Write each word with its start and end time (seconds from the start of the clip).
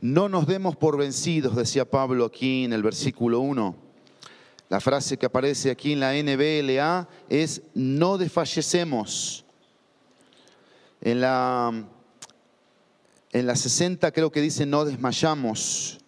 No 0.00 0.30
nos 0.30 0.46
demos 0.46 0.76
por 0.76 0.96
vencidos, 0.96 1.54
decía 1.54 1.84
Pablo 1.84 2.24
aquí 2.24 2.64
en 2.64 2.72
el 2.72 2.82
versículo 2.82 3.40
1. 3.40 3.76
La 4.70 4.80
frase 4.80 5.18
que 5.18 5.26
aparece 5.26 5.70
aquí 5.70 5.92
en 5.92 6.00
la 6.00 6.14
NBLA 6.14 7.06
es 7.28 7.60
no 7.74 8.16
desfallecemos. 8.16 9.44
En 11.02 11.20
la, 11.20 11.84
en 13.32 13.46
la 13.46 13.56
60 13.56 14.10
creo 14.12 14.32
que 14.32 14.40
dice 14.40 14.64
no 14.64 14.86
desmayamos. 14.86 15.98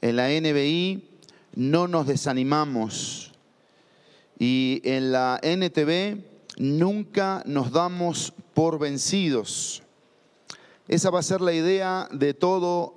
En 0.00 0.16
la 0.16 0.28
NBI 0.28 1.04
no 1.54 1.88
nos 1.88 2.06
desanimamos. 2.06 3.32
Y 4.38 4.80
en 4.84 5.12
la 5.12 5.38
NTV 5.42 6.24
nunca 6.56 7.42
nos 7.44 7.70
damos 7.70 8.32
por 8.54 8.78
vencidos. 8.78 9.81
Esa 10.88 11.10
va 11.10 11.20
a 11.20 11.22
ser 11.22 11.40
la 11.40 11.52
idea 11.52 12.08
de 12.10 12.34
todo 12.34 12.94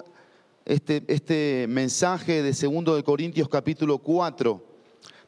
este, 0.65 1.03
este 1.07 1.67
mensaje 1.69 2.41
de 2.41 2.51
2 2.51 2.95
de 2.95 3.03
Corintios 3.03 3.47
capítulo 3.47 3.99
4, 3.99 4.65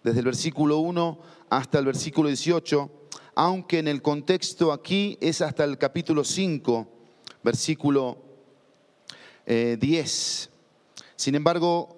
desde 0.03 0.19
el 0.19 0.25
versículo 0.25 0.79
1 0.79 1.19
hasta 1.51 1.77
el 1.77 1.85
versículo 1.85 2.29
18, 2.29 2.89
aunque 3.35 3.77
en 3.77 3.87
el 3.87 4.01
contexto 4.01 4.71
aquí 4.71 5.19
es 5.21 5.41
hasta 5.41 5.65
el 5.65 5.77
capítulo 5.77 6.23
5, 6.23 6.87
versículo 7.43 8.17
10. 9.45 9.45
Eh, 9.45 10.49
Sin 11.15 11.35
embargo, 11.35 11.95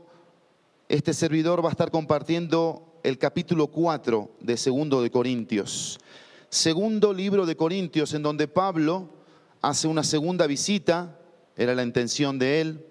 este 0.90 1.14
servidor 1.14 1.64
va 1.64 1.70
a 1.70 1.72
estar 1.72 1.90
compartiendo 1.90 3.00
el 3.04 3.18
capítulo 3.18 3.68
4 3.68 4.30
de 4.42 4.58
Segundo 4.58 5.02
de 5.02 5.10
Corintios. 5.10 6.02
Segundo 6.50 7.14
libro 7.14 7.46
de 7.46 7.56
Corintios 7.56 8.14
en 8.14 8.24
donde 8.24 8.50
Pablo 8.50 9.19
hace 9.62 9.88
una 9.88 10.04
segunda 10.04 10.48
visita, 10.48 11.20
era 11.56 11.76
la 11.76 11.84
intención 11.84 12.40
de 12.40 12.62
él. 12.62 12.86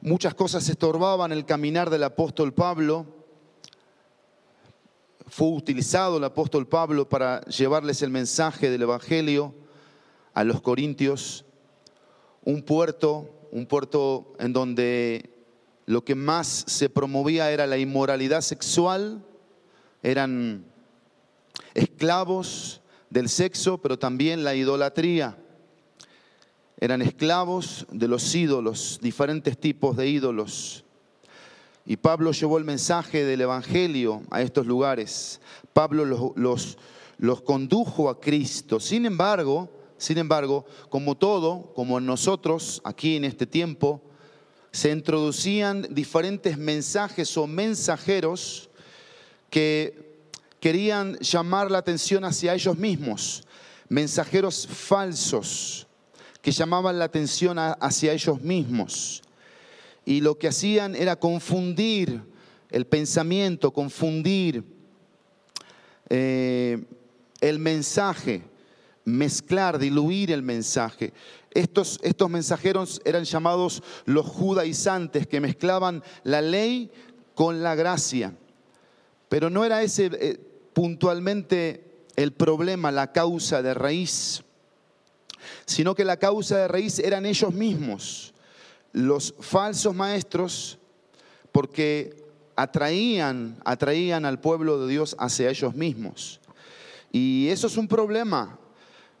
Muchas 0.00 0.34
cosas 0.34 0.68
estorbaban 0.68 1.32
el 1.32 1.46
caminar 1.46 1.88
del 1.88 2.04
apóstol 2.04 2.52
Pablo. 2.52 3.06
Fue 5.26 5.48
utilizado 5.48 6.18
el 6.18 6.24
apóstol 6.24 6.68
Pablo 6.68 7.08
para 7.08 7.40
llevarles 7.46 8.02
el 8.02 8.10
mensaje 8.10 8.68
del 8.68 8.82
Evangelio 8.82 9.54
a 10.34 10.44
los 10.44 10.60
corintios. 10.60 11.46
Un 12.44 12.62
puerto, 12.62 13.30
un 13.50 13.64
puerto 13.64 14.34
en 14.38 14.52
donde 14.52 15.30
lo 15.86 16.04
que 16.04 16.14
más 16.14 16.64
se 16.66 16.90
promovía 16.90 17.50
era 17.50 17.66
la 17.66 17.78
inmoralidad 17.78 18.42
sexual, 18.42 19.24
eran 20.02 20.66
esclavos 21.72 22.82
del 23.14 23.28
sexo, 23.28 23.78
pero 23.78 23.96
también 23.96 24.42
la 24.42 24.56
idolatría. 24.56 25.38
Eran 26.80 27.00
esclavos 27.00 27.86
de 27.92 28.08
los 28.08 28.34
ídolos, 28.34 28.98
diferentes 29.00 29.56
tipos 29.56 29.96
de 29.96 30.08
ídolos. 30.08 30.84
Y 31.86 31.96
Pablo 31.96 32.32
llevó 32.32 32.58
el 32.58 32.64
mensaje 32.64 33.24
del 33.24 33.42
Evangelio 33.42 34.22
a 34.32 34.42
estos 34.42 34.66
lugares. 34.66 35.40
Pablo 35.72 36.04
los, 36.04 36.76
los, 37.18 37.42
condujo 37.42 38.10
a 38.10 38.20
Cristo. 38.20 38.80
Sin 38.80 39.06
embargo, 39.06 39.70
sin 39.96 40.18
embargo, 40.18 40.66
como 40.88 41.16
todo, 41.16 41.72
como 41.72 42.00
nosotros 42.00 42.82
aquí 42.82 43.14
en 43.14 43.24
este 43.24 43.46
tiempo, 43.46 44.02
se 44.72 44.90
introducían 44.90 45.86
diferentes 45.88 46.58
mensajes 46.58 47.36
o 47.36 47.46
mensajeros 47.46 48.70
que 49.50 50.13
querían 50.64 51.18
llamar 51.18 51.70
la 51.70 51.76
atención 51.76 52.24
hacia 52.24 52.54
ellos 52.54 52.78
mismos, 52.78 53.44
mensajeros 53.90 54.66
falsos 54.66 55.86
que 56.40 56.52
llamaban 56.52 56.98
la 56.98 57.04
atención 57.04 57.58
hacia 57.58 58.14
ellos 58.14 58.40
mismos. 58.40 59.22
Y 60.06 60.22
lo 60.22 60.38
que 60.38 60.48
hacían 60.48 60.96
era 60.96 61.16
confundir 61.16 62.22
el 62.70 62.86
pensamiento, 62.86 63.74
confundir 63.74 64.64
eh, 66.08 66.82
el 67.42 67.58
mensaje, 67.58 68.42
mezclar, 69.04 69.78
diluir 69.78 70.30
el 70.30 70.40
mensaje. 70.40 71.12
Estos, 71.50 72.00
estos 72.02 72.30
mensajeros 72.30 73.02
eran 73.04 73.24
llamados 73.24 73.82
los 74.06 74.24
judaizantes, 74.24 75.26
que 75.26 75.42
mezclaban 75.42 76.02
la 76.22 76.40
ley 76.40 76.90
con 77.34 77.62
la 77.62 77.74
gracia. 77.74 78.34
Pero 79.28 79.50
no 79.50 79.62
era 79.66 79.82
ese 79.82 80.10
eh, 80.14 80.53
puntualmente 80.74 82.04
el 82.16 82.32
problema, 82.32 82.92
la 82.92 83.12
causa 83.12 83.62
de 83.62 83.74
raíz, 83.74 84.42
sino 85.66 85.94
que 85.94 86.04
la 86.04 86.18
causa 86.18 86.58
de 86.58 86.68
raíz 86.68 86.98
eran 86.98 87.26
ellos 87.26 87.52
mismos, 87.54 88.34
los 88.92 89.34
falsos 89.40 89.94
maestros, 89.94 90.78
porque 91.52 92.24
atraían, 92.56 93.56
atraían 93.64 94.24
al 94.24 94.40
pueblo 94.40 94.80
de 94.80 94.92
Dios 94.92 95.16
hacia 95.18 95.50
ellos 95.50 95.74
mismos. 95.74 96.40
Y 97.10 97.48
eso 97.48 97.66
es 97.66 97.76
un 97.76 97.88
problema. 97.88 98.58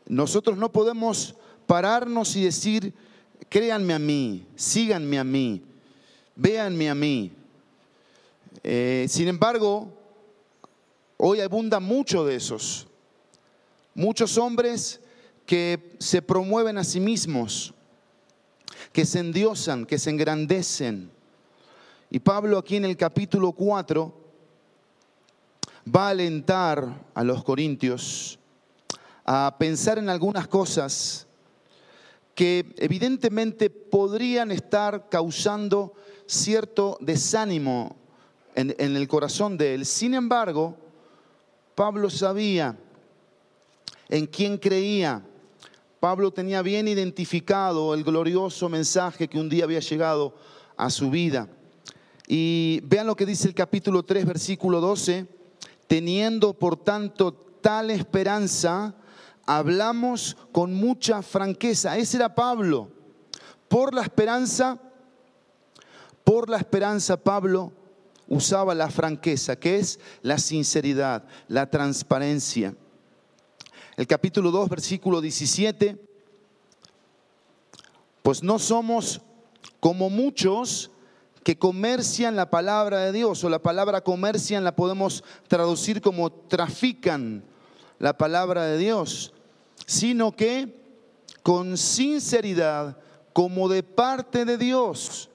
Nosotros 0.06 0.58
no 0.58 0.70
podemos 0.70 1.34
pararnos 1.66 2.36
y 2.36 2.44
decir, 2.44 2.92
créanme 3.48 3.94
a 3.94 3.98
mí, 3.98 4.46
síganme 4.56 5.18
a 5.18 5.24
mí, 5.24 5.62
véanme 6.36 6.90
a 6.90 6.94
mí. 6.94 7.32
Eh, 8.62 9.06
sin 9.08 9.28
embargo, 9.28 9.92
hoy 11.26 11.40
abunda 11.40 11.80
mucho 11.80 12.26
de 12.26 12.36
esos. 12.36 12.86
Muchos 13.94 14.36
hombres 14.36 15.00
que 15.46 15.96
se 15.98 16.20
promueven 16.20 16.76
a 16.76 16.84
sí 16.84 17.00
mismos, 17.00 17.72
que 18.92 19.06
se 19.06 19.20
endiosan, 19.20 19.86
que 19.86 19.98
se 19.98 20.10
engrandecen. 20.10 21.10
Y 22.10 22.18
Pablo 22.18 22.58
aquí 22.58 22.76
en 22.76 22.84
el 22.84 22.98
capítulo 22.98 23.52
4 23.52 24.12
va 25.96 26.08
a 26.08 26.10
alentar 26.10 27.06
a 27.14 27.24
los 27.24 27.42
corintios 27.42 28.38
a 29.24 29.56
pensar 29.58 29.98
en 29.98 30.10
algunas 30.10 30.46
cosas 30.46 31.26
que 32.34 32.74
evidentemente 32.76 33.70
podrían 33.70 34.50
estar 34.50 35.08
causando 35.08 35.94
cierto 36.26 36.98
desánimo 37.00 37.96
en, 38.54 38.74
el 38.78 39.08
corazón 39.08 39.56
de 39.56 39.74
él. 39.74 39.86
Sin 39.86 40.12
embargo, 40.12 40.83
Pablo 41.74 42.08
sabía 42.08 42.78
en 44.08 44.26
quién 44.26 44.58
creía. 44.58 45.24
Pablo 45.98 46.30
tenía 46.30 46.62
bien 46.62 46.86
identificado 46.86 47.94
el 47.94 48.04
glorioso 48.04 48.68
mensaje 48.68 49.28
que 49.28 49.40
un 49.40 49.48
día 49.48 49.64
había 49.64 49.80
llegado 49.80 50.34
a 50.76 50.90
su 50.90 51.10
vida. 51.10 51.48
Y 52.28 52.80
vean 52.84 53.06
lo 53.06 53.16
que 53.16 53.26
dice 53.26 53.48
el 53.48 53.54
capítulo 53.54 54.04
3, 54.04 54.24
versículo 54.24 54.80
12. 54.80 55.26
Teniendo 55.86 56.54
por 56.54 56.76
tanto 56.76 57.32
tal 57.32 57.90
esperanza, 57.90 58.94
hablamos 59.44 60.36
con 60.52 60.74
mucha 60.74 61.22
franqueza. 61.22 61.98
Ese 61.98 62.18
era 62.18 62.34
Pablo. 62.34 62.88
Por 63.68 63.94
la 63.94 64.02
esperanza, 64.02 64.78
por 66.22 66.48
la 66.48 66.58
esperanza 66.58 67.16
Pablo 67.16 67.72
usaba 68.28 68.74
la 68.74 68.90
franqueza, 68.90 69.56
que 69.56 69.76
es 69.76 70.00
la 70.22 70.38
sinceridad, 70.38 71.24
la 71.48 71.70
transparencia. 71.70 72.74
El 73.96 74.06
capítulo 74.06 74.50
2, 74.50 74.68
versículo 74.68 75.20
17, 75.20 75.96
pues 78.22 78.42
no 78.42 78.58
somos 78.58 79.20
como 79.80 80.10
muchos 80.10 80.90
que 81.44 81.58
comercian 81.58 82.36
la 82.36 82.48
palabra 82.50 83.00
de 83.00 83.12
Dios, 83.12 83.44
o 83.44 83.50
la 83.50 83.62
palabra 83.62 84.00
comercian 84.00 84.64
la 84.64 84.74
podemos 84.74 85.22
traducir 85.46 86.00
como 86.00 86.32
trafican 86.32 87.44
la 87.98 88.16
palabra 88.16 88.64
de 88.64 88.78
Dios, 88.78 89.34
sino 89.86 90.34
que 90.34 90.82
con 91.42 91.76
sinceridad, 91.76 92.96
como 93.34 93.68
de 93.68 93.82
parte 93.82 94.46
de 94.46 94.56
Dios, 94.56 95.28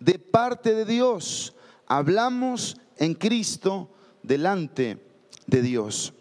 de 0.00 0.18
parte 0.18 0.74
de 0.74 0.84
Dios, 0.84 1.54
hablamos 1.86 2.76
en 2.96 3.14
Cristo 3.14 3.90
delante 4.22 4.98
de 5.46 5.62
Dios. 5.62 6.12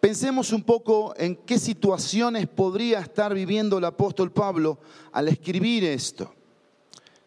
Pensemos 0.00 0.52
un 0.52 0.64
poco 0.64 1.14
en 1.16 1.36
qué 1.36 1.58
situaciones 1.58 2.48
podría 2.48 3.00
estar 3.00 3.32
viviendo 3.32 3.78
el 3.78 3.84
apóstol 3.84 4.32
Pablo 4.32 4.78
al 5.12 5.28
escribir 5.28 5.84
esto. 5.84 6.34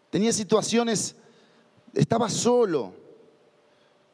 Tenía 0.10 0.34
situaciones, 0.34 1.16
estaba 1.94 2.30
solo, 2.30 2.94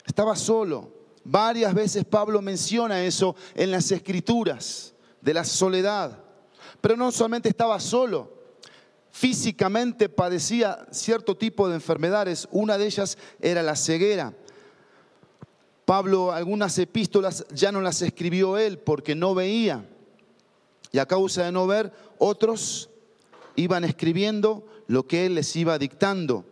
estaba 0.06 0.36
solo. 0.36 0.92
Varias 1.24 1.74
veces 1.74 2.06
Pablo 2.06 2.42
menciona 2.42 3.03
eso 3.03 3.36
en 3.56 3.71
las 3.71 3.92
escrituras, 3.92 4.94
de 5.21 5.33
la 5.33 5.44
soledad. 5.44 6.19
Pero 6.81 6.95
no 6.95 7.12
solamente 7.12 7.50
estaba 7.50 7.80
solo, 7.80 8.40
físicamente 9.12 10.10
padecía 10.10 10.88
cierto 10.92 11.36
tipo 11.36 11.68
de 11.68 11.75
enfermedades. 11.75 12.48
Una 12.52 12.78
de 12.78 12.86
ellas 12.86 13.18
era 13.40 13.62
la 13.62 13.75
ceguera. 13.75 14.34
Pablo 15.86 16.31
algunas 16.31 16.78
epístolas 16.78 17.46
ya 17.54 17.72
no 17.72 17.81
las 17.81 18.02
escribió 18.02 18.58
él 18.58 18.80
porque 18.80 19.16
no 19.16 19.36
veía. 19.36 19.86
Y 20.92 21.00
a 21.00 21.06
causa 21.06 21.46
de 21.46 21.52
no 21.52 21.68
ver, 21.68 21.92
otros 22.18 22.90
iban 23.56 23.84
escribiendo 23.84 24.66
lo 24.88 25.08
que 25.08 25.25
él 25.25 25.36
les 25.36 25.56
iba 25.56 25.78
dictando. 25.78 26.46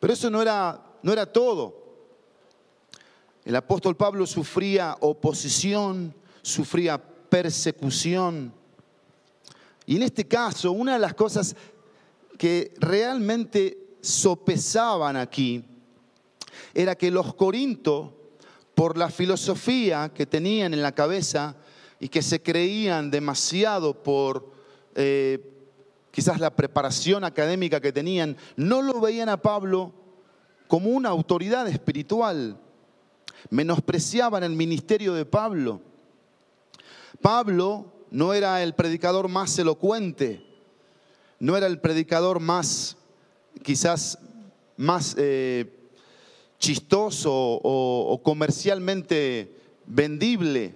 Pero 0.00 0.12
eso 0.12 0.30
no 0.30 0.42
era, 0.42 0.80
no 1.02 1.12
era 1.12 1.26
todo. 1.26 1.84
El 3.44 3.54
apóstol 3.54 3.96
Pablo 3.96 4.26
sufría 4.26 4.96
oposición, 5.00 6.14
sufría 6.42 6.98
persecución. 6.98 8.52
Y 9.86 9.96
en 9.96 10.02
este 10.02 10.26
caso, 10.26 10.72
una 10.72 10.94
de 10.94 10.98
las 10.98 11.14
cosas 11.14 11.54
que 12.36 12.74
realmente 12.78 13.96
sopesaban 14.00 15.16
aquí 15.16 15.64
era 16.74 16.94
que 16.94 17.10
los 17.10 17.34
corintos, 17.34 18.10
por 18.74 18.98
la 18.98 19.08
filosofía 19.08 20.10
que 20.12 20.26
tenían 20.26 20.74
en 20.74 20.82
la 20.82 20.92
cabeza 20.92 21.56
y 21.98 22.08
que 22.08 22.20
se 22.20 22.42
creían 22.42 23.10
demasiado 23.10 24.02
por 24.02 24.52
eh, 24.94 25.56
quizás 26.10 26.40
la 26.40 26.54
preparación 26.54 27.24
académica 27.24 27.80
que 27.80 27.92
tenían, 27.92 28.36
no 28.56 28.82
lo 28.82 29.00
veían 29.00 29.30
a 29.30 29.40
Pablo 29.40 29.92
como 30.66 30.90
una 30.90 31.08
autoridad 31.08 31.68
espiritual. 31.68 32.58
Menospreciaban 33.48 34.42
el 34.42 34.52
ministerio 34.52 35.14
de 35.14 35.24
Pablo. 35.24 35.80
Pablo 37.22 37.95
no 38.10 38.34
era 38.34 38.62
el 38.62 38.74
predicador 38.74 39.28
más 39.28 39.58
elocuente, 39.58 40.44
no 41.38 41.56
era 41.56 41.66
el 41.66 41.80
predicador 41.80 42.40
más, 42.40 42.96
quizás 43.62 44.18
más 44.76 45.14
eh, 45.18 45.90
chistoso 46.58 47.32
o 47.32 48.20
comercialmente 48.22 49.54
vendible. 49.86 50.74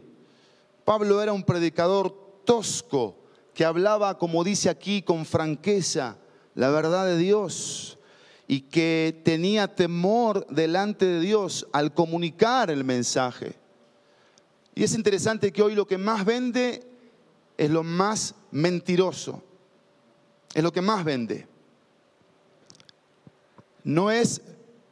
Pablo 0.84 1.22
era 1.22 1.32
un 1.32 1.44
predicador 1.44 2.42
tosco, 2.44 3.16
que 3.54 3.64
hablaba, 3.64 4.18
como 4.18 4.44
dice 4.44 4.70
aquí, 4.70 5.02
con 5.02 5.26
franqueza, 5.26 6.16
la 6.54 6.70
verdad 6.70 7.06
de 7.06 7.18
Dios 7.18 7.98
y 8.50 8.62
que 8.62 9.20
tenía 9.24 9.76
temor 9.76 10.44
delante 10.48 11.06
de 11.06 11.20
Dios 11.20 11.68
al 11.72 11.94
comunicar 11.94 12.68
el 12.68 12.82
mensaje. 12.82 13.54
Y 14.74 14.82
es 14.82 14.92
interesante 14.94 15.52
que 15.52 15.62
hoy 15.62 15.76
lo 15.76 15.86
que 15.86 15.98
más 15.98 16.24
vende 16.24 16.84
es 17.60 17.68
lo 17.68 17.82
más 17.82 18.34
mentiroso, 18.52 19.42
es 20.54 20.62
lo 20.62 20.72
que 20.72 20.80
más 20.80 21.04
vende. 21.04 21.46
No 23.84 24.10
es 24.10 24.40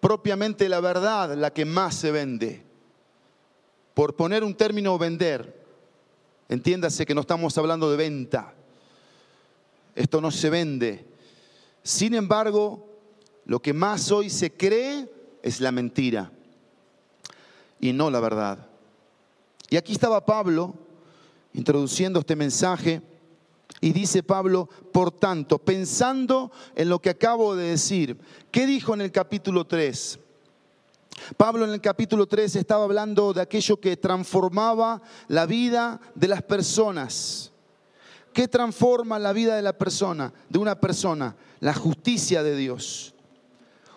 propiamente 0.01 0.69
la 0.69 0.79
verdad 0.81 1.35
la 1.35 1.51
que 1.51 1.65
más 1.65 1.95
se 1.95 2.11
vende. 2.11 2.63
Por 3.95 4.17
poner 4.17 4.45
un 4.45 4.55
término 4.55 4.99
vender, 4.99 5.65
entiéndase 6.51 7.07
que 7.07 7.15
no 7.15 7.23
estamos 7.23 7.57
hablando 7.57 7.91
de 7.91 7.97
venta, 7.97 8.53
esto 9.95 10.21
no 10.21 10.31
se 10.31 10.51
vende. 10.51 11.07
Sin 11.83 12.13
embargo, 12.13 12.87
lo 13.47 13.63
que 13.63 13.73
más 13.73 14.13
hoy 14.13 14.29
se 14.29 14.53
cree 14.53 15.11
es 15.43 15.63
la 15.63 15.73
mentira 15.73 16.31
y 17.81 17.95
no 17.95 18.11
la 18.11 18.21
verdad. 18.21 18.67
Y 19.71 19.79
aquí 19.79 19.93
estaba 19.93 20.27
Pablo 20.27 20.75
introduciendo 21.59 22.21
este 22.21 22.37
mensaje 22.37 23.03
y 23.81 23.93
dice 23.93 24.23
Pablo, 24.23 24.69
por 24.93 25.11
tanto, 25.11 25.59
pensando 25.59 26.53
en 26.77 26.89
lo 26.89 27.01
que 27.01 27.11
acabo 27.11 27.57
de 27.57 27.71
decir, 27.71 28.17
¿qué 28.53 28.65
dijo 28.65 28.95
en 28.95 29.01
el 29.01 29.11
capítulo 29.11 29.67
3? 29.67 30.21
Pablo 31.37 31.65
en 31.65 31.73
el 31.73 31.81
capítulo 31.81 32.27
3 32.27 32.55
estaba 32.55 32.85
hablando 32.85 33.33
de 33.33 33.43
aquello 33.43 33.81
que 33.81 33.97
transformaba 33.97 35.03
la 35.27 35.47
vida 35.47 36.01
de 36.15 36.29
las 36.29 36.43
personas. 36.43 37.51
¿Qué 38.33 38.47
transforma 38.47 39.19
la 39.19 39.33
vida 39.33 39.57
de 39.57 39.63
la 39.63 39.77
persona, 39.77 40.33
de 40.49 40.61
una 40.61 40.79
persona? 40.79 41.35
La 41.59 41.75
justicia 41.75 42.45
de 42.45 42.55
Dios. 42.55 43.15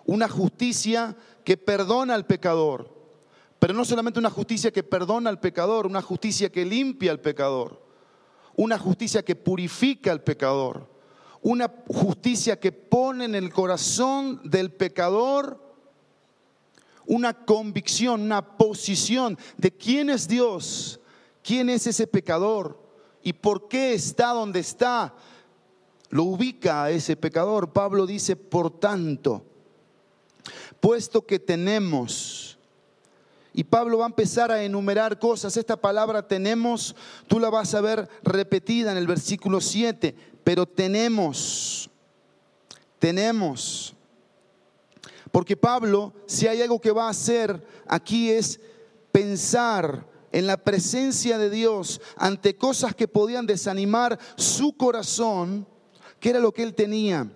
Una 0.08 0.28
justicia 0.28 1.16
que 1.44 1.58
perdona 1.58 2.16
al 2.16 2.26
pecador. 2.26 3.01
Pero 3.62 3.76
no 3.76 3.86
solamente 3.86 4.18
una 4.18 4.32
justicia 4.32 4.72
que 4.72 4.82
perdona 4.82 5.30
al 5.30 5.40
pecador, 5.40 5.86
una 5.86 6.02
justicia 6.02 6.52
que 6.52 6.66
limpia 6.66 7.12
al 7.12 7.20
pecador. 7.20 7.80
Una 8.56 8.80
justicia 8.80 9.24
que 9.24 9.36
purifica 9.36 10.12
al 10.12 10.24
pecador. 10.24 10.90
Una 11.44 11.72
justicia 11.88 12.60
que 12.60 12.72
pone 12.72 13.26
en 13.26 13.36
el 13.36 13.54
corazón 13.54 14.42
del 14.44 14.72
pecador 14.72 15.72
una 17.06 17.34
convicción, 17.34 18.22
una 18.22 18.58
posición 18.58 19.38
de 19.58 19.72
quién 19.72 20.10
es 20.10 20.28
Dios, 20.30 21.00
quién 21.44 21.70
es 21.70 21.86
ese 21.86 22.08
pecador, 22.08 22.82
y 23.22 23.34
por 23.34 23.68
qué 23.68 23.94
está 23.94 24.30
donde 24.30 24.62
está, 24.62 25.14
lo 26.10 26.24
ubica 26.24 26.84
a 26.84 26.92
ese 26.92 27.16
pecador. 27.16 27.74
Pablo 27.74 28.06
dice, 28.06 28.36
por 28.38 28.80
tanto, 28.80 29.44
puesto 30.80 31.26
que 31.26 31.38
tenemos, 31.38 32.51
y 33.54 33.64
Pablo 33.66 33.98
va 33.98 34.06
a 34.06 34.08
empezar 34.08 34.52
a 34.52 34.64
enumerar 34.64 35.20
cosas, 35.20 35.58
esta 35.58 35.76
palabra 35.76 36.28
tenemos, 36.28 36.96
tú 37.28 37.40
la 37.40 37.50
vas 37.50 37.74
a 37.74 37.82
ver 37.82 38.08
repetida 38.24 38.92
en 38.92 38.98
el 38.98 39.08
versículo 39.08 39.60
7, 39.60 40.16
pero 40.44 40.66
tenemos, 40.66 41.90
tenemos. 42.98 43.94
Porque 45.32 45.58
Pablo, 45.58 46.14
si 46.28 46.48
hay 46.48 46.62
algo 46.62 46.80
que 46.80 46.92
va 46.92 47.08
a 47.08 47.12
hacer 47.12 47.66
aquí 47.88 48.30
es 48.30 48.60
pensar 49.12 50.06
en 50.32 50.48
la 50.48 50.58
presencia 50.58 51.38
de 51.38 51.50
Dios 51.50 52.00
ante 52.16 52.56
cosas 52.56 52.96
que 52.96 53.08
podían 53.08 53.46
desanimar 53.46 54.18
su 54.38 54.78
corazón, 54.78 55.68
que 56.22 56.30
era 56.30 56.40
lo 56.40 56.54
que 56.54 56.64
él 56.64 56.74
tenía. 56.74 57.30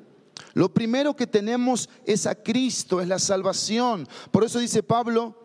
Lo 0.53 0.73
primero 0.73 1.15
que 1.15 1.27
tenemos 1.27 1.89
es 2.05 2.25
a 2.25 2.35
Cristo, 2.35 3.01
es 3.01 3.07
la 3.09 3.19
salvación. 3.19 4.07
Por 4.31 4.45
eso 4.45 4.59
dice 4.59 4.81
Pablo 4.81 5.44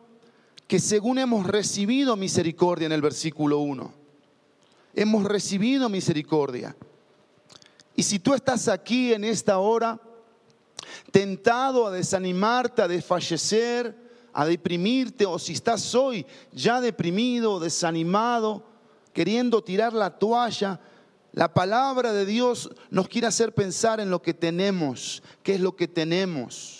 que 0.70 0.78
según 0.78 1.18
hemos 1.18 1.48
recibido 1.48 2.14
misericordia 2.14 2.86
en 2.86 2.92
el 2.92 3.02
versículo 3.02 3.58
1, 3.58 3.92
hemos 4.94 5.24
recibido 5.24 5.88
misericordia. 5.88 6.76
Y 7.96 8.04
si 8.04 8.20
tú 8.20 8.34
estás 8.34 8.68
aquí 8.68 9.12
en 9.12 9.24
esta 9.24 9.58
hora, 9.58 10.00
tentado 11.10 11.88
a 11.88 11.90
desanimarte, 11.90 12.82
a 12.82 12.86
desfallecer, 12.86 13.96
a 14.32 14.46
deprimirte 14.46 15.26
o 15.26 15.40
si 15.40 15.54
estás 15.54 15.92
hoy 15.92 16.24
ya 16.52 16.80
deprimido, 16.80 17.58
desanimado, 17.58 18.62
queriendo 19.12 19.64
tirar 19.64 19.92
la 19.92 20.20
toalla, 20.20 20.78
la 21.32 21.52
palabra 21.52 22.12
de 22.12 22.24
Dios 22.24 22.70
nos 22.90 23.08
quiere 23.08 23.26
hacer 23.26 23.56
pensar 23.56 23.98
en 23.98 24.08
lo 24.08 24.22
que 24.22 24.34
tenemos, 24.34 25.20
qué 25.42 25.56
es 25.56 25.60
lo 25.60 25.74
que 25.74 25.88
tenemos. 25.88 26.79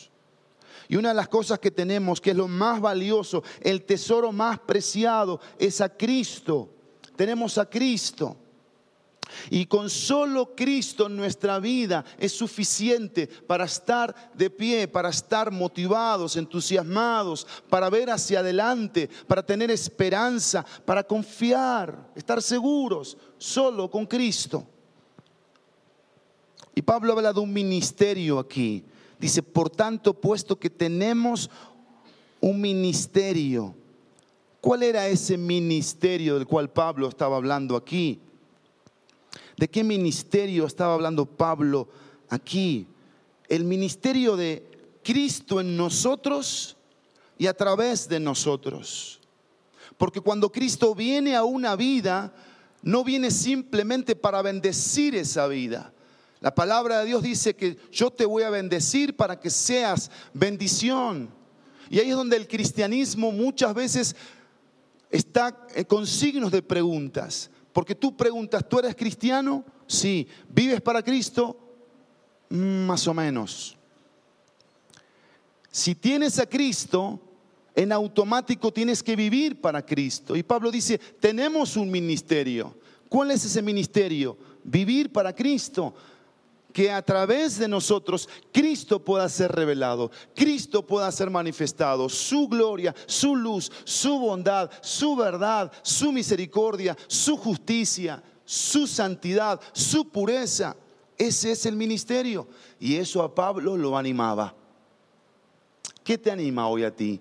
Y 0.91 0.97
una 0.97 1.11
de 1.11 1.15
las 1.15 1.29
cosas 1.29 1.61
que 1.61 1.71
tenemos, 1.71 2.21
que 2.21 2.33
es 2.33 2.37
lo 2.37 2.49
más 2.49 2.81
valioso, 2.81 3.45
el 3.61 3.85
tesoro 3.85 4.33
más 4.33 4.59
preciado, 4.59 5.41
es 5.57 5.81
a 5.81 5.89
Cristo. 5.89 6.69
Tenemos 7.15 7.59
a 7.59 7.71
Cristo. 7.71 8.37
Y 9.51 9.67
con 9.67 9.89
solo 9.89 10.57
Cristo 10.57 11.07
en 11.07 11.17
nuestra 11.17 11.61
vida 11.61 12.05
es 12.19 12.33
suficiente 12.33 13.29
para 13.29 13.67
estar 13.67 14.33
de 14.35 14.51
pie, 14.51 14.89
para 14.89 15.11
estar 15.11 15.53
motivados, 15.53 16.35
entusiasmados, 16.35 17.47
para 17.69 17.89
ver 17.89 18.11
hacia 18.11 18.41
adelante, 18.41 19.09
para 19.29 19.47
tener 19.47 19.71
esperanza, 19.71 20.67
para 20.85 21.05
confiar, 21.05 22.11
estar 22.17 22.43
seguros, 22.43 23.17
solo 23.39 23.89
con 23.89 24.07
Cristo. 24.07 24.67
Y 26.75 26.83
Pablo 26.83 27.13
habla 27.13 27.33
de 27.33 27.39
un 27.39 27.53
ministerio 27.53 28.41
aquí. 28.41 28.85
Dice, 29.21 29.43
por 29.43 29.69
tanto, 29.69 30.15
puesto 30.15 30.59
que 30.59 30.71
tenemos 30.71 31.51
un 32.41 32.59
ministerio, 32.59 33.75
¿cuál 34.63 34.83
era 34.83 35.07
ese 35.09 35.37
ministerio 35.37 36.37
del 36.37 36.47
cual 36.47 36.71
Pablo 36.71 37.07
estaba 37.07 37.37
hablando 37.37 37.77
aquí? 37.77 38.19
¿De 39.59 39.69
qué 39.69 39.85
ministerio 39.85 40.65
estaba 40.65 40.95
hablando 40.95 41.27
Pablo 41.27 41.87
aquí? 42.31 42.87
El 43.47 43.65
ministerio 43.65 44.37
de 44.37 44.67
Cristo 45.05 45.61
en 45.61 45.77
nosotros 45.77 46.79
y 47.37 47.47
a 47.47 47.53
través 47.53 48.09
de 48.09 48.21
nosotros. 48.21 49.21
Porque 49.99 50.23
cuando 50.23 50.51
Cristo 50.51 50.95
viene 50.95 51.37
a 51.37 51.45
una 51.45 51.77
vida, 51.77 52.33
no 52.83 53.05
viene 53.05 53.31
simplemente 53.31 54.17
para 54.17 54.41
bendecir 54.41 55.15
esa 55.15 55.47
vida. 55.47 55.93
La 56.41 56.55
palabra 56.55 57.01
de 57.01 57.07
Dios 57.07 57.23
dice 57.23 57.55
que 57.55 57.77
yo 57.93 58.11
te 58.11 58.25
voy 58.25 58.43
a 58.43 58.51
bendecir 58.51 59.15
para 59.15 59.39
que 59.39 59.51
seas 59.51 60.11
bendición. 60.33 61.29
Y 61.91 61.99
ahí 61.99 62.11
es 62.11 62.17
donde 62.17 62.37
el 62.37 62.49
cristianismo 62.49 63.31
muchas 63.31 63.75
veces 63.75 64.17
está 65.11 65.67
con 65.87 66.07
signos 66.07 66.51
de 66.51 66.63
preguntas. 66.63 67.51
Porque 67.73 67.95
tú 67.95 68.17
preguntas, 68.17 68.67
¿tú 68.69 68.79
eres 68.79 68.97
cristiano? 68.97 69.65
Sí. 69.87 70.27
¿Vives 70.49 70.81
para 70.81 71.03
Cristo? 71.03 71.57
Mm, 72.49 72.87
más 72.87 73.07
o 73.07 73.15
menos. 73.15 73.77
Si 75.71 75.95
tienes 75.95 76.39
a 76.39 76.47
Cristo, 76.47 77.21
en 77.75 77.93
automático 77.93 78.73
tienes 78.73 79.03
que 79.03 79.15
vivir 79.15 79.61
para 79.61 79.85
Cristo. 79.85 80.37
Y 80.37 80.43
Pablo 80.43 80.71
dice, 80.71 80.99
tenemos 80.99 81.77
un 81.77 81.91
ministerio. 81.91 82.75
¿Cuál 83.09 83.31
es 83.31 83.45
ese 83.45 83.63
ministerio? 83.63 84.37
Vivir 84.65 85.13
para 85.13 85.35
Cristo. 85.35 85.95
Que 86.73 86.91
a 86.91 87.03
través 87.03 87.59
de 87.59 87.67
nosotros 87.67 88.29
Cristo 88.53 89.05
pueda 89.05 89.29
ser 89.29 89.53
revelado, 89.53 90.11
Cristo 90.35 90.87
pueda 90.87 91.11
ser 91.11 91.31
manifestado, 91.31 92.09
su 92.09 92.49
gloria, 92.49 92.95
su 93.07 93.35
luz, 93.35 93.71
su 93.85 94.19
bondad, 94.19 94.71
su 94.81 95.17
verdad, 95.17 95.73
su 95.83 96.13
misericordia, 96.13 96.97
su 97.09 97.37
justicia, 97.37 98.23
su 98.45 98.87
santidad, 98.87 99.61
su 99.73 100.09
pureza. 100.09 100.77
Ese 101.17 101.53
es 101.53 101.67
el 101.67 101.77
ministerio. 101.77 102.49
Y 102.79 102.97
eso 102.97 103.23
a 103.23 103.35
Pablo 103.35 103.77
lo 103.77 103.97
animaba. 103.97 104.55
¿Qué 106.03 106.17
te 106.17 106.31
anima 106.31 106.67
hoy 106.69 106.85
a 106.85 106.95
ti? 106.95 107.21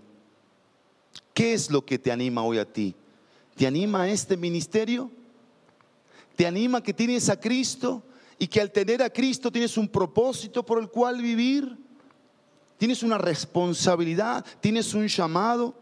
¿Qué 1.34 1.54
es 1.54 1.70
lo 1.70 1.86
que 1.86 2.00
te 2.00 2.12
anima 2.12 2.44
hoy 2.44 2.58
a 2.58 2.66
ti? 2.66 2.96
¿Te 3.56 3.68
anima 3.68 4.10
este 4.10 4.38
ministerio? 4.38 5.12
¿Te 6.36 6.48
anima 6.48 6.82
que 6.82 6.94
tienes 6.94 7.30
a 7.30 7.40
Cristo 7.40 8.02
y 8.40 8.48
que 8.48 8.62
al 8.62 8.72
tener 8.72 9.04
a 9.04 9.10
Cristo 9.10 9.52
tienes 9.52 9.78
un 9.78 9.90
propósito 9.90 10.66
por 10.66 10.80
el 10.80 10.90
cual 10.90 11.22
vivir? 11.22 11.78
¿Tienes 12.78 13.04
una 13.04 13.18
responsabilidad? 13.18 14.46
¿Tienes 14.62 14.94
un 14.94 15.06
llamado? 15.06 15.76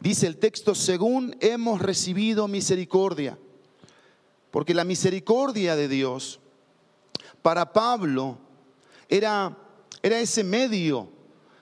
Dice 0.00 0.26
el 0.26 0.38
texto, 0.38 0.74
según 0.74 1.36
hemos 1.40 1.80
recibido 1.80 2.48
misericordia. 2.48 3.38
Porque 4.50 4.74
la 4.74 4.84
misericordia 4.84 5.76
de 5.76 5.86
Dios 5.86 6.40
para 7.42 7.72
Pablo 7.72 8.38
era, 9.08 9.56
era 10.02 10.18
ese 10.18 10.42
medio 10.42 11.08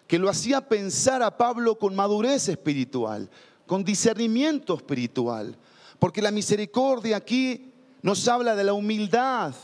que 0.07 0.19
lo 0.19 0.31
hacía 0.31 0.67
pensar 0.67 1.23
a 1.23 1.37
Pablo 1.37 1.79
con 1.79 1.95
madurez 1.95 2.49
espiritual, 2.49 3.29
con 3.67 3.85
discernimiento 3.85 4.75
espiritual. 4.75 5.59
Porque 5.99 6.23
la 6.23 6.31
misericordia 6.31 7.19
aquí 7.19 7.71
nos 8.01 8.27
habla 8.29 8.57
de 8.57 8.65
la 8.65 8.73
humildad 8.73 9.55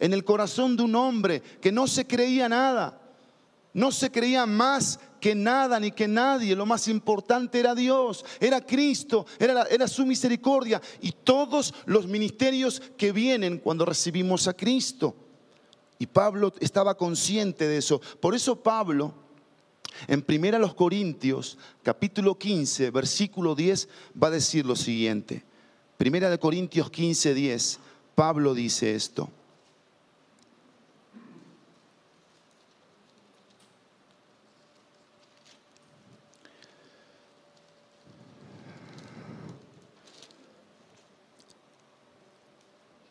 en 0.00 0.12
el 0.12 0.24
corazón 0.24 0.76
de 0.76 0.82
un 0.82 0.96
hombre 0.96 1.40
que 1.60 1.70
no 1.70 1.86
se 1.86 2.06
creía 2.06 2.48
nada, 2.48 2.98
no 3.72 3.92
se 3.92 4.10
creía 4.10 4.46
más 4.46 4.98
que 5.20 5.34
nada 5.34 5.78
ni 5.78 5.92
que 5.92 6.08
nadie. 6.08 6.56
Lo 6.56 6.66
más 6.66 6.88
importante 6.88 7.60
era 7.60 7.74
Dios, 7.74 8.24
era 8.40 8.64
Cristo, 8.64 9.26
era, 9.38 9.64
era 9.64 9.86
su 9.86 10.04
misericordia 10.04 10.80
y 11.00 11.12
todos 11.12 11.72
los 11.86 12.06
ministerios 12.08 12.82
que 12.96 13.12
vienen 13.12 13.58
cuando 13.58 13.84
recibimos 13.84 14.48
a 14.48 14.54
Cristo. 14.54 15.14
Y 15.98 16.06
Pablo 16.06 16.52
estaba 16.60 16.96
consciente 16.96 17.68
de 17.68 17.76
eso. 17.76 18.00
Por 18.20 18.34
eso 18.34 18.56
Pablo 18.56 19.14
en 20.08 20.24
1 20.26 20.74
Corintios, 20.74 21.58
capítulo 21.82 22.38
15, 22.38 22.90
versículo 22.90 23.54
10, 23.54 23.88
va 24.20 24.28
a 24.28 24.30
decir 24.30 24.64
lo 24.64 24.74
siguiente. 24.74 25.44
Primera 25.98 26.30
de 26.30 26.38
Corintios 26.38 26.90
15, 26.90 27.34
10, 27.34 27.78
Pablo 28.14 28.54
dice 28.54 28.94
esto. 28.94 29.30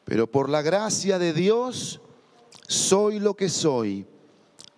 Pero 0.10 0.25
por 0.25 0.50
la 0.50 0.63
gracia 0.63 1.20
de 1.20 1.34
Dios 1.34 2.01
soy 2.68 3.20
lo 3.20 3.36
que 3.36 3.48
soy 3.48 4.08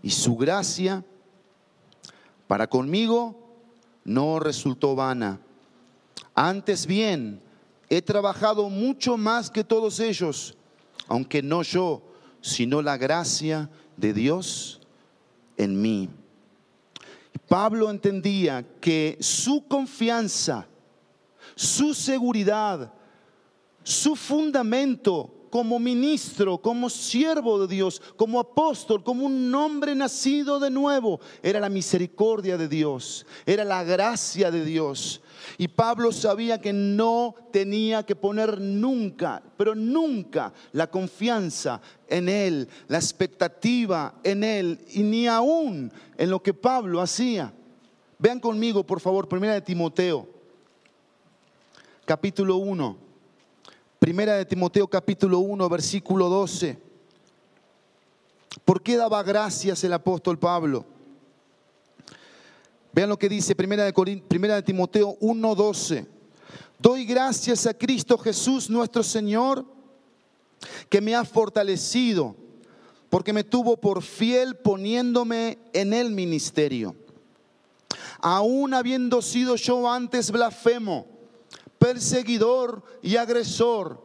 y 0.04 0.10
su 0.10 0.36
gracia 0.36 1.06
para 2.48 2.68
conmigo 2.68 3.40
no 4.04 4.42
resultó 4.42 4.94
vana. 4.94 5.40
Antes 6.36 6.86
bien, 6.86 7.42
he 7.90 8.02
trabajado 8.02 8.68
mucho 8.70 9.16
más 9.16 9.50
que 9.50 9.64
todos 9.64 10.02
ellos, 10.02 10.58
aunque 11.08 11.42
no 11.42 11.64
yo, 11.64 12.02
sino 12.42 12.82
la 12.82 12.98
gracia 12.98 13.70
de 13.96 14.12
Dios 14.12 14.82
en 15.56 15.82
mí. 15.82 16.10
Pablo 17.48 17.90
entendía 17.90 18.66
que 18.82 19.18
su 19.22 19.66
confianza, 19.66 20.68
su 21.56 21.94
seguridad, 21.94 22.92
su 23.84 24.16
fundamento 24.16 25.42
como 25.52 25.80
ministro, 25.80 26.58
como 26.60 26.90
siervo 26.90 27.60
de 27.60 27.76
Dios, 27.76 28.02
como 28.16 28.40
apóstol, 28.40 29.04
como 29.04 29.26
un 29.26 29.54
hombre 29.54 29.94
nacido 29.94 30.60
de 30.60 30.72
nuevo. 30.72 31.20
Era 31.44 31.60
la 31.60 31.70
misericordia 31.70 32.58
de 32.58 32.70
Dios, 32.70 33.28
era 33.46 33.66
la 33.66 33.84
gracia 33.84 34.50
de 34.50 34.64
Dios. 34.64 35.22
Y 35.58 35.68
Pablo 35.68 36.12
sabía 36.14 36.62
que 36.62 36.72
no 36.72 37.36
tenía 37.52 38.04
que 38.04 38.16
poner 38.16 38.62
nunca, 38.62 39.44
pero 39.58 39.76
nunca 39.76 40.54
la 40.72 40.90
confianza 40.90 41.82
en 42.08 42.30
Él, 42.30 42.70
la 42.88 42.98
expectativa 42.98 44.16
en 44.24 44.44
Él, 44.44 44.80
y 44.94 45.04
ni 45.04 45.28
aún 45.28 45.92
en 46.18 46.30
lo 46.30 46.42
que 46.42 46.54
Pablo 46.54 47.02
hacía. 47.02 47.54
Vean 48.18 48.40
conmigo, 48.40 48.86
por 48.86 49.02
favor, 49.02 49.28
primera 49.28 49.54
de 49.54 49.62
Timoteo, 49.62 50.28
capítulo 52.06 52.56
1. 52.56 53.11
Primera 54.02 54.34
de 54.34 54.46
Timoteo 54.46 54.88
capítulo 54.88 55.38
1, 55.42 55.70
versículo 55.70 56.28
12. 56.28 56.76
¿Por 58.66 58.82
qué 58.82 58.98
daba 58.98 59.22
gracias 59.22 59.84
el 59.84 59.94
apóstol 59.94 60.40
Pablo? 60.40 60.84
Vean 62.94 63.10
lo 63.10 63.20
que 63.20 63.30
dice 63.30 63.54
Primera 63.54 63.84
de, 63.84 63.94
Primera 64.28 64.56
de 64.56 64.64
Timoteo 64.64 65.18
1, 65.20 65.54
12. 65.54 66.08
Doy 66.80 67.06
gracias 67.06 67.68
a 67.68 67.76
Cristo 67.76 68.18
Jesús 68.18 68.72
nuestro 68.72 69.04
Señor, 69.04 69.68
que 70.90 71.00
me 71.00 71.14
ha 71.14 71.24
fortalecido, 71.24 72.36
porque 73.08 73.34
me 73.34 73.44
tuvo 73.44 73.78
por 73.78 74.02
fiel 74.02 74.56
poniéndome 74.56 75.60
en 75.74 75.94
el 75.94 76.10
ministerio. 76.10 76.96
Aún 78.20 78.74
habiendo 78.74 79.22
sido 79.22 79.58
yo 79.58 79.88
antes 79.88 80.32
blasfemo, 80.32 81.06
perseguidor 81.82 82.84
y 83.02 83.16
agresor. 83.16 84.00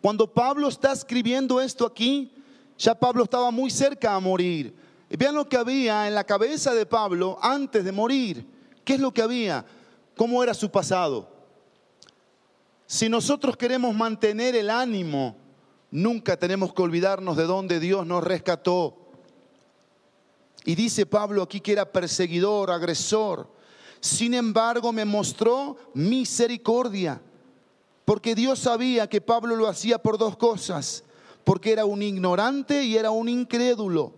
Cuando 0.00 0.32
Pablo 0.32 0.68
está 0.68 0.92
escribiendo 0.92 1.60
esto 1.60 1.84
aquí, 1.84 2.32
ya 2.78 2.94
Pablo 2.94 3.24
estaba 3.24 3.50
muy 3.50 3.72
cerca 3.72 4.14
a 4.14 4.20
morir. 4.20 4.72
Vean 5.10 5.34
lo 5.34 5.48
que 5.48 5.56
había 5.56 6.06
en 6.06 6.14
la 6.14 6.22
cabeza 6.22 6.72
de 6.72 6.86
Pablo 6.86 7.38
antes 7.42 7.84
de 7.84 7.90
morir. 7.90 8.46
¿Qué 8.84 8.94
es 8.94 9.00
lo 9.00 9.12
que 9.12 9.20
había? 9.20 9.66
¿Cómo 10.16 10.44
era 10.44 10.54
su 10.54 10.70
pasado? 10.70 11.28
Si 12.86 13.08
nosotros 13.08 13.56
queremos 13.56 13.96
mantener 13.96 14.54
el 14.54 14.70
ánimo, 14.70 15.36
nunca 15.90 16.36
tenemos 16.36 16.72
que 16.72 16.82
olvidarnos 16.82 17.36
de 17.36 17.44
dónde 17.44 17.80
Dios 17.80 18.06
nos 18.06 18.22
rescató. 18.22 18.96
Y 20.64 20.76
dice 20.76 21.04
Pablo 21.04 21.42
aquí 21.42 21.60
que 21.60 21.72
era 21.72 21.90
perseguidor, 21.90 22.70
agresor. 22.70 23.48
Sin 24.02 24.34
embargo, 24.34 24.92
me 24.92 25.04
mostró 25.04 25.76
misericordia, 25.94 27.22
porque 28.04 28.34
Dios 28.34 28.58
sabía 28.58 29.08
que 29.08 29.20
Pablo 29.20 29.54
lo 29.54 29.68
hacía 29.68 30.02
por 30.02 30.18
dos 30.18 30.36
cosas, 30.36 31.04
porque 31.44 31.70
era 31.70 31.84
un 31.84 32.02
ignorante 32.02 32.82
y 32.82 32.96
era 32.96 33.12
un 33.12 33.28
incrédulo. 33.28 34.12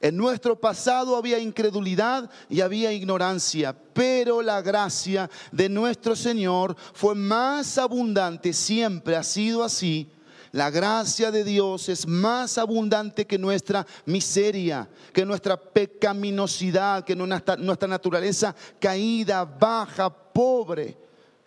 En 0.00 0.16
nuestro 0.16 0.60
pasado 0.60 1.16
había 1.16 1.40
incredulidad 1.40 2.30
y 2.48 2.60
había 2.60 2.92
ignorancia, 2.92 3.76
pero 3.92 4.42
la 4.42 4.62
gracia 4.62 5.28
de 5.50 5.68
nuestro 5.68 6.14
Señor 6.14 6.76
fue 6.92 7.16
más 7.16 7.78
abundante, 7.78 8.52
siempre 8.52 9.16
ha 9.16 9.24
sido 9.24 9.64
así 9.64 10.08
la 10.52 10.70
gracia 10.70 11.30
de 11.30 11.44
Dios 11.44 11.88
es 11.88 12.06
más 12.06 12.58
abundante 12.58 13.26
que 13.26 13.38
nuestra 13.38 13.86
miseria, 14.06 14.88
que 15.12 15.24
nuestra 15.24 15.56
pecaminosidad, 15.56 17.04
que 17.04 17.14
nuestra, 17.14 17.56
naturaleza 17.56 18.54
caída, 18.80 19.44
baja, 19.44 20.08
pobre 20.08 20.96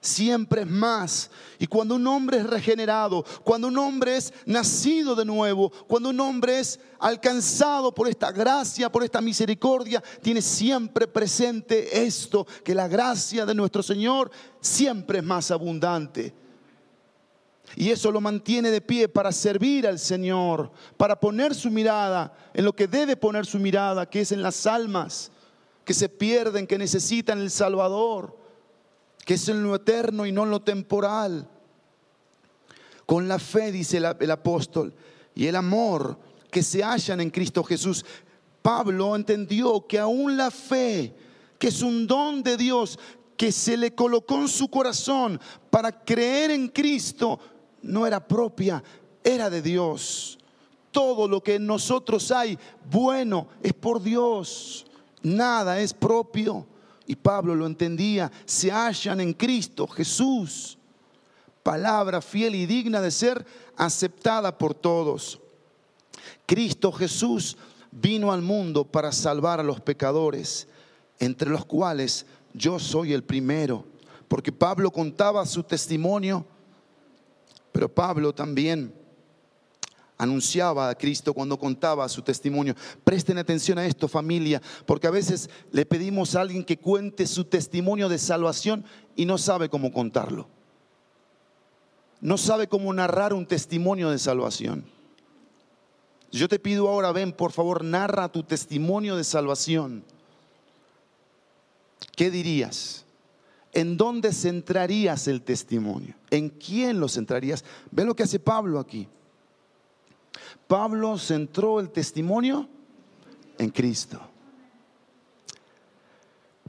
siempre 0.01 0.61
es 0.61 0.67
más. 0.67 1.29
Y 1.59 1.67
cuando 1.67 1.95
un 1.95 2.05
hombre 2.07 2.37
es 2.37 2.47
regenerado, 2.47 3.23
cuando 3.43 3.67
un 3.67 3.77
hombre 3.77 4.17
es 4.17 4.33
nacido 4.45 5.15
de 5.15 5.25
nuevo, 5.25 5.71
cuando 5.87 6.09
un 6.09 6.19
hombre 6.19 6.59
es 6.59 6.79
alcanzado 6.99 7.93
por 7.93 8.07
esta 8.07 8.31
gracia, 8.31 8.91
por 8.91 9.03
esta 9.03 9.21
misericordia, 9.21 10.03
tiene 10.21 10.41
siempre 10.41 11.07
presente 11.07 12.03
esto, 12.03 12.45
que 12.63 12.75
la 12.75 12.87
gracia 12.87 13.45
de 13.45 13.55
nuestro 13.55 13.81
Señor 13.81 14.31
siempre 14.59 15.19
es 15.19 15.23
más 15.23 15.51
abundante. 15.51 16.33
Y 17.75 17.89
eso 17.89 18.11
lo 18.11 18.21
mantiene 18.21 18.71
de 18.71 18.81
pie 18.81 19.07
para 19.07 19.31
servir 19.31 19.87
al 19.87 19.99
Señor, 19.99 20.71
para 20.97 21.19
poner 21.19 21.55
su 21.55 21.69
mirada 21.69 22.33
en 22.53 22.65
lo 22.65 22.73
que 22.73 22.87
debe 22.87 23.15
poner 23.15 23.45
su 23.45 23.59
mirada, 23.59 24.09
que 24.09 24.21
es 24.21 24.31
en 24.31 24.41
las 24.41 24.65
almas 24.65 25.31
que 25.85 25.93
se 25.93 26.09
pierden, 26.09 26.67
que 26.67 26.77
necesitan 26.77 27.39
el 27.39 27.49
Salvador, 27.49 28.37
que 29.25 29.35
es 29.35 29.47
en 29.47 29.63
lo 29.63 29.75
eterno 29.75 30.25
y 30.25 30.31
no 30.31 30.43
en 30.43 30.51
lo 30.51 30.61
temporal. 30.61 31.47
Con 33.05 33.27
la 33.27 33.39
fe, 33.39 33.71
dice 33.71 33.97
el, 33.97 34.15
el 34.19 34.31
apóstol, 34.31 34.93
y 35.33 35.47
el 35.47 35.55
amor 35.55 36.17
que 36.49 36.63
se 36.63 36.83
hallan 36.83 37.21
en 37.21 37.29
Cristo 37.29 37.63
Jesús. 37.63 38.05
Pablo 38.61 39.15
entendió 39.15 39.87
que 39.87 39.97
aún 39.97 40.37
la 40.37 40.51
fe, 40.51 41.15
que 41.57 41.69
es 41.69 41.81
un 41.81 42.05
don 42.05 42.43
de 42.43 42.57
Dios, 42.57 42.99
que 43.37 43.51
se 43.51 43.75
le 43.75 43.95
colocó 43.95 44.35
en 44.35 44.47
su 44.47 44.69
corazón 44.69 45.39
para 45.71 46.03
creer 46.03 46.51
en 46.51 46.67
Cristo, 46.67 47.39
no 47.81 48.05
era 48.05 48.25
propia, 48.25 48.83
era 49.23 49.49
de 49.49 49.61
Dios. 49.61 50.37
Todo 50.91 51.27
lo 51.27 51.41
que 51.41 51.55
en 51.55 51.65
nosotros 51.65 52.31
hay 52.31 52.57
bueno 52.89 53.47
es 53.63 53.73
por 53.73 54.01
Dios. 54.01 54.85
Nada 55.21 55.79
es 55.79 55.93
propio. 55.93 56.67
Y 57.07 57.15
Pablo 57.15 57.55
lo 57.55 57.65
entendía. 57.65 58.31
Se 58.45 58.71
hallan 58.71 59.21
en 59.21 59.33
Cristo 59.33 59.87
Jesús. 59.87 60.77
Palabra 61.63 62.21
fiel 62.21 62.55
y 62.55 62.65
digna 62.65 63.01
de 63.01 63.11
ser 63.11 63.45
aceptada 63.77 64.57
por 64.57 64.73
todos. 64.73 65.39
Cristo 66.45 66.91
Jesús 66.91 67.57
vino 67.91 68.31
al 68.31 68.41
mundo 68.41 68.83
para 68.83 69.11
salvar 69.11 69.59
a 69.59 69.63
los 69.63 69.79
pecadores, 69.79 70.67
entre 71.19 71.49
los 71.49 71.65
cuales 71.65 72.25
yo 72.53 72.79
soy 72.79 73.13
el 73.13 73.23
primero. 73.23 73.85
Porque 74.27 74.51
Pablo 74.51 74.91
contaba 74.91 75.45
su 75.45 75.63
testimonio, 75.63 76.45
pero 77.71 77.93
Pablo 77.93 78.33
también 78.33 78.93
anunciaba 80.17 80.89
a 80.89 80.95
Cristo 80.95 81.33
cuando 81.33 81.57
contaba 81.57 82.07
su 82.07 82.21
testimonio. 82.21 82.75
Presten 83.03 83.39
atención 83.39 83.79
a 83.79 83.85
esto, 83.87 84.07
familia, 84.07 84.61
porque 84.85 85.07
a 85.07 85.11
veces 85.11 85.49
le 85.71 85.83
pedimos 85.83 86.35
a 86.35 86.41
alguien 86.41 86.63
que 86.63 86.77
cuente 86.77 87.25
su 87.25 87.45
testimonio 87.45 88.07
de 88.07 88.19
salvación 88.19 88.85
y 89.15 89.25
no 89.25 89.39
sabe 89.39 89.67
cómo 89.67 89.91
contarlo. 89.91 90.47
No 92.19 92.37
sabe 92.37 92.67
cómo 92.67 92.93
narrar 92.93 93.33
un 93.33 93.47
testimonio 93.47 94.11
de 94.11 94.19
salvación. 94.19 94.85
Yo 96.31 96.47
te 96.47 96.59
pido 96.59 96.87
ahora, 96.87 97.11
ven, 97.11 97.33
por 97.33 97.51
favor, 97.51 97.83
narra 97.83 98.31
tu 98.31 98.43
testimonio 98.43 99.17
de 99.17 99.23
salvación. 99.23 100.03
¿Qué 102.15 102.29
dirías? 102.29 103.05
¿En 103.73 103.95
dónde 103.95 104.33
centrarías 104.33 105.27
el 105.27 105.41
testimonio? 105.41 106.15
¿En 106.29 106.49
quién 106.49 106.99
lo 106.99 107.07
centrarías? 107.07 107.63
Ve 107.89 108.03
lo 108.03 108.15
que 108.15 108.23
hace 108.23 108.39
Pablo 108.39 108.79
aquí. 108.79 109.07
Pablo 110.67 111.17
centró 111.17 111.79
el 111.79 111.89
testimonio 111.89 112.67
en 113.57 113.69
Cristo. 113.69 114.19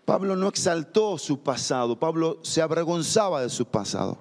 Pablo 0.04 0.36
no 0.36 0.48
exaltó 0.48 1.16
su 1.18 1.40
pasado, 1.40 1.98
Pablo 1.98 2.38
se 2.42 2.60
avergonzaba 2.60 3.42
de 3.42 3.48
su 3.48 3.66
pasado. 3.66 4.18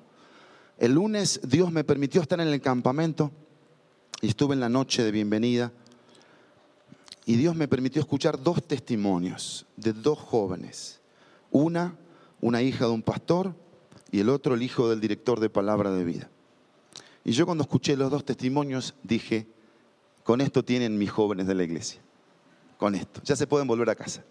El 0.77 0.93
lunes 0.93 1.39
Dios 1.43 1.71
me 1.71 1.83
permitió 1.83 2.21
estar 2.21 2.39
en 2.39 2.47
el 2.47 2.61
campamento 2.61 3.31
y 4.21 4.27
estuve 4.27 4.53
en 4.53 4.59
la 4.59 4.69
noche 4.69 5.03
de 5.03 5.11
bienvenida 5.11 5.71
y 7.25 7.35
Dios 7.35 7.55
me 7.55 7.67
permitió 7.67 8.01
escuchar 8.01 8.41
dos 8.41 8.63
testimonios 8.63 9.65
de 9.75 9.93
dos 9.93 10.19
jóvenes. 10.19 10.99
Una, 11.51 11.95
una 12.41 12.61
hija 12.61 12.85
de 12.85 12.91
un 12.91 13.03
pastor 13.03 13.55
y 14.11 14.19
el 14.19 14.29
otro, 14.29 14.55
el 14.55 14.63
hijo 14.63 14.89
del 14.89 14.99
director 14.99 15.39
de 15.39 15.49
Palabra 15.49 15.91
de 15.91 16.03
Vida. 16.03 16.29
Y 17.23 17.31
yo 17.31 17.45
cuando 17.45 17.63
escuché 17.63 17.95
los 17.95 18.11
dos 18.11 18.25
testimonios 18.25 18.95
dije, 19.03 19.47
con 20.23 20.41
esto 20.41 20.65
tienen 20.65 20.97
mis 20.97 21.11
jóvenes 21.11 21.47
de 21.47 21.55
la 21.55 21.63
iglesia. 21.63 22.01
Con 22.77 22.95
esto. 22.95 23.21
Ya 23.23 23.35
se 23.35 23.47
pueden 23.47 23.67
volver 23.67 23.89
a 23.89 23.95
casa. 23.95 24.23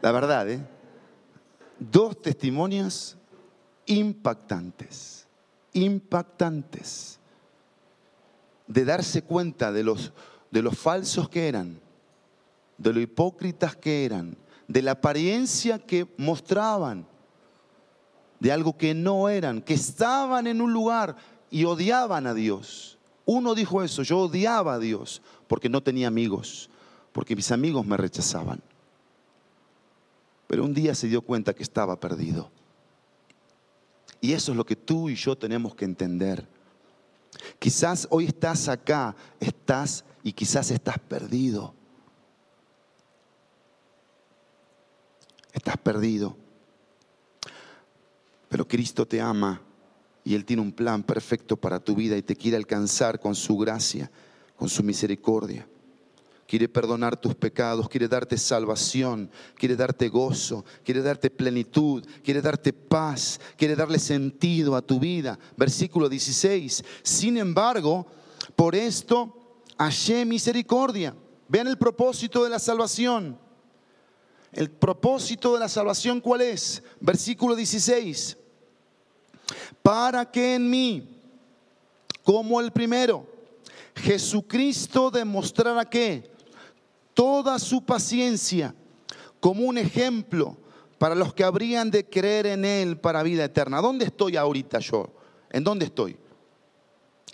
La 0.00 0.10
verdad, 0.10 0.48
¿eh? 0.48 0.66
Dos 1.78 2.20
testimonios 2.20 3.16
impactantes. 3.86 5.26
Impactantes. 5.74 7.18
De 8.66 8.84
darse 8.84 9.22
cuenta 9.22 9.70
de 9.70 9.84
los, 9.84 10.12
de 10.50 10.62
los 10.62 10.78
falsos 10.78 11.28
que 11.28 11.48
eran, 11.48 11.78
de 12.78 12.92
lo 12.92 13.00
hipócritas 13.00 13.76
que 13.76 14.04
eran, 14.04 14.36
de 14.66 14.82
la 14.82 14.92
apariencia 14.92 15.78
que 15.78 16.06
mostraban, 16.16 17.06
de 18.40 18.52
algo 18.52 18.76
que 18.76 18.94
no 18.94 19.28
eran, 19.28 19.62
que 19.62 19.74
estaban 19.74 20.46
en 20.46 20.60
un 20.60 20.72
lugar 20.72 21.16
y 21.50 21.64
odiaban 21.64 22.26
a 22.26 22.34
Dios 22.34 22.98
uno 23.30 23.54
dijo 23.54 23.82
eso, 23.82 24.02
yo 24.02 24.20
odiaba 24.20 24.72
a 24.72 24.78
Dios 24.78 25.20
porque 25.48 25.68
no 25.68 25.82
tenía 25.82 26.08
amigos, 26.08 26.70
porque 27.12 27.36
mis 27.36 27.52
amigos 27.52 27.84
me 27.84 27.98
rechazaban. 27.98 28.62
Pero 30.46 30.64
un 30.64 30.72
día 30.72 30.94
se 30.94 31.08
dio 31.08 31.20
cuenta 31.20 31.52
que 31.52 31.62
estaba 31.62 32.00
perdido. 32.00 32.50
Y 34.22 34.32
eso 34.32 34.52
es 34.52 34.56
lo 34.56 34.64
que 34.64 34.76
tú 34.76 35.10
y 35.10 35.14
yo 35.14 35.36
tenemos 35.36 35.74
que 35.74 35.84
entender. 35.84 36.48
Quizás 37.58 38.08
hoy 38.10 38.24
estás 38.24 38.66
acá, 38.66 39.14
estás 39.40 40.06
y 40.22 40.32
quizás 40.32 40.70
estás 40.70 40.98
perdido. 40.98 41.74
Estás 45.52 45.76
perdido. 45.76 46.34
Pero 48.48 48.66
Cristo 48.66 49.06
te 49.06 49.20
ama 49.20 49.60
y 50.24 50.34
Él 50.34 50.44
tiene 50.44 50.62
un 50.62 50.72
plan 50.72 51.02
perfecto 51.02 51.56
para 51.56 51.80
tu 51.80 51.94
vida 51.94 52.16
y 52.16 52.22
te 52.22 52.36
quiere 52.36 52.56
alcanzar 52.56 53.20
con 53.20 53.34
su 53.34 53.56
gracia, 53.56 54.10
con 54.56 54.68
su 54.68 54.82
misericordia. 54.82 55.66
Quiere 56.46 56.66
perdonar 56.66 57.20
tus 57.20 57.34
pecados, 57.34 57.90
quiere 57.90 58.08
darte 58.08 58.38
salvación, 58.38 59.30
quiere 59.54 59.76
darte 59.76 60.08
gozo, 60.08 60.64
quiere 60.82 61.02
darte 61.02 61.28
plenitud, 61.28 62.06
quiere 62.24 62.40
darte 62.40 62.72
paz, 62.72 63.38
quiere 63.56 63.76
darle 63.76 63.98
sentido 63.98 64.74
a 64.74 64.80
tu 64.80 64.98
vida. 64.98 65.38
Versículo 65.58 66.08
16. 66.08 66.82
Sin 67.02 67.36
embargo, 67.36 68.06
por 68.56 68.74
esto 68.74 69.62
hallé 69.76 70.24
misericordia. 70.24 71.14
Vean 71.48 71.66
el 71.66 71.76
propósito 71.76 72.42
de 72.44 72.50
la 72.50 72.58
salvación. 72.58 73.38
El 74.52 74.70
propósito 74.70 75.54
de 75.54 75.60
la 75.60 75.68
salvación, 75.68 76.20
¿cuál 76.20 76.40
es? 76.42 76.82
Versículo 77.00 77.54
16 77.54 78.38
para 79.82 80.30
que 80.30 80.54
en 80.54 80.68
mí, 80.68 81.08
como 82.22 82.60
el 82.60 82.70
primero, 82.72 83.26
Jesucristo 83.96 85.10
demostrara 85.10 85.84
que 85.84 86.30
toda 87.14 87.58
su 87.58 87.82
paciencia 87.82 88.74
como 89.40 89.64
un 89.64 89.78
ejemplo 89.78 90.56
para 90.98 91.14
los 91.14 91.32
que 91.32 91.44
habrían 91.44 91.90
de 91.90 92.04
creer 92.04 92.46
en 92.46 92.64
Él 92.64 92.98
para 92.98 93.22
vida 93.22 93.44
eterna. 93.44 93.80
¿Dónde 93.80 94.04
estoy 94.04 94.36
ahorita 94.36 94.78
yo? 94.80 95.08
¿En 95.50 95.64
dónde 95.64 95.86
estoy? 95.86 96.16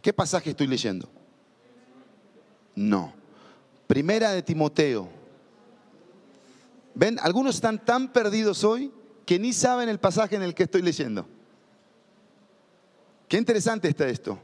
¿Qué 0.00 0.12
pasaje 0.12 0.50
estoy 0.50 0.66
leyendo? 0.66 1.08
No. 2.74 3.12
Primera 3.86 4.32
de 4.32 4.42
Timoteo. 4.42 5.08
¿Ven? 6.94 7.18
Algunos 7.20 7.56
están 7.56 7.84
tan 7.84 8.12
perdidos 8.12 8.64
hoy 8.64 8.92
que 9.26 9.38
ni 9.38 9.52
saben 9.52 9.88
el 9.88 9.98
pasaje 9.98 10.36
en 10.36 10.42
el 10.42 10.54
que 10.54 10.64
estoy 10.64 10.82
leyendo. 10.82 11.26
Qué 13.28 13.36
interesante 13.36 13.88
está 13.88 14.06
esto. 14.06 14.38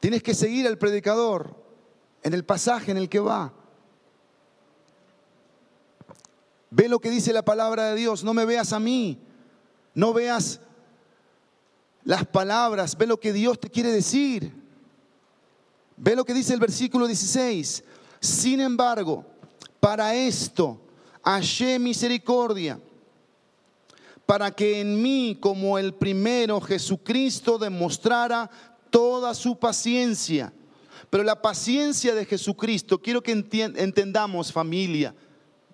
Tienes 0.00 0.22
que 0.22 0.34
seguir 0.34 0.66
al 0.66 0.78
predicador 0.78 1.54
en 2.22 2.34
el 2.34 2.44
pasaje 2.44 2.90
en 2.90 2.96
el 2.96 3.08
que 3.08 3.20
va. 3.20 3.52
Ve 6.70 6.88
lo 6.88 7.00
que 7.00 7.10
dice 7.10 7.32
la 7.32 7.44
palabra 7.44 7.86
de 7.86 7.96
Dios, 7.96 8.24
no 8.24 8.34
me 8.34 8.44
veas 8.44 8.72
a 8.72 8.80
mí, 8.80 9.18
no 9.94 10.12
veas 10.12 10.60
las 12.04 12.26
palabras, 12.26 12.96
ve 12.96 13.06
lo 13.06 13.18
que 13.18 13.32
Dios 13.32 13.58
te 13.58 13.70
quiere 13.70 13.90
decir. 13.90 14.52
Ve 15.96 16.14
lo 16.14 16.24
que 16.24 16.34
dice 16.34 16.54
el 16.54 16.60
versículo 16.60 17.06
16. 17.06 17.84
Sin 18.20 18.60
embargo, 18.60 19.24
para 19.80 20.14
esto 20.14 20.80
hallé 21.22 21.78
misericordia 21.78 22.80
para 24.28 24.50
que 24.50 24.80
en 24.80 25.00
mí, 25.00 25.38
como 25.40 25.78
el 25.78 25.94
primero, 25.94 26.60
Jesucristo 26.60 27.56
demostrara 27.56 28.50
toda 28.90 29.32
su 29.32 29.58
paciencia. 29.58 30.52
Pero 31.08 31.24
la 31.24 31.40
paciencia 31.40 32.14
de 32.14 32.26
Jesucristo, 32.26 33.00
quiero 33.00 33.22
que 33.22 33.32
entendamos 33.32 34.52
familia, 34.52 35.14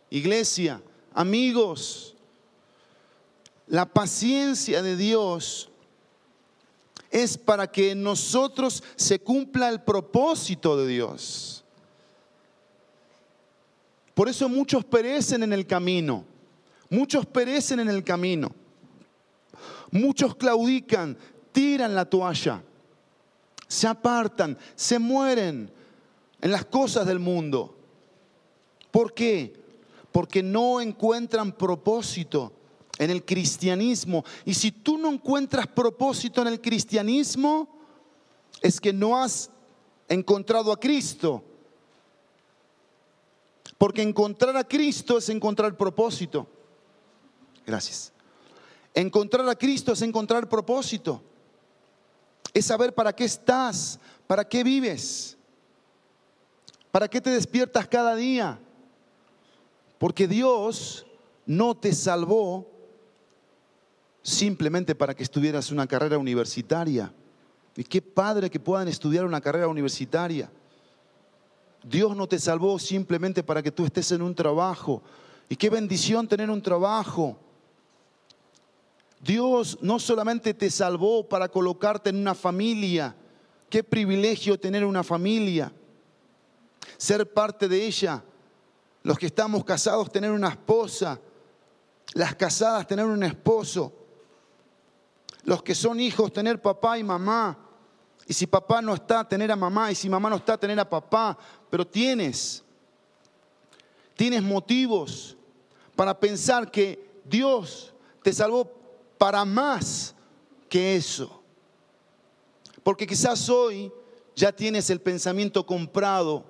iglesia, 0.09 0.81
amigos, 1.13 2.15
la 3.67 3.87
paciencia 3.87 4.83
de 4.83 4.97
Dios 4.97 5.69
es 7.11 7.37
para 7.37 7.71
que 7.71 7.91
en 7.91 8.05
nosotros 8.05 8.85
se 8.95 9.19
cumpla 9.19 9.69
el 9.69 9.83
propósito 9.83 10.77
de 10.77 10.87
Dios. 10.87 11.64
Por 14.15 14.29
eso 14.29 14.49
muchos 14.49 14.85
perecen 14.85 15.43
en 15.43 15.53
el 15.53 15.67
camino. 15.67 16.25
Muchos 16.89 17.27
perecen 17.27 17.81
en 17.81 17.89
el 17.89 18.05
camino. 18.05 18.53
Muchos 19.91 20.35
claudican, 20.37 21.17
tiran 21.53 21.95
la 21.95 22.05
toalla, 22.05 22.63
se 23.69 23.87
apartan, 23.87 24.59
se 24.75 24.99
mueren 24.99 25.71
en 26.41 26.51
las 26.51 26.65
cosas 26.65 27.07
del 27.07 27.21
mundo. 27.21 27.77
¿Por 28.91 29.15
qué? 29.15 29.53
Porque 30.11 30.43
no 30.43 30.81
encuentran 30.81 31.53
propósito 31.53 32.53
en 32.99 33.11
el 33.11 33.25
cristianismo. 33.25 34.25
Y 34.45 34.55
si 34.55 34.71
tú 34.73 34.99
no 34.99 35.11
encuentras 35.11 35.67
propósito 35.67 36.43
en 36.43 36.49
el 36.49 36.61
cristianismo, 36.61 37.69
es 38.61 38.81
que 38.81 38.93
no 38.93 39.17
has 39.17 39.51
encontrado 40.09 40.73
a 40.73 40.79
Cristo. 40.79 41.43
Porque 43.85 44.01
encontrar 44.01 44.57
a 44.57 44.65
Cristo 44.65 45.19
es 45.19 45.29
encontrar 45.29 45.77
propósito. 45.77 46.49
Gracias. 47.67 48.15
Encontrar 48.95 49.47
a 49.47 49.55
Cristo 49.55 49.93
es 49.93 50.01
encontrar 50.01 50.49
propósito. 50.49 51.23
Es 52.55 52.65
saber 52.65 52.95
para 52.95 53.15
qué 53.15 53.25
estás, 53.25 54.01
para 54.27 54.49
qué 54.49 54.65
vives, 54.65 55.37
para 56.91 57.09
qué 57.09 57.21
te 57.21 57.29
despiertas 57.29 57.87
cada 57.87 58.17
día. 58.17 58.59
Porque 59.99 60.27
Dios 60.27 61.05
no 61.45 61.77
te 61.77 61.93
salvó 61.93 62.67
simplemente 64.23 64.95
para 64.95 65.13
que 65.13 65.25
estuvieras 65.25 65.71
una 65.71 65.87
carrera 65.87 66.17
universitaria. 66.17 67.13
Y 67.77 67.85
qué 67.85 68.01
padre 68.01 68.49
que 68.49 68.59
puedan 68.59 68.89
estudiar 68.89 69.27
una 69.27 69.43
carrera 69.43 69.69
universitaria. 69.69 70.51
Dios 71.85 72.17
no 72.17 72.27
te 72.27 72.39
salvó 72.39 72.79
simplemente 72.79 73.43
para 73.43 73.63
que 73.63 73.71
tú 73.71 73.85
estés 73.85 74.11
en 74.13 74.23
un 74.23 74.35
trabajo. 74.35 75.03
Y 75.49 75.57
qué 75.57 75.69
bendición 75.69 76.27
tener 76.27 76.51
un 76.51 76.63
trabajo. 76.63 77.39
Dios 79.21 79.79
no 79.83 79.99
solamente 79.99 80.55
te 80.55 80.71
salvó 80.71 81.29
para 81.29 81.49
colocarte 81.49 82.11
en 82.11 82.17
una 82.17 82.35
familia. 82.35 83.15
Qué 83.69 83.85
privilegio 83.85 84.59
tener 84.59 84.85
una 84.85 85.03
familia. 85.03 85.73
Ser 86.97 87.31
parte 87.33 87.69
de 87.69 87.87
ella. 87.87 88.25
Los 89.03 89.19
que 89.19 89.27
estamos 89.27 89.63
casados, 89.65 90.11
tener 90.11 90.31
una 90.31 90.49
esposa. 90.49 91.21
Las 92.15 92.35
casadas, 92.35 92.87
tener 92.87 93.05
un 93.05 93.23
esposo. 93.23 93.93
Los 95.45 95.63
que 95.63 95.75
son 95.75 96.01
hijos, 96.01 96.33
tener 96.33 96.63
papá 96.63 96.99
y 96.99 97.05
mamá. 97.05 97.64
Y 98.27 98.33
si 98.33 98.47
papá 98.47 98.81
no 98.81 98.95
está, 98.95 99.27
tener 99.27 99.51
a 99.53 99.57
mamá. 99.57 99.93
Y 99.93 99.95
si 99.95 100.09
mamá 100.09 100.31
no 100.31 100.37
está, 100.37 100.57
tener 100.57 100.79
a 100.81 100.89
papá. 100.89 101.37
Pero 101.71 101.87
tienes, 101.87 102.63
tienes 104.17 104.43
motivos 104.43 105.37
para 105.95 106.19
pensar 106.19 106.71
que 106.71 107.21
Dios 107.25 107.93
te 108.23 108.33
salvó 108.33 108.71
para 109.19 109.45
más 109.45 110.15
que 110.69 110.97
eso. 110.97 111.43
Porque 112.83 113.07
quizás 113.07 113.49
hoy 113.49 113.93
ya 114.35 114.53
tienes 114.53 114.91
el 114.91 115.01
pensamiento 115.01 115.65
comprado, 115.65 116.45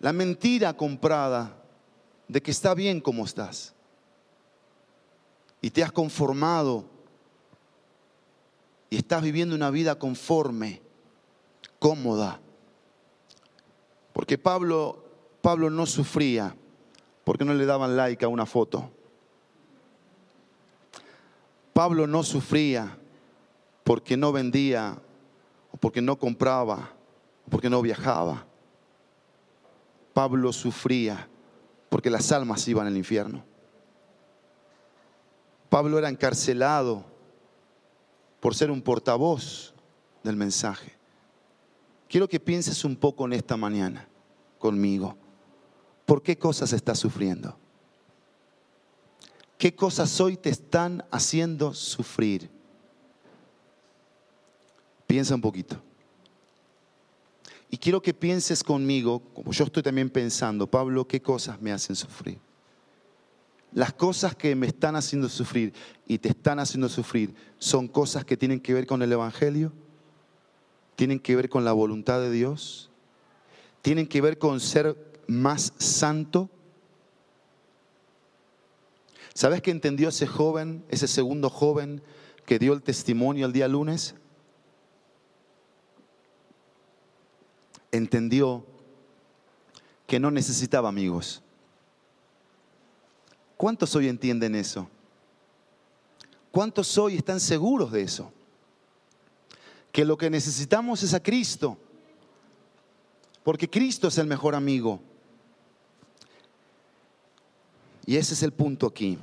la 0.00 0.12
mentira 0.12 0.76
comprada 0.76 1.56
de 2.26 2.42
que 2.42 2.50
está 2.50 2.74
bien 2.74 3.00
como 3.00 3.24
estás. 3.24 3.74
Y 5.60 5.70
te 5.70 5.82
has 5.82 5.90
conformado 5.90 6.84
y 8.90 8.96
estás 8.96 9.22
viviendo 9.22 9.54
una 9.54 9.70
vida 9.70 9.98
conforme, 9.98 10.80
cómoda. 11.78 12.40
Porque 14.12 14.38
Pablo, 14.38 15.04
Pablo 15.40 15.70
no 15.70 15.86
sufría 15.86 16.56
porque 17.24 17.44
no 17.44 17.52
le 17.54 17.66
daban 17.66 17.96
like 17.96 18.24
a 18.24 18.28
una 18.28 18.46
foto. 18.46 18.90
Pablo 21.72 22.06
no 22.06 22.22
sufría 22.22 22.98
porque 23.84 24.16
no 24.16 24.32
vendía 24.32 24.98
porque 25.80 26.02
no 26.02 26.18
compraba 26.18 26.90
porque 27.50 27.70
no 27.70 27.82
viajaba. 27.82 28.46
Pablo 30.12 30.52
sufría 30.52 31.28
porque 31.88 32.10
las 32.10 32.32
almas 32.32 32.66
iban 32.68 32.86
al 32.86 32.96
infierno. 32.96 33.44
Pablo 35.68 35.98
era 35.98 36.08
encarcelado 36.08 37.04
por 38.40 38.54
ser 38.54 38.70
un 38.70 38.82
portavoz 38.82 39.74
del 40.22 40.36
mensaje. 40.36 40.92
Quiero 42.08 42.28
que 42.28 42.40
pienses 42.40 42.84
un 42.84 42.96
poco 42.96 43.26
en 43.26 43.34
esta 43.34 43.56
mañana 43.56 44.08
conmigo. 44.58 45.16
¿Por 46.06 46.22
qué 46.22 46.38
cosas 46.38 46.72
estás 46.72 46.98
sufriendo? 46.98 47.56
¿Qué 49.58 49.74
cosas 49.74 50.20
hoy 50.20 50.36
te 50.36 50.50
están 50.50 51.04
haciendo 51.10 51.74
sufrir? 51.74 52.48
Piensa 55.06 55.34
un 55.34 55.40
poquito. 55.40 55.82
Y 57.70 57.76
quiero 57.76 58.00
que 58.00 58.14
pienses 58.14 58.62
conmigo, 58.62 59.20
como 59.34 59.52
yo 59.52 59.64
estoy 59.64 59.82
también 59.82 60.08
pensando, 60.08 60.66
Pablo, 60.66 61.06
¿qué 61.06 61.20
cosas 61.20 61.60
me 61.60 61.72
hacen 61.72 61.96
sufrir? 61.96 62.38
Las 63.72 63.92
cosas 63.92 64.34
que 64.34 64.54
me 64.54 64.66
están 64.66 64.96
haciendo 64.96 65.28
sufrir 65.28 65.74
y 66.06 66.18
te 66.18 66.30
están 66.30 66.58
haciendo 66.58 66.88
sufrir 66.88 67.34
son 67.58 67.86
cosas 67.86 68.24
que 68.24 68.36
tienen 68.36 68.60
que 68.60 68.72
ver 68.72 68.86
con 68.86 69.02
el 69.02 69.12
Evangelio, 69.12 69.72
tienen 70.96 71.20
que 71.20 71.36
ver 71.36 71.48
con 71.48 71.64
la 71.64 71.72
voluntad 71.72 72.20
de 72.20 72.30
Dios, 72.30 72.90
tienen 73.82 74.06
que 74.06 74.20
ver 74.20 74.38
con 74.38 74.60
ser 74.60 75.22
más 75.26 75.74
santo. 75.78 76.48
¿Sabes 79.34 79.60
qué 79.60 79.70
entendió 79.70 80.08
ese 80.08 80.26
joven, 80.26 80.84
ese 80.88 81.06
segundo 81.06 81.50
joven 81.50 82.02
que 82.46 82.58
dio 82.58 82.72
el 82.72 82.82
testimonio 82.82 83.46
el 83.46 83.52
día 83.52 83.68
lunes? 83.68 84.14
Entendió 87.92 88.64
que 90.06 90.18
no 90.18 90.30
necesitaba 90.30 90.88
amigos 90.88 91.42
¿Cuántos 93.58 93.96
hoy 93.96 94.06
entienden 94.06 94.54
eso? 94.54 94.88
¿Cuántos 96.52 96.96
hoy 96.96 97.16
están 97.16 97.40
seguros 97.40 97.90
de 97.90 98.02
eso? 98.02 98.32
Que 99.90 100.04
lo 100.04 100.16
que 100.16 100.30
necesitamos 100.30 101.02
es 101.02 101.12
a 101.12 101.20
Cristo. 101.20 101.76
Porque 103.42 103.68
Cristo 103.68 104.06
es 104.06 104.16
el 104.18 104.28
mejor 104.28 104.54
amigo. 104.54 105.00
Y 108.06 108.16
ese 108.16 108.34
es 108.34 108.44
el 108.44 108.52
punto 108.52 108.86
aquí. 108.86 109.18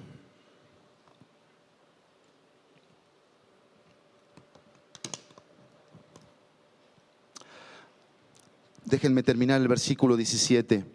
Déjenme 8.83 9.23
terminar 9.23 9.61
el 9.61 9.69
versículo 9.69 10.17
17 10.17 10.94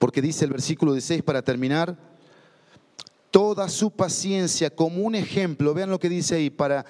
porque 0.00 0.22
dice 0.22 0.46
el 0.46 0.52
versículo 0.52 0.94
16 0.94 1.22
para 1.22 1.42
terminar, 1.42 1.94
toda 3.30 3.68
su 3.68 3.90
paciencia 3.90 4.74
como 4.74 5.02
un 5.02 5.14
ejemplo, 5.14 5.74
vean 5.74 5.90
lo 5.90 6.00
que 6.00 6.08
dice 6.08 6.36
ahí, 6.36 6.48
para 6.48 6.86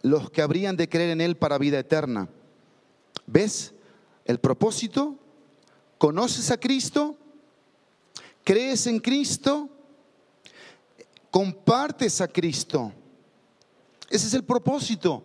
los 0.00 0.30
que 0.30 0.40
habrían 0.40 0.74
de 0.74 0.88
creer 0.88 1.10
en 1.10 1.20
Él 1.20 1.36
para 1.36 1.58
vida 1.58 1.78
eterna. 1.78 2.26
¿Ves 3.26 3.74
el 4.24 4.40
propósito? 4.40 5.14
¿Conoces 5.98 6.50
a 6.50 6.58
Cristo? 6.58 7.18
¿Crees 8.44 8.86
en 8.86 8.98
Cristo? 8.98 9.68
¿Compartes 11.30 12.22
a 12.22 12.28
Cristo? 12.28 12.94
Ese 14.08 14.26
es 14.26 14.32
el 14.32 14.44
propósito. 14.44 15.22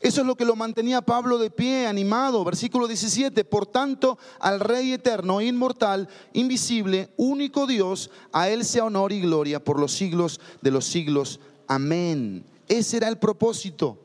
Eso 0.00 0.22
es 0.22 0.26
lo 0.26 0.34
que 0.34 0.46
lo 0.46 0.56
mantenía 0.56 1.02
Pablo 1.02 1.36
de 1.36 1.50
pie, 1.50 1.86
animado. 1.86 2.42
Versículo 2.42 2.88
17. 2.88 3.44
Por 3.44 3.66
tanto, 3.66 4.18
al 4.38 4.60
Rey 4.60 4.92
eterno, 4.92 5.42
inmortal, 5.42 6.08
invisible, 6.32 7.10
único 7.18 7.66
Dios, 7.66 8.10
a 8.32 8.48
Él 8.48 8.64
sea 8.64 8.84
honor 8.84 9.12
y 9.12 9.20
gloria 9.20 9.62
por 9.62 9.78
los 9.78 9.92
siglos 9.92 10.40
de 10.62 10.70
los 10.70 10.86
siglos. 10.86 11.40
Amén. 11.66 12.44
Ese 12.66 12.96
era 12.96 13.08
el 13.08 13.18
propósito. 13.18 13.98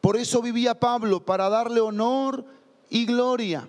Por 0.00 0.16
eso 0.16 0.42
vivía 0.42 0.80
Pablo, 0.80 1.24
para 1.24 1.48
darle 1.48 1.80
honor 1.80 2.44
y 2.90 3.06
gloria 3.06 3.68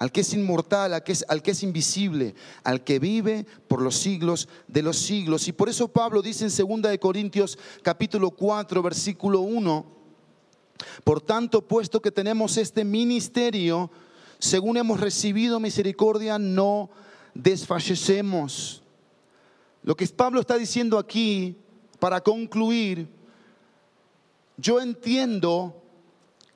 al 0.00 0.10
que 0.10 0.22
es 0.22 0.32
inmortal, 0.32 0.94
al 0.94 1.02
que 1.02 1.50
es, 1.50 1.62
invisible, 1.62 2.34
al 2.64 2.82
que 2.82 2.98
vive 2.98 3.46
por 3.68 3.82
los 3.82 3.96
siglos 3.96 4.48
de 4.66 4.82
los 4.82 4.98
siglos. 4.98 5.46
Y 5.46 5.52
por 5.52 5.68
eso 5.68 5.88
Pablo 5.88 6.22
dice 6.22 6.46
en 6.46 6.82
2 6.82 6.98
Corintios 6.98 7.58
capítulo 7.82 8.30
4, 8.30 8.82
versículo 8.82 9.40
1, 9.40 9.99
por 11.04 11.20
tanto, 11.20 11.62
puesto 11.62 12.00
que 12.00 12.10
tenemos 12.10 12.56
este 12.56 12.84
ministerio, 12.84 13.90
según 14.38 14.76
hemos 14.76 15.00
recibido 15.00 15.60
misericordia, 15.60 16.38
no 16.38 16.90
desfallecemos. 17.34 18.82
Lo 19.82 19.96
que 19.96 20.06
Pablo 20.08 20.40
está 20.40 20.56
diciendo 20.56 20.98
aquí, 20.98 21.56
para 21.98 22.20
concluir, 22.20 23.08
yo 24.56 24.80
entiendo 24.80 25.82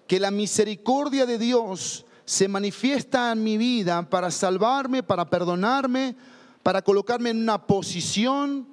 que 0.07 0.21
la 0.21 0.31
misericordia 0.31 1.27
de 1.27 1.39
Dios 1.39 2.05
se 2.25 2.49
manifiesta 2.49 3.33
en 3.33 3.43
mi 3.43 3.57
vida 3.59 4.09
para 4.09 4.31
salvarme, 4.31 5.03
para 5.03 5.29
perdonarme, 5.29 6.17
para 6.63 6.83
colocarme 6.83 7.31
en 7.31 7.43
una 7.43 7.67
posición. 7.67 8.67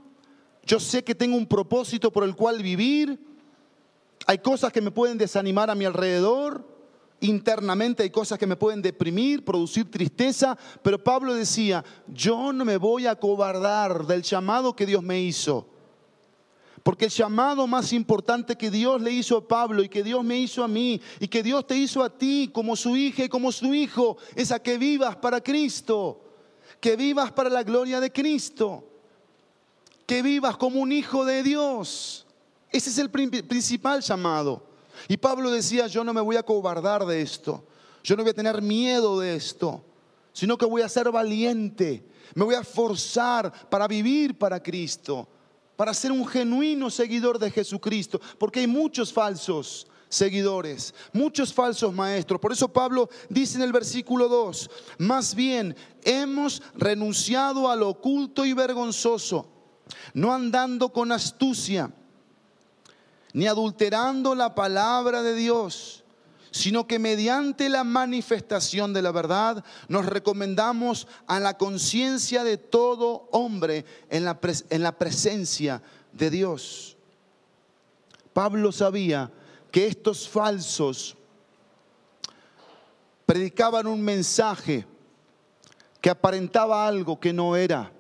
Yo 0.66 0.80
sé 0.80 1.04
que 1.04 1.16
tengo 1.16 1.38
un 1.38 1.48
propósito 1.48 2.12
por 2.12 2.24
el 2.24 2.36
cual 2.36 2.62
vivir 2.62 3.20
hay 4.26 4.38
cosas 4.40 4.72
que 4.72 4.82
me 4.82 4.92
pueden 4.92 5.18
desanimar 5.18 5.70
a 5.70 5.76
mi 5.76 5.86
alrededor, 5.86 6.66
internamente 7.22 8.04
hay 8.04 8.10
cosas 8.10 8.38
que 8.38 8.48
me 8.48 8.56
pueden 8.56 8.82
deprimir, 8.82 9.46
producir 9.46 9.90
tristeza, 9.90 10.58
pero 10.82 11.04
Pablo 11.04 11.34
decía, 11.34 11.84
yo 12.08 12.52
no 12.52 12.66
me 12.66 12.78
voy 12.78 13.08
a 13.08 13.16
cobardar 13.16 14.06
del 14.06 14.24
llamado 14.24 14.76
que 14.76 14.86
Dios 14.86 15.04
me 15.04 15.22
hizo. 15.22 15.68
Porque 16.84 17.06
el 17.06 17.12
llamado 17.12 17.68
más 17.68 17.94
importante 17.94 18.56
que 18.56 18.72
Dios 18.72 19.00
le 19.02 19.12
hizo 19.12 19.38
a 19.38 19.48
Pablo 19.48 19.84
y 19.84 19.90
que 19.90 20.02
Dios 20.02 20.24
me 20.24 20.40
hizo 20.40 20.64
a 20.64 20.68
mí 20.68 21.00
y 21.20 21.28
que 21.28 21.44
Dios 21.44 21.68
te 21.68 21.78
hizo 21.78 22.02
a 22.04 22.10
ti 22.10 22.50
como 22.52 22.76
su 22.76 22.98
hija 22.98 23.24
y 23.24 23.30
como 23.30 23.52
su 23.52 23.72
hijo 23.74 24.18
es 24.36 24.52
a 24.52 24.60
que 24.60 24.80
vivas 24.80 25.16
para 25.16 25.42
Cristo, 25.42 26.20
que 26.80 26.96
vivas 26.96 27.32
para 27.32 27.52
la 27.52 27.62
gloria 27.62 28.00
de 28.00 28.12
Cristo, 28.12 28.84
que 30.08 30.24
vivas 30.24 30.58
como 30.58 30.80
un 30.80 30.92
hijo 30.92 31.24
de 31.24 31.44
Dios. 31.44 32.26
Ese 32.72 32.90
es 32.90 32.98
el 32.98 33.10
principal 33.10 34.02
llamado. 34.02 34.64
Y 35.08 35.18
Pablo 35.18 35.52
decía, 35.52 35.88
yo 35.88 36.04
no 36.04 36.14
me 36.14 36.22
voy 36.22 36.38
a 36.38 36.44
cobardar 36.44 37.06
de 37.06 37.22
esto, 37.22 37.64
yo 38.04 38.16
no 38.16 38.24
voy 38.24 38.32
a 38.32 38.36
tener 38.36 38.62
miedo 38.62 39.20
de 39.20 39.36
esto, 39.36 39.84
sino 40.34 40.58
que 40.58 40.66
voy 40.66 40.82
a 40.82 40.90
ser 40.90 41.12
valiente, 41.12 42.06
me 42.36 42.46
voy 42.46 42.56
a 42.56 42.64
forzar 42.64 43.70
para 43.70 43.88
vivir 43.88 44.38
para 44.38 44.62
Cristo, 44.62 45.28
para 45.76 45.94
ser 45.94 46.12
un 46.12 46.26
genuino 46.28 46.90
seguidor 46.90 47.40
de 47.40 47.52
Jesucristo, 47.52 48.22
porque 48.38 48.62
hay 48.62 48.68
muchos 48.68 49.12
falsos 49.12 49.88
seguidores, 50.08 50.94
muchos 51.14 51.54
falsos 51.54 51.94
maestros. 51.94 52.40
Por 52.40 52.52
eso 52.52 52.68
Pablo 52.68 53.10
dice 53.30 53.58
en 53.58 53.64
el 53.64 53.72
versículo 53.72 54.28
2, 54.28 54.70
más 55.00 55.34
bien 55.34 55.76
hemos 56.04 56.62
renunciado 56.76 57.70
a 57.70 57.76
lo 57.76 57.90
oculto 57.90 58.46
y 58.46 58.54
vergonzoso, 58.54 59.48
no 60.14 60.34
andando 60.34 60.92
con 60.92 61.12
astucia, 61.12 61.92
ni 63.34 63.48
adulterando 63.48 64.36
la 64.36 64.56
palabra 64.56 65.24
de 65.24 65.36
Dios, 65.36 66.04
sino 66.52 66.86
que 66.86 67.00
mediante 67.00 67.70
la 67.70 67.84
manifestación 67.84 68.94
de 68.94 69.02
la 69.02 69.12
verdad 69.12 69.64
nos 69.88 70.06
recomendamos 70.06 71.08
a 71.28 71.40
la 71.40 71.58
conciencia 71.58 72.44
de 72.44 72.58
todo 72.58 73.30
hombre 73.32 73.86
en 74.10 74.26
la, 74.26 74.40
en 74.70 74.84
la 74.84 74.98
presencia 74.98 75.82
de 76.12 76.30
Dios. 76.30 76.98
Pablo 78.34 78.72
sabía 78.72 79.32
que 79.72 79.88
estos 79.88 80.28
falsos 80.28 81.16
predicaban 83.26 83.88
un 83.88 84.02
mensaje 84.02 84.86
que 86.02 86.10
aparentaba 86.10 86.86
algo 86.86 87.20
que 87.20 87.32
no 87.32 87.56
era. 87.56 87.92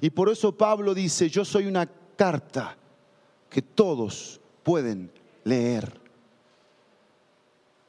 Y 0.00 0.08
por 0.10 0.30
eso 0.30 0.56
Pablo 0.56 0.94
dice, 0.94 1.28
yo 1.28 1.44
soy 1.44 1.66
una 1.66 1.86
carta 2.16 2.76
que 3.50 3.62
todos 3.62 4.40
pueden 4.62 5.10
leer. 5.44 6.00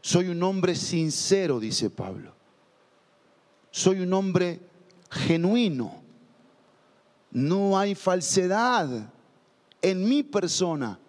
Soy 0.02 0.30
un 0.30 0.42
hombre 0.44 0.76
sincero, 0.76 1.60
dice 1.60 1.90
Pablo. 1.90 2.34
Soy 3.72 4.00
un 4.00 4.14
hombre 4.14 4.60
genuino. 5.10 6.02
No 7.32 7.78
hay 7.78 7.94
falsedad 7.96 9.12
en 9.82 10.08
mi 10.08 10.24
persona. 10.24 11.00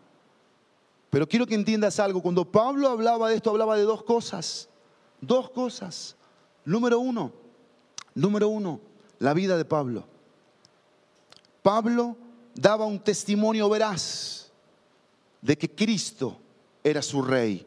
Pero 1.11 1.27
quiero 1.27 1.47
que 1.47 1.55
entiendas 1.55 2.01
algo. 2.01 2.21
Cuando 2.21 2.45
Pablo 2.45 2.89
hablaba 2.89 3.29
de 3.29 3.37
esto, 3.37 3.51
hablaba 3.51 3.77
de 3.77 3.83
dos 3.83 4.03
cosas. 4.03 4.69
Dos 5.21 5.51
cosas. 5.51 6.17
Número 6.65 6.99
uno, 6.99 7.33
número 8.15 8.49
uno, 8.49 8.81
la 9.19 9.33
vida 9.33 9.57
de 9.57 9.65
Pablo. 9.65 10.05
Pablo 11.63 12.17
daba 12.59 12.87
un 12.87 12.99
testimonio 12.99 13.69
veraz 13.69 14.51
de 15.41 15.57
que 15.57 15.71
Cristo 15.71 16.37
era 16.83 17.01
su 17.01 17.23
rey, 17.23 17.65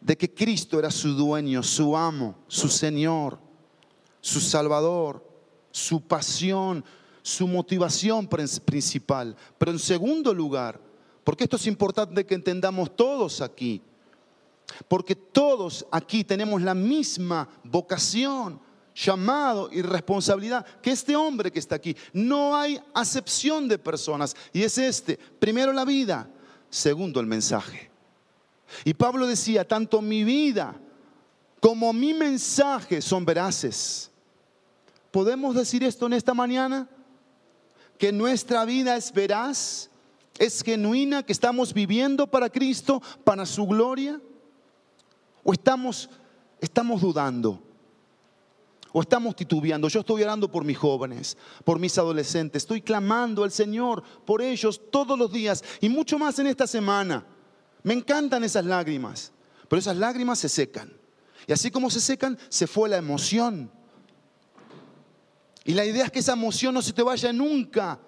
de 0.00 0.16
que 0.16 0.32
Cristo 0.32 0.78
era 0.78 0.90
su 0.90 1.14
dueño, 1.14 1.64
su 1.64 1.96
amo, 1.96 2.36
su 2.46 2.68
Señor, 2.68 3.40
su 4.20 4.40
Salvador, 4.40 5.26
su 5.72 6.00
pasión, 6.00 6.84
su 7.22 7.48
motivación 7.48 8.28
principal. 8.28 9.36
Pero 9.58 9.72
en 9.72 9.80
segundo 9.80 10.32
lugar, 10.32 10.80
porque 11.24 11.44
esto 11.44 11.56
es 11.56 11.66
importante 11.66 12.24
que 12.24 12.36
entendamos 12.36 12.94
todos 12.94 13.40
aquí. 13.40 13.82
Porque 14.86 15.16
todos 15.16 15.84
aquí 15.90 16.22
tenemos 16.22 16.62
la 16.62 16.74
misma 16.74 17.48
vocación, 17.64 18.60
llamado 18.94 19.70
y 19.72 19.82
responsabilidad 19.82 20.64
que 20.80 20.90
este 20.90 21.16
hombre 21.16 21.50
que 21.50 21.58
está 21.58 21.76
aquí. 21.76 21.96
No 22.12 22.56
hay 22.56 22.80
acepción 22.94 23.68
de 23.68 23.78
personas. 23.78 24.36
Y 24.52 24.62
es 24.62 24.78
este. 24.78 25.16
Primero 25.16 25.72
la 25.72 25.84
vida. 25.84 26.28
Segundo 26.70 27.20
el 27.20 27.26
mensaje. 27.26 27.90
Y 28.84 28.94
Pablo 28.94 29.26
decía, 29.26 29.66
tanto 29.66 30.00
mi 30.00 30.24
vida 30.24 30.74
como 31.60 31.92
mi 31.92 32.14
mensaje 32.14 33.02
son 33.02 33.24
veraces. 33.24 34.10
¿Podemos 35.10 35.54
decir 35.54 35.84
esto 35.84 36.06
en 36.06 36.14
esta 36.14 36.34
mañana? 36.34 36.88
Que 37.98 38.10
nuestra 38.10 38.64
vida 38.64 38.96
es 38.96 39.12
veraz 39.12 39.90
¿Es 40.38 40.62
genuina 40.62 41.22
que 41.22 41.32
estamos 41.32 41.74
viviendo 41.74 42.26
para 42.26 42.48
Cristo, 42.48 43.02
para 43.24 43.44
su 43.44 43.66
gloria? 43.66 44.20
¿O 45.44 45.52
estamos, 45.52 46.08
estamos 46.60 47.00
dudando? 47.00 47.62
¿O 48.92 49.00
estamos 49.00 49.34
titubeando? 49.34 49.88
Yo 49.88 50.00
estoy 50.00 50.22
orando 50.22 50.50
por 50.50 50.64
mis 50.64 50.76
jóvenes, 50.76 51.36
por 51.64 51.78
mis 51.78 51.96
adolescentes. 51.96 52.62
Estoy 52.62 52.82
clamando 52.82 53.44
al 53.44 53.50
Señor 53.50 54.02
por 54.24 54.42
ellos 54.42 54.80
todos 54.90 55.18
los 55.18 55.32
días 55.32 55.64
y 55.80 55.88
mucho 55.88 56.18
más 56.18 56.38
en 56.38 56.46
esta 56.46 56.66
semana. 56.66 57.26
Me 57.82 57.94
encantan 57.94 58.44
esas 58.44 58.64
lágrimas, 58.64 59.32
pero 59.68 59.80
esas 59.80 59.96
lágrimas 59.96 60.38
se 60.38 60.48
secan. 60.48 60.92
Y 61.46 61.52
así 61.52 61.70
como 61.70 61.90
se 61.90 62.00
secan, 62.00 62.38
se 62.48 62.66
fue 62.66 62.88
la 62.88 62.98
emoción. 62.98 63.70
Y 65.64 65.72
la 65.72 65.84
idea 65.84 66.04
es 66.04 66.10
que 66.10 66.18
esa 66.18 66.34
emoción 66.34 66.74
no 66.74 66.82
se 66.82 66.92
te 66.92 67.02
vaya 67.02 67.32
nunca 67.32 67.98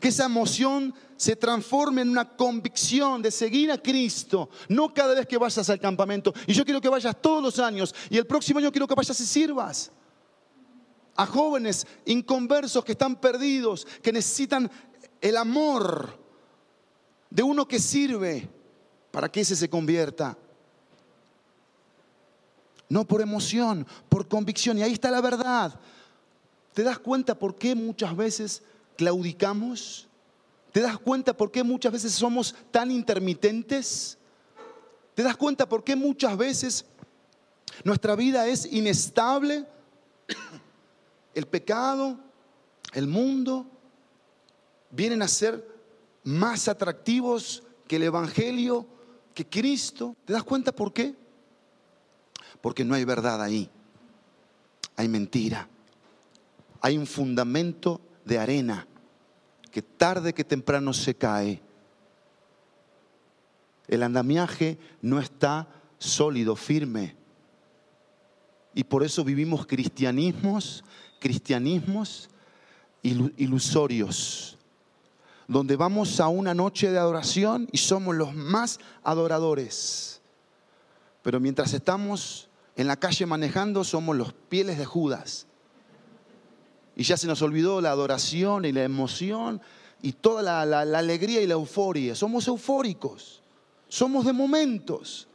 que 0.00 0.08
esa 0.08 0.24
emoción 0.24 0.94
se 1.16 1.36
transforme 1.36 2.02
en 2.02 2.08
una 2.08 2.28
convicción 2.28 3.22
de 3.22 3.30
seguir 3.30 3.70
a 3.70 3.78
Cristo, 3.78 4.48
no 4.68 4.92
cada 4.92 5.14
vez 5.14 5.26
que 5.26 5.38
vayas 5.38 5.68
al 5.70 5.78
campamento. 5.78 6.32
Y 6.46 6.52
yo 6.52 6.64
quiero 6.64 6.80
que 6.80 6.88
vayas 6.88 7.16
todos 7.20 7.42
los 7.42 7.58
años 7.58 7.94
y 8.10 8.18
el 8.18 8.26
próximo 8.26 8.58
año 8.58 8.72
quiero 8.72 8.88
que 8.88 8.94
vayas 8.94 9.20
y 9.20 9.26
sirvas. 9.26 9.92
A 11.16 11.26
jóvenes 11.26 11.86
inconversos 12.04 12.84
que 12.84 12.92
están 12.92 13.16
perdidos, 13.16 13.86
que 14.02 14.12
necesitan 14.12 14.70
el 15.20 15.36
amor 15.36 16.18
de 17.30 17.42
uno 17.42 17.66
que 17.66 17.78
sirve 17.78 18.48
para 19.10 19.30
que 19.30 19.40
ese 19.40 19.56
se 19.56 19.70
convierta. 19.70 20.36
No 22.88 23.06
por 23.06 23.20
emoción, 23.20 23.86
por 24.08 24.28
convicción. 24.28 24.78
Y 24.78 24.82
ahí 24.82 24.92
está 24.92 25.10
la 25.10 25.20
verdad. 25.20 25.78
¿Te 26.74 26.82
das 26.82 26.98
cuenta 26.98 27.38
por 27.38 27.56
qué 27.56 27.74
muchas 27.74 28.16
veces 28.16 28.62
claudicamos? 28.96 30.08
¿Te 30.72 30.80
das 30.80 30.98
cuenta 30.98 31.34
por 31.34 31.50
qué 31.50 31.62
muchas 31.62 31.92
veces 31.92 32.12
somos 32.12 32.54
tan 32.70 32.90
intermitentes? 32.90 34.18
¿Te 35.14 35.22
das 35.22 35.36
cuenta 35.36 35.68
por 35.68 35.84
qué 35.84 35.94
muchas 35.94 36.36
veces 36.36 36.86
nuestra 37.84 38.16
vida 38.16 38.46
es 38.46 38.66
inestable? 38.66 39.66
El 41.34 41.46
pecado, 41.46 42.18
el 42.92 43.06
mundo, 43.06 43.66
vienen 44.90 45.22
a 45.22 45.28
ser 45.28 45.66
más 46.24 46.68
atractivos 46.68 47.62
que 47.88 47.96
el 47.96 48.04
Evangelio, 48.04 48.86
que 49.34 49.48
Cristo. 49.48 50.16
¿Te 50.24 50.32
das 50.32 50.44
cuenta 50.44 50.72
por 50.72 50.92
qué? 50.92 51.14
Porque 52.60 52.84
no 52.84 52.94
hay 52.94 53.04
verdad 53.04 53.42
ahí. 53.42 53.68
Hay 54.96 55.08
mentira. 55.08 55.68
Hay 56.80 56.98
un 56.98 57.06
fundamento 57.06 58.00
de 58.24 58.38
arena 58.38 58.86
que 59.70 59.82
tarde 59.82 60.34
que 60.34 60.44
temprano 60.44 60.92
se 60.92 61.14
cae. 61.14 61.62
El 63.88 64.02
andamiaje 64.02 64.78
no 65.00 65.18
está 65.18 65.68
sólido, 65.98 66.56
firme. 66.56 67.16
Y 68.74 68.84
por 68.84 69.02
eso 69.02 69.24
vivimos 69.24 69.66
cristianismos, 69.66 70.84
cristianismos 71.22 72.28
ilusorios, 73.02 74.58
donde 75.46 75.76
vamos 75.76 76.18
a 76.20 76.28
una 76.28 76.52
noche 76.52 76.90
de 76.90 76.98
adoración 76.98 77.68
y 77.72 77.78
somos 77.78 78.16
los 78.16 78.34
más 78.34 78.80
adoradores. 79.04 80.20
Pero 81.22 81.38
mientras 81.38 81.72
estamos 81.74 82.48
en 82.76 82.88
la 82.88 82.96
calle 82.96 83.24
manejando, 83.24 83.84
somos 83.84 84.16
los 84.16 84.32
pieles 84.32 84.78
de 84.78 84.84
Judas 84.84 85.46
y 86.96 87.04
ya 87.04 87.16
se 87.16 87.28
nos 87.28 87.40
olvidó 87.40 87.80
la 87.80 87.90
adoración 87.90 88.64
y 88.64 88.72
la 88.72 88.82
emoción 88.82 89.60
y 90.02 90.12
toda 90.12 90.64
la, 90.64 90.80
alegría 90.80 91.40
y 91.40 91.46
la 91.46 91.54
euforia. 91.54 92.16
Somos 92.16 92.48
eufóricos, 92.48 93.42
somos 93.88 94.24
de 94.26 94.32
momentos. 94.32 95.28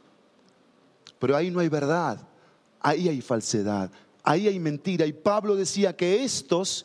Pero 1.18 1.34
ahí 1.34 1.50
no 1.50 1.60
hay 1.60 1.68
verdad, 1.68 2.20
ahí 2.78 3.08
hay 3.08 3.20
falsedad, 3.20 3.90
ahí 4.28 4.48
hay 4.48 4.58
mentira. 4.58 5.06
Y 5.06 5.12
Pablo 5.12 5.56
decía 5.56 5.96
que 5.96 6.22
estos 6.22 6.84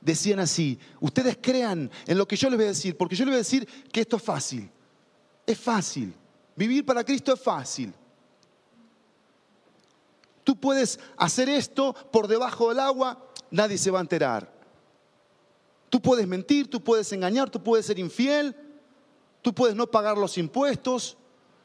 decían 0.00 0.40
así, 0.40 0.78
ustedes 1.00 1.38
crean 1.40 1.90
en 2.06 2.18
lo 2.18 2.26
que 2.26 2.36
yo 2.36 2.48
les 2.48 2.56
voy 2.56 2.64
a 2.64 2.68
decir, 2.70 2.96
porque 2.96 3.14
yo 3.14 3.24
les 3.24 3.32
voy 3.32 3.36
a 3.36 3.38
decir 3.38 3.68
que 3.92 4.00
esto 4.00 4.16
es 4.16 4.22
fácil. 4.22 4.70
Es 5.46 5.58
fácil. 5.58 6.14
Vivir 6.56 6.84
para 6.84 7.04
Cristo 7.04 7.32
es 7.32 7.40
fácil. 7.40 7.92
Tú 10.42 10.56
puedes 10.58 10.98
hacer 11.16 11.48
esto 11.48 11.94
por 12.10 12.26
debajo 12.26 12.70
del 12.70 12.80
agua 12.80 13.30
nadie 13.50 13.78
se 13.78 13.90
va 13.90 13.98
a 13.98 14.02
enterar. 14.02 14.50
Tú 15.88 16.00
puedes 16.00 16.26
mentir, 16.26 16.70
tú 16.70 16.80
puedes 16.80 17.12
engañar, 17.12 17.50
tú 17.50 17.62
puedes 17.62 17.86
ser 17.86 17.98
infiel, 17.98 18.54
tú 19.42 19.52
puedes 19.52 19.74
no 19.74 19.88
pagar 19.88 20.16
los 20.16 20.38
impuestos, 20.38 21.16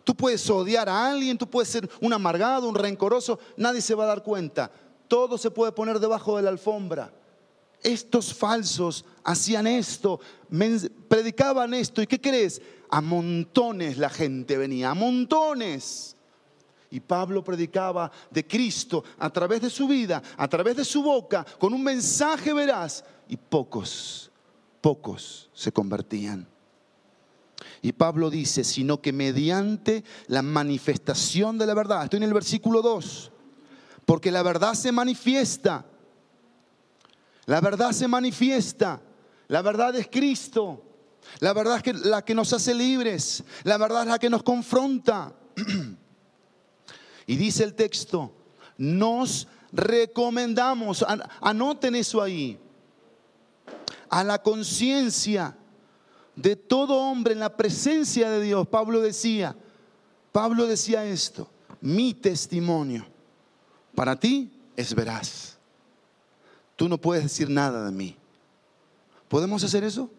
tú 0.03 0.15
puedes 0.15 0.49
odiar 0.49 0.89
a 0.89 1.07
alguien, 1.07 1.37
tú 1.37 1.47
puedes 1.47 1.69
ser 1.69 1.87
un 2.01 2.11
amargado, 2.11 2.67
un 2.67 2.75
rencoroso, 2.75 3.39
nadie 3.55 3.81
se 3.81 3.93
va 3.93 4.05
a 4.05 4.07
dar 4.07 4.23
cuenta. 4.23 4.71
Todo 5.07 5.37
se 5.37 5.51
puede 5.51 5.71
poner 5.71 5.99
debajo 5.99 6.37
de 6.37 6.43
la 6.43 6.49
alfombra. 6.49 7.11
estos 7.85 8.33
falsos 8.33 9.05
hacían 9.23 9.67
esto, 9.67 10.19
predicaban 11.07 11.73
esto. 11.73 12.01
¿Y 12.01 12.07
qué 12.07 12.19
crees? 12.19 12.61
A 12.89 12.99
montones 12.99 13.97
la 13.97 14.09
gente 14.09 14.57
venía, 14.57 14.89
a 14.89 14.95
montones. 14.95 16.15
Y 16.89 16.99
Pablo 16.99 17.43
predicaba 17.43 18.11
de 18.31 18.45
Cristo 18.47 19.03
a 19.19 19.29
través 19.29 19.61
de 19.61 19.69
su 19.69 19.87
vida, 19.87 20.21
a 20.37 20.47
través 20.47 20.77
de 20.77 20.85
su 20.85 21.03
boca, 21.03 21.45
con 21.59 21.73
un 21.73 21.83
mensaje 21.83 22.53
veraz. 22.53 23.03
Y 23.27 23.37
pocos, 23.37 24.31
pocos 24.81 25.49
se 25.53 25.71
convertían. 25.71 26.47
Y 27.81 27.91
Pablo 27.91 28.29
dice, 28.29 28.63
sino 28.63 29.01
que 29.01 29.13
mediante 29.13 30.03
la 30.27 30.41
manifestación 30.41 31.57
de 31.57 31.65
la 31.67 31.73
verdad, 31.73 32.03
estoy 32.03 32.17
en 32.17 32.23
el 32.23 32.33
versículo 32.33 32.81
2, 32.81 33.31
porque 34.05 34.31
la 34.31 34.43
verdad 34.43 34.73
se 34.73 34.91
manifiesta 34.91 35.85
la 37.45 37.61
verdad 37.61 37.91
se 37.91 38.07
manifiesta. 38.07 39.01
La 39.47 39.61
verdad 39.61 39.95
es 39.95 40.07
Cristo. 40.07 40.81
La 41.39 41.53
verdad 41.53 41.81
es 41.83 42.05
la 42.05 42.23
que 42.23 42.35
nos 42.35 42.53
hace 42.53 42.73
libres. 42.73 43.43
La 43.63 43.77
verdad 43.77 44.03
es 44.03 44.07
la 44.07 44.19
que 44.19 44.29
nos 44.29 44.43
confronta. 44.43 45.33
y 47.27 47.35
dice 47.35 47.63
el 47.63 47.75
texto, 47.75 48.33
nos 48.77 49.47
recomendamos, 49.71 51.05
anoten 51.41 51.95
eso 51.95 52.21
ahí, 52.21 52.59
a 54.09 54.23
la 54.23 54.41
conciencia 54.41 55.57
de 56.35 56.55
todo 56.55 56.97
hombre 56.97 57.33
en 57.33 57.39
la 57.39 57.55
presencia 57.55 58.29
de 58.29 58.41
Dios. 58.41 58.67
Pablo 58.67 59.01
decía, 59.01 59.55
Pablo 60.31 60.67
decía 60.67 61.05
esto, 61.05 61.49
mi 61.81 62.13
testimonio 62.13 63.14
para 63.95 64.19
ti 64.19 64.51
es 64.75 64.93
veraz 64.93 65.55
tú 66.75 66.89
no 66.89 66.97
puedes 66.97 67.23
decir 67.23 67.49
nada 67.49 67.85
de 67.85 67.91
mí. 67.91 68.15
¿Podemos 69.27 69.63
hacer 69.63 69.83
eso? 69.83 70.09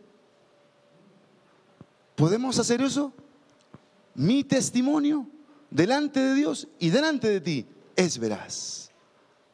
¿Podemos 2.15 2.59
hacer 2.59 2.81
eso? 2.81 3.12
Mi 4.15 4.43
testimonio 4.43 5.27
delante 5.71 6.21
de 6.21 6.35
Dios 6.35 6.69
y 6.79 6.91
delante 6.91 7.29
de 7.29 7.41
ti 7.41 7.67
es 7.95 8.19
veraz. 8.19 8.91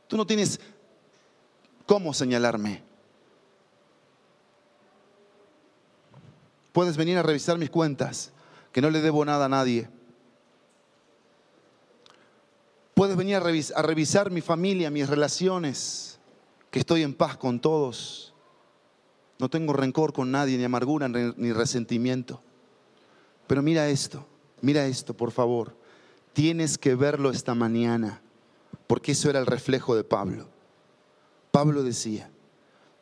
Tú 0.06 0.16
no 0.16 0.26
tienes 0.26 0.61
cómo 1.87 2.14
señalarme. 2.14 2.82
Puedes 6.72 6.96
venir 6.96 7.18
a 7.18 7.22
revisar 7.22 7.58
mis 7.58 7.70
cuentas, 7.70 8.30
que 8.72 8.80
no 8.80 8.88
le 8.88 9.02
debo 9.02 9.24
nada 9.24 9.46
a 9.46 9.48
nadie. 9.48 9.90
Puedes 12.94 13.16
venir 13.16 13.37
a, 13.37 13.40
revisar 13.83 14.31
mi 14.31 14.40
familia, 14.40 14.90
mis 14.90 15.09
relaciones 15.09 16.18
que 16.70 16.78
estoy 16.78 17.02
en 17.02 17.14
paz 17.14 17.37
con 17.37 17.61
todos. 17.61 18.35
No 19.38 19.48
tengo 19.48 19.72
rencor 19.72 20.12
con 20.12 20.31
nadie, 20.31 20.59
ni 20.59 20.64
amargura, 20.64 21.09
ni 21.09 21.52
resentimiento. 21.52 22.42
Pero 23.46 23.62
mira 23.62 23.88
esto, 23.88 24.26
mira 24.61 24.87
esto, 24.87 25.14
por 25.14 25.31
favor. 25.31 25.76
Tienes 26.33 26.78
que 26.78 26.94
verlo 26.94 27.31
esta 27.31 27.55
mañana, 27.55 28.22
porque 28.87 29.12
eso 29.12 29.31
era 29.31 29.38
el 29.38 29.46
reflejo 29.46 29.96
de 29.96 30.05
Pablo. 30.05 30.48
Pablo 31.50 31.83
decía, 31.83 32.31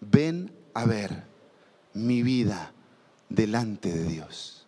ven 0.00 0.52
a 0.74 0.84
ver 0.84 1.24
mi 1.94 2.22
vida 2.22 2.72
delante 3.28 3.92
de 3.92 4.04
Dios. 4.04 4.66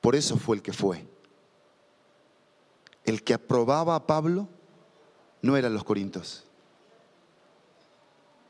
Por 0.00 0.16
eso 0.16 0.36
fue 0.36 0.56
el 0.56 0.62
que 0.62 0.72
fue. 0.72 1.06
El 3.04 3.22
que 3.22 3.34
aprobaba 3.34 3.94
a 3.94 4.06
Pablo 4.06 4.48
no 5.42 5.56
eran 5.56 5.74
los 5.74 5.84
corintos, 5.84 6.44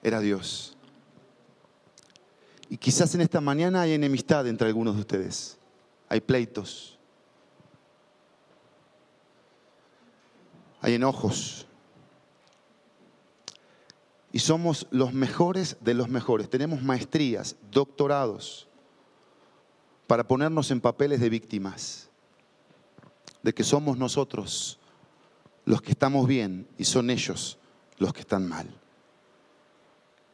era 0.03 0.21
Dios. 0.21 0.77
Y 2.69 2.77
quizás 2.77 3.15
en 3.15 3.21
esta 3.21 3.41
mañana 3.41 3.83
hay 3.83 3.93
enemistad 3.93 4.47
entre 4.47 4.69
algunos 4.69 4.95
de 4.95 5.01
ustedes, 5.01 5.59
hay 6.09 6.21
pleitos, 6.21 6.99
hay 10.81 10.95
enojos. 10.95 11.67
Y 14.33 14.41
somos 14.41 14.87
los 14.91 15.13
mejores 15.13 15.77
de 15.81 15.95
los 15.95 16.09
mejores. 16.09 16.51
Tenemos 16.51 16.83
maestrías, 16.83 17.57
doctorados, 17.71 18.67
para 20.07 20.27
ponernos 20.27 20.71
en 20.71 20.81
papeles 20.81 21.21
de 21.21 21.31
víctimas, 21.31 22.11
de 23.45 23.53
que 23.53 23.63
somos 23.63 23.99
nosotros 23.99 24.81
los 25.67 25.83
que 25.83 25.93
estamos 25.93 26.27
bien 26.27 26.67
y 26.79 26.85
son 26.85 27.11
ellos 27.11 27.59
los 27.99 28.13
que 28.15 28.23
están 28.23 28.49
mal. 28.49 28.67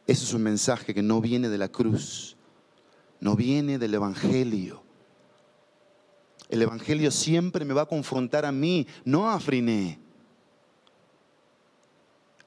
Ese 0.07 0.23
es 0.23 0.33
un 0.33 0.41
mensaje 0.41 0.93
que 0.93 1.03
no 1.03 1.19
viene 1.19 1.49
de 1.49 1.57
la 1.57 1.67
cruz, 1.67 2.37
no 3.19 3.35
viene 3.35 3.77
del 3.77 3.93
Evangelio. 3.93 4.81
El 6.49 6.61
Evangelio 6.61 7.11
siempre 7.11 7.65
me 7.65 7.73
va 7.73 7.81
a 7.81 7.85
confrontar 7.85 8.45
a 8.45 8.51
mí, 8.51 8.87
no 9.03 9.29
a 9.29 9.39
Friné. 9.39 9.99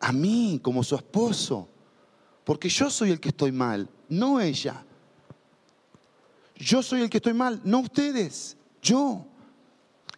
A 0.01 0.13
mí 0.13 0.61
como 0.63 0.83
su 0.83 0.97
esposo. 0.97 1.69
Porque 2.43 2.71
yo 2.71 2.89
soy 2.89 3.11
el 3.11 3.21
que 3.21 3.29
estoy 3.29 3.53
mal, 3.53 3.89
no 4.09 4.41
ella. 4.41 4.85
Yo 6.57 6.83
soy 6.83 7.03
el 7.03 7.11
que 7.11 7.19
estoy 7.19 7.35
mal, 7.35 7.61
no 7.65 7.81
ustedes, 7.81 8.57
yo. 8.81 9.27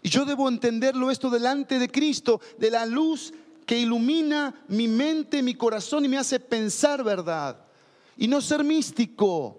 Y 0.06 0.08
yo 0.08 0.24
debo 0.24 0.48
entenderlo 0.48 1.10
esto 1.10 1.28
delante 1.28 1.80
de 1.80 1.90
Cristo, 1.90 2.40
de 2.58 2.70
la 2.70 2.86
luz 2.86 3.34
que 3.66 3.76
ilumina 3.76 4.54
mi 4.68 4.86
mente, 4.86 5.42
mi 5.42 5.56
corazón 5.56 6.04
y 6.04 6.08
me 6.08 6.16
hace 6.16 6.38
pensar 6.38 7.02
verdad. 7.02 7.56
Y 8.16 8.28
no 8.28 8.40
ser 8.40 8.62
místico. 8.62 9.58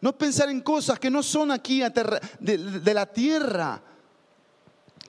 No 0.00 0.16
pensar 0.16 0.48
en 0.48 0.62
cosas 0.62 0.98
que 0.98 1.10
no 1.10 1.22
son 1.22 1.50
aquí 1.50 1.82
de, 1.82 2.94
la 2.94 3.04
tierra, 3.04 3.82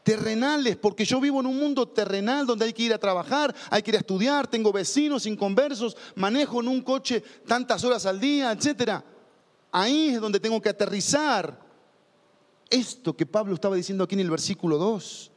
terrenales, 0.03 0.75
porque 0.75 1.06
yo 1.06 1.21
vivo 1.21 1.39
en 1.39 1.45
un 1.45 1.58
mundo 1.58 1.88
terrenal 1.88 2.45
donde 2.45 2.65
hay 2.65 2.73
que 2.73 2.84
ir 2.84 2.93
a 2.93 2.97
trabajar, 2.97 3.56
hay 3.69 3.82
que 3.82 3.91
ir 3.91 3.95
a 3.95 3.99
estudiar, 3.99 4.47
tengo 4.47 4.73
vecinos 4.73 5.25
inconversos, 5.25 5.95
manejo 6.15 6.60
en 6.60 6.67
un 6.67 6.82
coche 6.82 7.23
tantas 7.47 7.86
horas 7.86 8.06
al 8.06 8.19
día, 8.19 8.51
etc. 8.51 9.01
Ahí 9.71 10.10
es 10.10 10.19
donde 10.19 10.41
tengo 10.41 10.62
que 10.62 10.67
aterrizar 10.67 11.62
esto 12.73 13.15
que 13.15 13.25
Pablo 13.25 13.53
estaba 13.53 13.75
diciendo 13.75 14.03
aquí 14.03 14.15
en 14.15 14.21
el 14.21 14.31
versículo 14.31 14.77
2. 14.77 15.31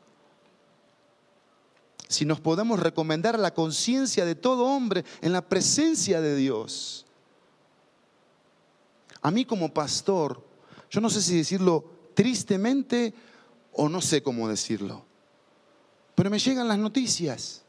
Si 2.08 2.24
nos 2.24 2.40
podemos 2.40 2.80
recomendar 2.80 3.38
la 3.38 3.52
conciencia 3.52 4.24
de 4.24 4.34
todo 4.34 4.64
hombre 4.64 5.04
en 5.20 5.32
la 5.32 5.46
presencia 5.46 6.20
de 6.20 6.34
Dios. 6.34 7.04
A 9.20 9.30
mí 9.30 9.44
como 9.44 9.74
pastor, 9.74 10.42
yo 10.88 11.00
no 11.00 11.10
sé 11.10 11.20
si 11.20 11.36
decirlo 11.36 11.84
tristemente 12.14 13.12
o 13.72 13.88
no 13.88 14.00
sé 14.00 14.22
cómo 14.22 14.48
decirlo, 14.48 15.04
pero 16.14 16.30
me 16.30 16.38
llegan 16.38 16.68
las 16.68 16.78
noticias 16.78 17.62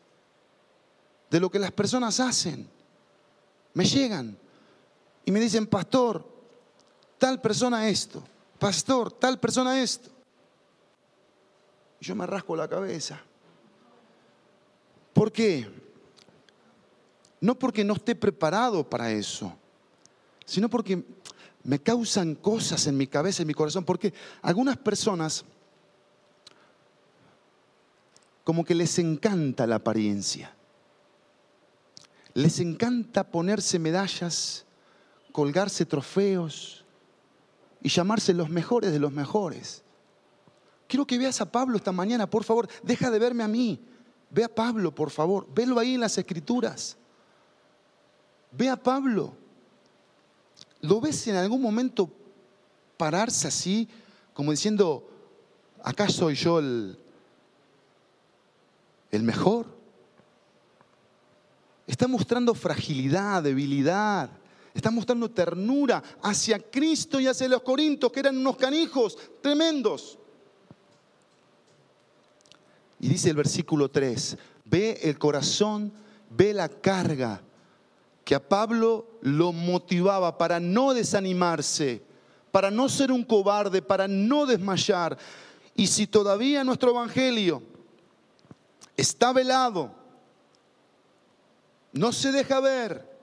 de 1.29 1.39
lo 1.41 1.49
que 1.49 1.59
las 1.59 1.71
personas 1.71 2.21
hacen. 2.21 2.69
Me 3.73 3.83
llegan 3.83 4.37
y 5.25 5.31
me 5.31 5.41
dicen, 5.41 5.67
pastor, 5.67 6.25
tal 7.17 7.41
persona 7.41 7.89
esto 7.89 8.23
pastor, 8.59 9.11
tal 9.11 9.39
persona 9.39 9.81
esto. 9.81 10.09
Yo 11.99 12.15
me 12.15 12.25
rasco 12.25 12.55
la 12.55 12.67
cabeza. 12.67 13.19
¿Por 15.13 15.31
qué? 15.31 15.67
No 17.41 17.57
porque 17.57 17.83
no 17.83 17.93
esté 17.93 18.15
preparado 18.15 18.87
para 18.87 19.11
eso, 19.11 19.53
sino 20.45 20.69
porque 20.69 21.03
me 21.63 21.79
causan 21.79 22.35
cosas 22.35 22.87
en 22.87 22.97
mi 22.97 23.07
cabeza, 23.07 23.43
en 23.43 23.47
mi 23.47 23.53
corazón, 23.53 23.83
porque 23.83 24.13
algunas 24.41 24.77
personas 24.77 25.43
como 28.47 28.63
que 28.63 28.73
les 28.73 28.97
encanta 28.97 29.67
la 29.67 29.75
apariencia. 29.75 30.55
Les 32.33 32.61
encanta 32.61 33.25
ponerse 33.25 33.77
medallas, 33.77 34.65
colgarse 35.33 35.85
trofeos, 35.85 36.85
y 37.81 37.89
llamarse 37.89 38.33
los 38.33 38.49
mejores 38.49 38.91
de 38.91 38.99
los 38.99 39.11
mejores. 39.11 39.83
Quiero 40.87 41.05
que 41.05 41.17
veas 41.17 41.41
a 41.41 41.51
Pablo 41.51 41.77
esta 41.77 41.91
mañana, 41.91 42.29
por 42.29 42.43
favor. 42.43 42.67
Deja 42.83 43.11
de 43.11 43.19
verme 43.19 43.43
a 43.43 43.47
mí. 43.47 43.79
Ve 44.29 44.43
a 44.43 44.53
Pablo, 44.53 44.93
por 44.93 45.09
favor. 45.09 45.47
Velo 45.53 45.79
ahí 45.79 45.95
en 45.95 46.01
las 46.01 46.17
escrituras. 46.17 46.97
Ve 48.51 48.69
a 48.69 48.77
Pablo. 48.77 49.33
¿Lo 50.81 51.01
ves 51.01 51.27
en 51.27 51.35
algún 51.35 51.61
momento 51.61 52.09
pararse 52.95 53.47
así, 53.47 53.87
como 54.33 54.51
diciendo, 54.51 55.09
acá 55.83 56.07
soy 56.09 56.35
yo 56.35 56.59
el, 56.59 56.97
el 59.11 59.23
mejor? 59.23 59.65
Está 61.85 62.07
mostrando 62.07 62.53
fragilidad, 62.53 63.43
debilidad. 63.43 64.29
Está 64.77 64.91
mostrando 64.91 65.31
ternura 65.31 66.03
hacia 66.21 66.59
Cristo 66.59 67.19
y 67.19 67.25
hacia 67.25 67.47
los 67.47 67.63
Corintios, 67.63 68.11
que 68.11 68.19
eran 68.19 68.37
unos 68.37 68.57
canijos 68.57 69.17
tremendos. 69.41 70.19
Y 72.99 73.07
dice 73.07 73.31
el 73.31 73.35
versículo 73.35 73.89
3, 73.89 74.37
Ve 74.65 74.99
el 75.01 75.17
corazón, 75.17 75.91
ve 76.29 76.53
la 76.53 76.69
carga 76.69 77.41
que 78.23 78.35
a 78.35 78.47
Pablo 78.47 79.07
lo 79.21 79.51
motivaba 79.51 80.37
para 80.37 80.59
no 80.59 80.93
desanimarse, 80.93 82.03
para 82.51 82.69
no 82.69 82.87
ser 82.87 83.11
un 83.11 83.23
cobarde, 83.23 83.81
para 83.81 84.07
no 84.07 84.45
desmayar. 84.45 85.17
Y 85.73 85.87
si 85.87 86.05
todavía 86.05 86.63
nuestro 86.63 86.91
evangelio 86.91 87.63
está 88.95 89.33
velado, 89.33 89.91
no 91.93 92.11
se 92.11 92.31
deja 92.31 92.59
ver, 92.59 93.16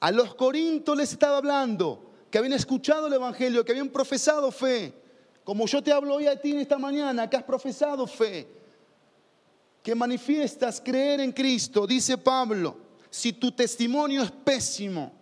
a 0.00 0.10
los 0.10 0.34
corintos 0.34 0.96
les 0.96 1.12
estaba 1.12 1.36
hablando 1.36 2.10
que 2.30 2.38
habían 2.38 2.54
escuchado 2.54 3.06
el 3.06 3.12
evangelio, 3.12 3.64
que 3.64 3.72
habían 3.72 3.90
profesado 3.90 4.50
fe, 4.50 4.94
como 5.44 5.66
yo 5.66 5.82
te 5.82 5.92
hablo 5.92 6.14
hoy 6.14 6.26
a 6.26 6.40
ti 6.40 6.52
en 6.52 6.60
esta 6.60 6.78
mañana, 6.78 7.28
que 7.28 7.36
has 7.36 7.42
profesado 7.42 8.06
fe, 8.06 8.48
que 9.82 9.94
manifiestas 9.94 10.80
creer 10.80 11.20
en 11.20 11.32
Cristo, 11.32 11.86
dice 11.86 12.16
Pablo, 12.16 12.76
si 13.10 13.32
tu 13.32 13.52
testimonio 13.52 14.22
es 14.22 14.30
pésimo, 14.30 15.12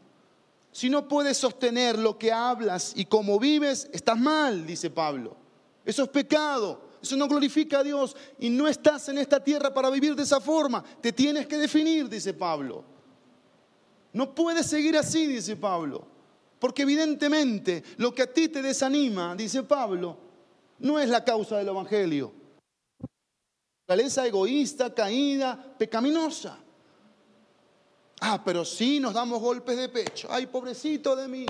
si 0.71 0.91
no 0.91 1.09
puedes 1.09 1.39
sostener 1.39 1.99
lo 1.99 2.19
que 2.19 2.31
hablas 2.31 2.93
y 2.95 3.07
cómo 3.07 3.39
vives, 3.39 3.89
estás 3.93 4.19
mal, 4.19 4.67
dice 4.67 4.91
Pablo. 4.91 5.37
Eso 5.85 6.03
es 6.03 6.09
pecado, 6.11 6.83
eso 7.03 7.17
no 7.17 7.27
glorifica 7.27 7.79
a 7.79 7.83
Dios 7.83 8.15
y 8.39 8.51
no 8.51 8.69
estás 8.69 9.09
en 9.09 9.19
esta 9.19 9.43
tierra 9.43 9.73
para 9.73 9.89
vivir 9.89 10.15
de 10.15 10.23
esa 10.23 10.41
forma. 10.41 10.85
Te 11.01 11.13
tienes 11.13 11.47
que 11.47 11.57
definir, 11.57 12.09
dice 12.09 12.35
Pablo. 12.35 12.98
No 14.13 14.35
puedes 14.35 14.67
seguir 14.67 14.97
así, 14.97 15.27
dice 15.27 15.57
Pablo. 15.57 16.07
Porque 16.59 16.83
evidentemente 16.83 17.85
lo 17.99 18.15
que 18.15 18.23
a 18.23 18.33
ti 18.33 18.49
te 18.49 18.63
desanima, 18.63 19.35
dice 19.37 19.63
Pablo, 19.63 20.17
no 20.79 20.99
es 20.99 21.09
la 21.09 21.25
causa 21.25 21.57
del 21.57 21.69
Evangelio. 21.69 22.33
Naturaleza 23.83 24.27
egoísta, 24.27 24.93
caída, 24.93 25.75
pecaminosa. 25.79 26.59
Ah, 28.21 28.43
pero 28.45 28.65
sí 28.65 28.99
nos 28.99 29.15
damos 29.15 29.41
golpes 29.41 29.77
de 29.77 29.89
pecho. 29.89 30.29
Ay, 30.31 30.47
pobrecito 30.47 31.15
de 31.15 31.29
mí. 31.29 31.47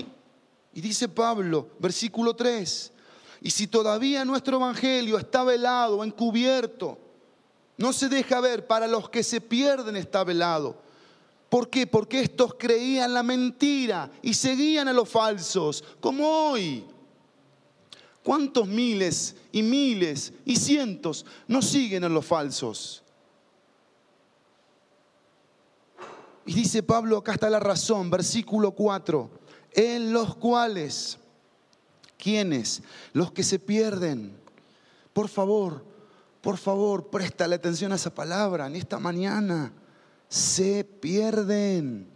Y 0.73 0.81
dice 0.81 1.09
Pablo, 1.09 1.71
versículo 1.79 2.35
3, 2.35 2.93
y 3.41 3.49
si 3.49 3.67
todavía 3.67 4.23
nuestro 4.25 4.57
evangelio 4.57 5.17
está 5.17 5.43
velado, 5.43 6.03
encubierto, 6.03 6.97
no 7.77 7.93
se 7.93 8.09
deja 8.09 8.39
ver, 8.41 8.67
para 8.67 8.87
los 8.87 9.09
que 9.09 9.23
se 9.23 9.41
pierden 9.41 9.95
está 9.95 10.23
velado. 10.23 10.81
¿Por 11.49 11.69
qué? 11.69 11.87
Porque 11.87 12.21
estos 12.21 12.53
creían 12.53 13.13
la 13.13 13.23
mentira 13.23 14.11
y 14.21 14.35
seguían 14.35 14.87
a 14.87 14.93
los 14.93 15.09
falsos, 15.09 15.83
como 15.99 16.27
hoy. 16.27 16.85
¿Cuántos 18.23 18.67
miles 18.67 19.35
y 19.51 19.63
miles 19.63 20.33
y 20.45 20.55
cientos 20.55 21.25
no 21.47 21.61
siguen 21.61 22.03
a 22.03 22.09
los 22.09 22.25
falsos? 22.25 23.03
Y 26.45 26.53
dice 26.53 26.83
Pablo, 26.83 27.17
acá 27.17 27.33
está 27.33 27.49
la 27.49 27.59
razón, 27.59 28.09
versículo 28.09 28.71
4, 28.71 29.29
en 29.73 30.13
los 30.13 30.35
cuales, 30.35 31.17
¿quiénes? 32.17 32.83
Los 33.13 33.31
que 33.31 33.43
se 33.43 33.57
pierden. 33.59 34.37
Por 35.13 35.27
favor, 35.27 35.83
por 36.41 36.57
favor, 36.57 37.07
préstale 37.07 37.55
atención 37.55 37.91
a 37.91 37.95
esa 37.95 38.13
palabra 38.13 38.67
en 38.67 38.75
esta 38.75 38.99
mañana. 38.99 39.73
Se 40.29 40.83
pierden. 40.83 42.07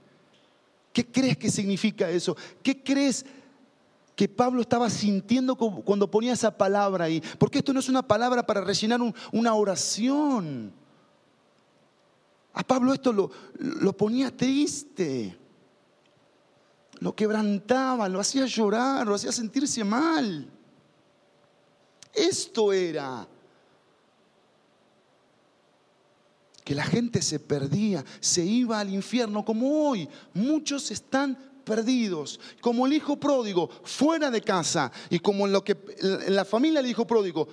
¿Qué 0.93 1.05
crees 1.05 1.37
que 1.37 1.49
significa 1.49 2.09
eso? 2.09 2.37
¿Qué 2.61 2.83
crees 2.83 3.25
que 4.15 4.29
Pablo 4.29 4.61
estaba 4.61 4.91
sintiendo 4.91 5.55
cuando 5.55 6.09
ponía 6.09 6.33
esa 6.33 6.55
palabra 6.55 7.05
ahí? 7.05 7.21
Porque 7.39 7.57
esto 7.57 7.73
no 7.73 7.79
es 7.79 7.89
una 7.89 8.07
palabra 8.07 8.45
para 8.45 8.61
rellenar 8.61 8.99
una 9.31 9.55
oración. 9.55 10.71
A 12.53 12.63
Pablo 12.63 12.93
esto 12.93 13.11
lo, 13.11 13.31
lo 13.57 13.97
ponía 13.97 14.35
triste, 14.35 15.35
lo 16.99 17.15
quebrantaba, 17.15 18.07
lo 18.07 18.19
hacía 18.19 18.45
llorar, 18.45 19.07
lo 19.07 19.15
hacía 19.15 19.31
sentirse 19.31 19.83
mal. 19.83 20.47
Esto 22.13 22.71
era 22.71 23.27
que 26.63 26.75
la 26.75 26.83
gente 26.83 27.21
se 27.21 27.39
perdía, 27.39 28.03
se 28.19 28.43
iba 28.43 28.79
al 28.79 28.93
infierno, 28.93 29.43
como 29.43 29.87
hoy 29.87 30.07
muchos 30.33 30.91
están 30.91 31.37
perdidos, 31.63 32.39
como 32.61 32.85
el 32.85 32.93
hijo 32.93 33.17
pródigo 33.17 33.69
fuera 33.83 34.29
de 34.29 34.41
casa 34.41 34.91
y 35.09 35.19
como 35.19 35.45
en 35.45 35.53
lo 35.53 35.63
que 35.63 35.77
la 36.29 36.45
familia 36.45 36.81
del 36.81 36.91
hijo 36.91 37.07
pródigo 37.07 37.47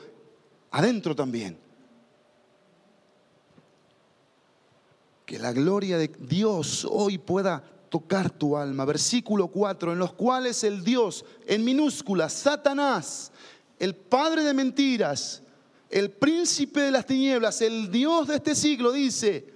adentro 0.70 1.14
también. 1.14 1.58
que 5.30 5.38
la 5.38 5.52
gloria 5.52 5.96
de 5.96 6.08
Dios 6.18 6.84
hoy 6.90 7.16
pueda 7.16 7.62
tocar 7.88 8.30
tu 8.30 8.56
alma. 8.56 8.84
Versículo 8.84 9.46
4, 9.46 9.92
en 9.92 9.98
los 10.00 10.12
cuales 10.14 10.64
el 10.64 10.82
Dios, 10.82 11.24
en 11.46 11.64
minúsculas, 11.64 12.32
Satanás, 12.32 13.30
el 13.78 13.94
padre 13.94 14.42
de 14.42 14.52
mentiras, 14.52 15.40
el 15.90 16.10
príncipe 16.12 16.80
de 16.80 16.90
las 16.92 17.04
tinieblas, 17.04 17.60
el 17.62 17.90
Dios 17.90 18.28
de 18.28 18.36
este 18.36 18.54
siglo, 18.54 18.92
dice, 18.92 19.52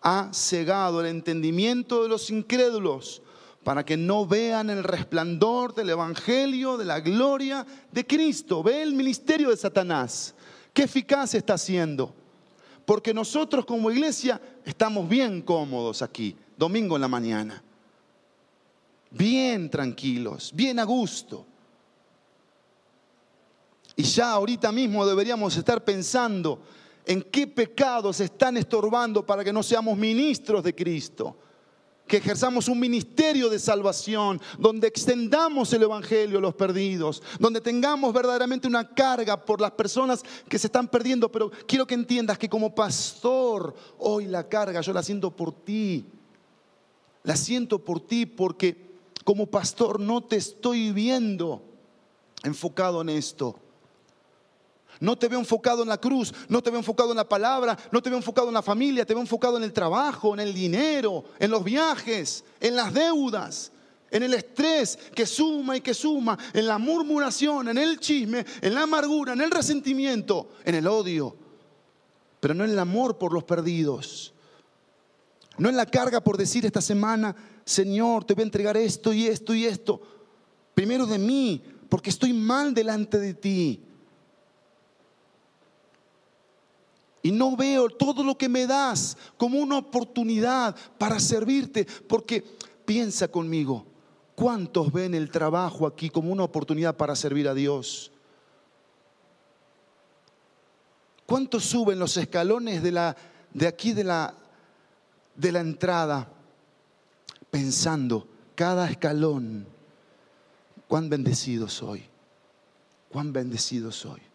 ha 0.00 0.30
cegado 0.32 1.00
el 1.00 1.08
entendimiento 1.08 2.02
de 2.02 2.08
los 2.08 2.30
incrédulos 2.30 3.22
para 3.64 3.84
que 3.84 3.96
no 3.96 4.26
vean 4.26 4.70
el 4.70 4.82
resplandor 4.84 5.74
del 5.74 5.90
Evangelio, 5.90 6.76
de 6.76 6.84
la 6.84 7.00
gloria 7.00 7.66
de 7.90 8.06
Cristo. 8.06 8.62
Ve 8.62 8.82
el 8.82 8.94
ministerio 8.94 9.50
de 9.50 9.56
Satanás. 9.56 10.34
¿Qué 10.72 10.84
eficaz 10.84 11.34
está 11.34 11.54
haciendo? 11.54 12.14
Porque 12.84 13.14
nosotros 13.14 13.64
como 13.64 13.90
iglesia 13.90 14.40
estamos 14.64 15.08
bien 15.08 15.42
cómodos 15.42 16.02
aquí, 16.02 16.36
domingo 16.56 16.96
en 16.96 17.02
la 17.02 17.08
mañana. 17.08 17.62
Bien 19.10 19.70
tranquilos, 19.70 20.50
bien 20.54 20.78
a 20.78 20.84
gusto. 20.84 21.46
Y 23.96 24.04
ya 24.04 24.32
ahorita 24.32 24.72
mismo 24.72 25.06
deberíamos 25.06 25.56
estar 25.56 25.84
pensando 25.84 26.62
en 27.04 27.22
qué 27.22 27.46
pecados 27.46 28.20
están 28.20 28.56
estorbando 28.56 29.26
para 29.26 29.44
que 29.44 29.52
no 29.52 29.62
seamos 29.62 29.98
ministros 29.98 30.62
de 30.62 30.74
Cristo 30.74 31.36
que 32.06 32.18
ejerzamos 32.18 32.68
un 32.68 32.78
ministerio 32.78 33.48
de 33.48 33.58
salvación, 33.58 34.38
donde 34.58 34.86
extendamos 34.86 35.72
el 35.72 35.84
Evangelio 35.84 36.36
a 36.36 36.40
los 36.42 36.54
perdidos, 36.54 37.22
donde 37.38 37.60
tengamos 37.60 38.12
verdaderamente 38.12 38.68
una 38.68 38.86
carga 38.86 39.42
por 39.42 39.62
las 39.62 39.70
personas 39.70 40.22
que 40.46 40.58
se 40.58 40.66
están 40.66 40.88
perdiendo. 40.88 41.32
Pero 41.32 41.50
quiero 41.66 41.86
que 41.86 41.94
entiendas 41.94 42.36
que 42.36 42.50
como 42.50 42.74
pastor, 42.74 43.74
hoy 43.98 44.26
la 44.26 44.46
carga 44.46 44.82
yo 44.82 44.92
la 44.92 45.02
siento 45.02 45.30
por 45.30 45.52
ti. 45.52 46.04
La 47.22 47.34
siento 47.34 47.78
por 47.78 48.00
ti 48.00 48.26
porque 48.26 48.92
como 49.24 49.46
pastor 49.46 50.00
no 50.00 50.22
te 50.22 50.36
estoy 50.36 50.92
viendo 50.92 51.62
enfocado 52.42 53.00
en 53.00 53.08
esto. 53.08 53.58
No 55.02 55.18
te 55.18 55.26
veo 55.26 55.40
enfocado 55.40 55.82
en 55.82 55.88
la 55.88 55.98
cruz, 55.98 56.32
no 56.48 56.62
te 56.62 56.70
veo 56.70 56.78
enfocado 56.78 57.10
en 57.10 57.16
la 57.16 57.28
palabra, 57.28 57.76
no 57.90 58.00
te 58.00 58.08
veo 58.08 58.18
enfocado 58.18 58.46
en 58.46 58.54
la 58.54 58.62
familia, 58.62 59.04
te 59.04 59.14
veo 59.14 59.20
enfocado 59.20 59.56
en 59.56 59.64
el 59.64 59.72
trabajo, 59.72 60.32
en 60.32 60.38
el 60.38 60.54
dinero, 60.54 61.24
en 61.40 61.50
los 61.50 61.64
viajes, 61.64 62.44
en 62.60 62.76
las 62.76 62.94
deudas, 62.94 63.72
en 64.12 64.22
el 64.22 64.32
estrés 64.32 64.96
que 65.12 65.26
suma 65.26 65.76
y 65.76 65.80
que 65.80 65.92
suma, 65.92 66.38
en 66.54 66.68
la 66.68 66.78
murmuración, 66.78 67.66
en 67.66 67.78
el 67.78 67.98
chisme, 67.98 68.46
en 68.60 68.74
la 68.74 68.82
amargura, 68.82 69.32
en 69.32 69.40
el 69.40 69.50
resentimiento, 69.50 70.50
en 70.64 70.76
el 70.76 70.86
odio, 70.86 71.34
pero 72.38 72.54
no 72.54 72.62
en 72.62 72.70
el 72.70 72.78
amor 72.78 73.18
por 73.18 73.32
los 73.32 73.42
perdidos. 73.42 74.32
No 75.58 75.68
en 75.68 75.76
la 75.76 75.86
carga 75.86 76.20
por 76.20 76.36
decir 76.36 76.64
esta 76.64 76.80
semana, 76.80 77.34
Señor, 77.64 78.22
te 78.22 78.34
voy 78.34 78.42
a 78.42 78.44
entregar 78.44 78.76
esto 78.76 79.12
y 79.12 79.26
esto 79.26 79.52
y 79.52 79.64
esto. 79.64 80.00
Primero 80.74 81.06
de 81.06 81.18
mí, 81.18 81.60
porque 81.88 82.10
estoy 82.10 82.32
mal 82.32 82.72
delante 82.72 83.18
de 83.18 83.34
ti. 83.34 83.82
Y 87.22 87.30
no 87.30 87.56
veo 87.56 87.88
todo 87.88 88.24
lo 88.24 88.36
que 88.36 88.48
me 88.48 88.66
das 88.66 89.16
como 89.36 89.58
una 89.58 89.78
oportunidad 89.78 90.74
para 90.98 91.20
servirte, 91.20 91.86
porque 92.08 92.42
piensa 92.84 93.28
conmigo, 93.28 93.86
¿cuántos 94.34 94.92
ven 94.92 95.14
el 95.14 95.30
trabajo 95.30 95.86
aquí 95.86 96.10
como 96.10 96.32
una 96.32 96.42
oportunidad 96.42 96.96
para 96.96 97.14
servir 97.14 97.46
a 97.48 97.54
Dios? 97.54 98.10
¿Cuántos 101.24 101.64
suben 101.64 102.00
los 102.00 102.16
escalones 102.16 102.82
de, 102.82 102.90
la, 102.90 103.16
de 103.54 103.68
aquí 103.68 103.92
de 103.92 104.04
la, 104.04 104.34
de 105.36 105.52
la 105.52 105.60
entrada 105.60 106.28
pensando 107.50 108.26
cada 108.56 108.90
escalón, 108.90 109.66
cuán 110.88 111.08
bendecido 111.08 111.68
soy, 111.68 112.04
cuán 113.08 113.32
bendecido 113.32 113.92
soy? 113.92 114.31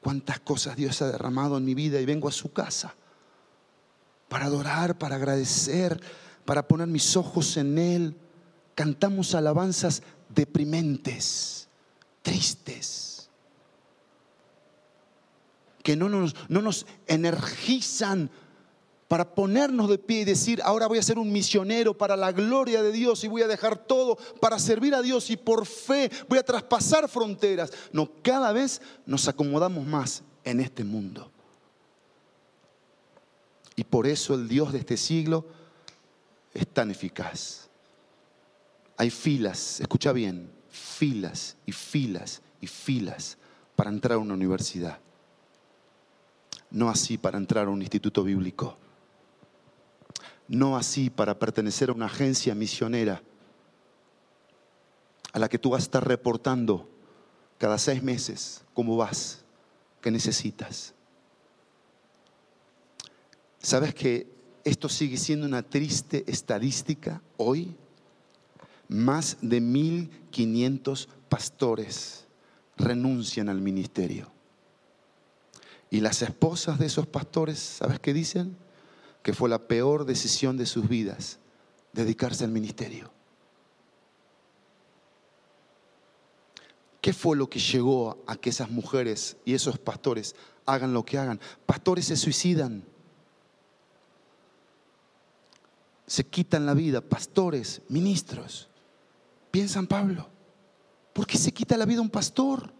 Cuántas 0.00 0.40
cosas 0.40 0.76
Dios 0.76 1.00
ha 1.02 1.10
derramado 1.10 1.56
en 1.56 1.64
mi 1.64 1.74
vida 1.74 2.00
y 2.00 2.06
vengo 2.06 2.28
a 2.28 2.32
su 2.32 2.52
casa 2.52 2.94
para 4.28 4.46
adorar, 4.46 4.98
para 4.98 5.16
agradecer, 5.16 6.00
para 6.44 6.66
poner 6.66 6.86
mis 6.86 7.16
ojos 7.16 7.56
en 7.56 7.78
Él. 7.78 8.16
Cantamos 8.74 9.34
alabanzas 9.34 10.02
deprimentes, 10.28 11.68
tristes. 12.22 13.08
que 15.82 15.96
no 15.96 16.10
nos, 16.10 16.36
no 16.50 16.60
nos 16.60 16.84
energizan 17.06 18.30
para 19.08 19.34
ponernos 19.34 19.88
de 19.88 19.96
pie 19.96 20.20
y 20.20 20.24
decir, 20.24 20.60
ahora 20.62 20.86
voy 20.86 20.98
a 20.98 21.02
ser 21.02 21.18
un 21.18 21.32
misionero 21.32 21.96
para 21.96 22.14
la 22.14 22.30
gloria 22.30 22.82
de 22.82 22.92
Dios 22.92 23.24
y 23.24 23.28
voy 23.28 23.40
a 23.40 23.48
dejar 23.48 23.78
todo 23.78 24.16
para 24.38 24.58
servir 24.58 24.94
a 24.94 25.00
Dios 25.00 25.30
y 25.30 25.38
por 25.38 25.64
fe 25.64 26.10
voy 26.28 26.38
a 26.38 26.42
traspasar 26.42 27.08
fronteras. 27.08 27.72
No, 27.90 28.10
cada 28.22 28.52
vez 28.52 28.82
nos 29.06 29.26
acomodamos 29.26 29.86
más 29.86 30.22
en 30.44 30.60
este 30.60 30.84
mundo. 30.84 31.30
Y 33.76 33.84
por 33.84 34.06
eso 34.06 34.34
el 34.34 34.46
Dios 34.46 34.72
de 34.72 34.80
este 34.80 34.98
siglo 34.98 35.46
es 36.52 36.66
tan 36.68 36.90
eficaz. 36.90 37.70
Hay 38.98 39.08
filas, 39.08 39.80
escucha 39.80 40.12
bien, 40.12 40.50
filas 40.68 41.56
y 41.64 41.72
filas 41.72 42.42
y 42.60 42.66
filas 42.66 43.38
para 43.74 43.88
entrar 43.88 44.14
a 44.14 44.18
una 44.18 44.34
universidad. 44.34 44.98
No 46.70 46.90
así 46.90 47.16
para 47.16 47.38
entrar 47.38 47.68
a 47.68 47.70
un 47.70 47.80
instituto 47.80 48.22
bíblico. 48.22 48.76
No 50.48 50.76
así 50.76 51.10
para 51.10 51.38
pertenecer 51.38 51.90
a 51.90 51.92
una 51.92 52.06
agencia 52.06 52.54
misionera 52.54 53.22
a 55.32 55.38
la 55.38 55.48
que 55.48 55.58
tú 55.58 55.70
vas 55.70 55.82
a 55.82 55.84
estar 55.84 56.08
reportando 56.08 56.88
cada 57.58 57.76
seis 57.78 58.02
meses 58.02 58.64
cómo 58.72 58.96
vas, 58.96 59.44
qué 60.00 60.10
necesitas. 60.10 60.94
¿Sabes 63.60 63.94
que 63.94 64.26
esto 64.64 64.88
sigue 64.88 65.16
siendo 65.16 65.46
una 65.46 65.62
triste 65.62 66.24
estadística 66.26 67.20
hoy? 67.36 67.76
Más 68.88 69.36
de 69.42 69.60
1.500 69.60 71.08
pastores 71.28 72.26
renuncian 72.76 73.48
al 73.48 73.60
ministerio. 73.60 74.30
Y 75.90 76.00
las 76.00 76.22
esposas 76.22 76.78
de 76.78 76.86
esos 76.86 77.06
pastores, 77.06 77.58
¿sabes 77.58 77.98
qué 77.98 78.14
dicen? 78.14 78.56
Que 79.28 79.34
fue 79.34 79.50
la 79.50 79.68
peor 79.68 80.06
decisión 80.06 80.56
de 80.56 80.64
sus 80.64 80.88
vidas, 80.88 81.38
dedicarse 81.92 82.44
al 82.44 82.50
ministerio. 82.50 83.12
¿Qué 87.02 87.12
fue 87.12 87.36
lo 87.36 87.50
que 87.50 87.58
llegó 87.58 88.24
a 88.26 88.36
que 88.36 88.48
esas 88.48 88.70
mujeres 88.70 89.36
y 89.44 89.52
esos 89.52 89.78
pastores 89.78 90.34
hagan 90.64 90.94
lo 90.94 91.04
que 91.04 91.18
hagan? 91.18 91.38
Pastores 91.66 92.06
se 92.06 92.16
suicidan 92.16 92.86
se 96.06 96.24
quitan 96.24 96.64
la 96.64 96.72
vida, 96.72 97.02
pastores, 97.02 97.82
ministros. 97.90 98.70
Piensan 99.50 99.86
Pablo, 99.86 100.26
¿por 101.12 101.26
qué 101.26 101.36
se 101.36 101.52
quita 101.52 101.76
la 101.76 101.84
vida 101.84 102.00
un 102.00 102.08
pastor? 102.08 102.72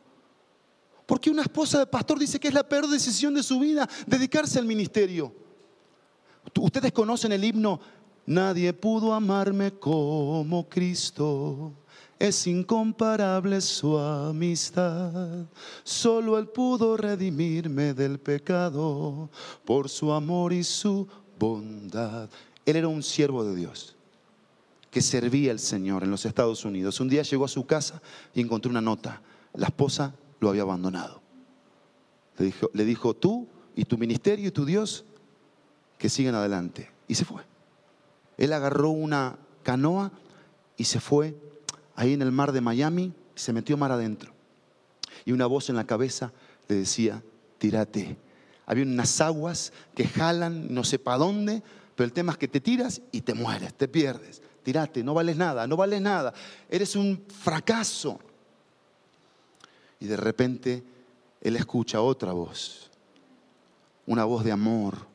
¿Por 1.05 1.20
qué 1.20 1.28
una 1.28 1.42
esposa 1.42 1.78
de 1.78 1.86
pastor 1.86 2.18
dice 2.18 2.40
que 2.40 2.49
es 2.49 2.55
la 2.55 2.66
peor 2.66 2.88
decisión 2.88 3.34
de 3.34 3.42
su 3.42 3.61
vida 3.61 3.86
dedicarse 4.07 4.59
al 4.59 4.64
ministerio? 4.64 5.46
Ustedes 6.61 6.92
conocen 6.92 7.32
el 7.32 7.44
himno, 7.44 7.80
nadie 8.26 8.72
pudo 8.72 9.12
amarme 9.12 9.72
como 9.72 10.68
Cristo. 10.68 11.72
Es 12.18 12.46
incomparable 12.46 13.61
su 13.61 13.96
amistad. 13.96 15.46
Solo 15.84 16.36
Él 16.38 16.49
pudo 16.49 16.96
redimirme 16.96 17.94
del 17.94 18.18
pecado 18.18 19.30
por 19.64 19.88
su 19.88 20.12
amor 20.12 20.53
y 20.53 20.64
su 20.64 21.07
bondad. 21.38 22.28
Él 22.66 22.76
era 22.76 22.88
un 22.88 23.03
siervo 23.03 23.44
de 23.44 23.55
Dios 23.55 23.94
que 24.90 25.01
servía 25.01 25.53
al 25.53 25.59
Señor 25.59 26.03
en 26.03 26.11
los 26.11 26.26
Estados 26.26 26.64
Unidos. 26.64 26.99
Un 26.99 27.09
día 27.09 27.22
llegó 27.22 27.44
a 27.44 27.49
su 27.49 27.66
casa 27.66 28.03
y 28.34 28.40
encontró 28.40 28.70
una 28.70 28.80
nota. 28.80 29.22
La 29.55 29.66
esposa 29.66 30.14
lo 30.40 30.49
había 30.49 30.62
abandonado. 30.62 31.20
Le 32.36 32.46
dijo, 32.46 32.70
le 32.72 32.84
dijo 32.84 33.14
tú 33.14 33.46
y 33.76 33.84
tu 33.84 33.96
ministerio 33.96 34.49
y 34.49 34.51
tu 34.51 34.64
Dios 34.64 35.05
que 35.99 36.09
sigan 36.09 36.34
adelante. 36.34 36.90
Y 37.07 37.14
se 37.14 37.24
fue. 37.24 37.42
Él 38.36 38.53
agarró 38.53 38.90
una 38.90 39.36
canoa 39.62 40.12
y 40.76 40.84
se 40.84 41.01
fue 41.01 41.34
ahí 41.99 42.12
en 42.12 42.22
el 42.22 42.30
mar 42.30 42.53
de 42.53 42.61
Miami 42.61 43.12
se 43.34 43.53
metió 43.53 43.76
mar 43.76 43.90
adentro. 43.90 44.32
Y 45.24 45.32
una 45.32 45.46
voz 45.46 45.68
en 45.68 45.74
la 45.74 45.84
cabeza 45.84 46.32
le 46.68 46.76
decía, 46.76 47.22
tírate. 47.59 48.16
Había 48.66 48.84
unas 48.84 49.20
aguas 49.20 49.72
que 49.96 50.07
jalan 50.07 50.72
no 50.72 50.84
sé 50.84 51.01
para 51.01 51.18
dónde, 51.18 51.61
pero 51.96 52.05
el 52.05 52.12
tema 52.12 52.32
es 52.32 52.38
que 52.38 52.46
te 52.46 52.61
tiras 52.61 53.03
y 53.11 53.22
te 53.22 53.34
mueres, 53.34 53.74
te 53.74 53.88
pierdes. 53.88 54.40
Tirate, 54.62 55.03
no 55.03 55.12
vales 55.12 55.36
nada, 55.36 55.66
no 55.66 55.76
vales 55.76 56.01
nada. 56.01 56.32
Eres 56.70 56.94
un 56.94 57.24
fracaso. 57.26 58.20
Y 59.99 60.07
de 60.07 60.16
repente 60.16 60.84
él 61.40 61.57
escucha 61.57 62.01
otra 62.01 62.32
voz. 62.32 62.92
Una 64.07 64.24
voz 64.24 64.44
de 64.44 64.53
amor, 64.53 65.08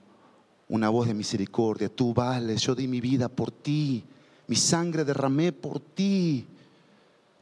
una 0.73 0.89
voz 0.89 1.07
de 1.07 1.13
misericordia. 1.13 1.87
Tú 1.87 2.15
vales, 2.15 2.59
yo 2.63 2.73
di 2.73 2.87
mi 2.87 2.99
vida 2.99 3.29
por 3.29 3.51
ti. 3.51 4.03
Mi 4.47 4.55
sangre 4.55 5.05
derramé 5.05 5.51
por 5.51 5.79
ti. 5.79 6.47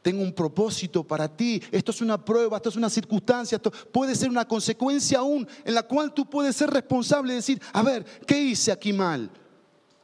Tengo 0.02 0.22
un 0.22 0.34
propósito 0.34 1.02
para 1.02 1.34
ti. 1.34 1.62
Esto 1.70 1.92
es 1.92 2.02
una 2.02 2.22
prueba, 2.22 2.58
esto 2.58 2.68
es 2.68 2.76
una 2.76 2.90
circunstancia, 2.90 3.56
esto 3.56 3.70
puede 3.90 4.14
ser 4.14 4.28
una 4.28 4.46
consecuencia 4.46 5.20
aún 5.20 5.48
en 5.64 5.74
la 5.74 5.82
cual 5.82 6.12
tú 6.12 6.28
puedes 6.28 6.54
ser 6.54 6.68
responsable 6.68 7.32
y 7.32 7.36
decir, 7.36 7.62
a 7.72 7.82
ver, 7.82 8.04
¿qué 8.26 8.38
hice 8.38 8.70
aquí 8.70 8.92
mal? 8.92 9.30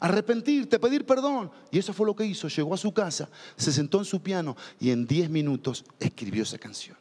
Arrepentirte, 0.00 0.78
pedir 0.78 1.04
perdón. 1.04 1.50
Y 1.70 1.78
eso 1.78 1.92
fue 1.92 2.06
lo 2.06 2.16
que 2.16 2.24
hizo. 2.24 2.48
Llegó 2.48 2.72
a 2.72 2.78
su 2.78 2.92
casa, 2.92 3.28
se 3.56 3.72
sentó 3.72 3.98
en 3.98 4.06
su 4.06 4.22
piano 4.22 4.56
y 4.80 4.88
en 4.88 5.06
10 5.06 5.28
minutos 5.28 5.84
escribió 6.00 6.44
esa 6.44 6.56
canción. 6.56 6.96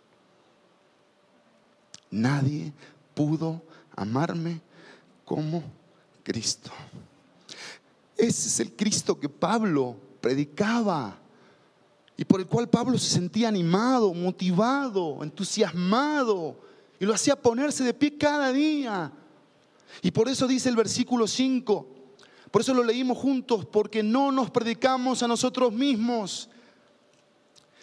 Nadie 2.12 2.74
pudo 3.14 3.62
amarme 3.96 4.60
como 5.24 5.64
Cristo. 6.28 6.72
Ese 8.18 8.50
es 8.50 8.60
el 8.60 8.76
Cristo 8.76 9.18
que 9.18 9.30
Pablo 9.30 9.96
predicaba 10.20 11.18
y 12.18 12.26
por 12.26 12.42
el 12.42 12.48
cual 12.48 12.68
Pablo 12.68 12.98
se 12.98 13.10
sentía 13.10 13.48
animado, 13.48 14.14
motivado, 14.14 15.24
entusiasmado 15.24 16.60
y 17.00 17.06
lo 17.06 17.14
hacía 17.14 17.42
ponerse 17.42 17.86
de 17.86 17.94
pie 17.94 18.18
cada 18.18 18.52
día. 18.52 19.10
Y 20.02 20.12
por 20.12 20.28
eso 20.28 20.48
dice 20.48 20.68
el 20.68 20.76
versículo 20.76 21.28
5, 21.28 21.88
por 22.52 22.62
eso 22.62 22.74
lo 22.74 22.84
leímos 22.84 23.18
juntos, 23.18 23.66
porque 23.66 24.04
no 24.04 24.30
nos 24.30 24.52
predicamos 24.52 25.24
a 25.24 25.30
nosotros 25.30 25.72
mismos, 25.72 26.50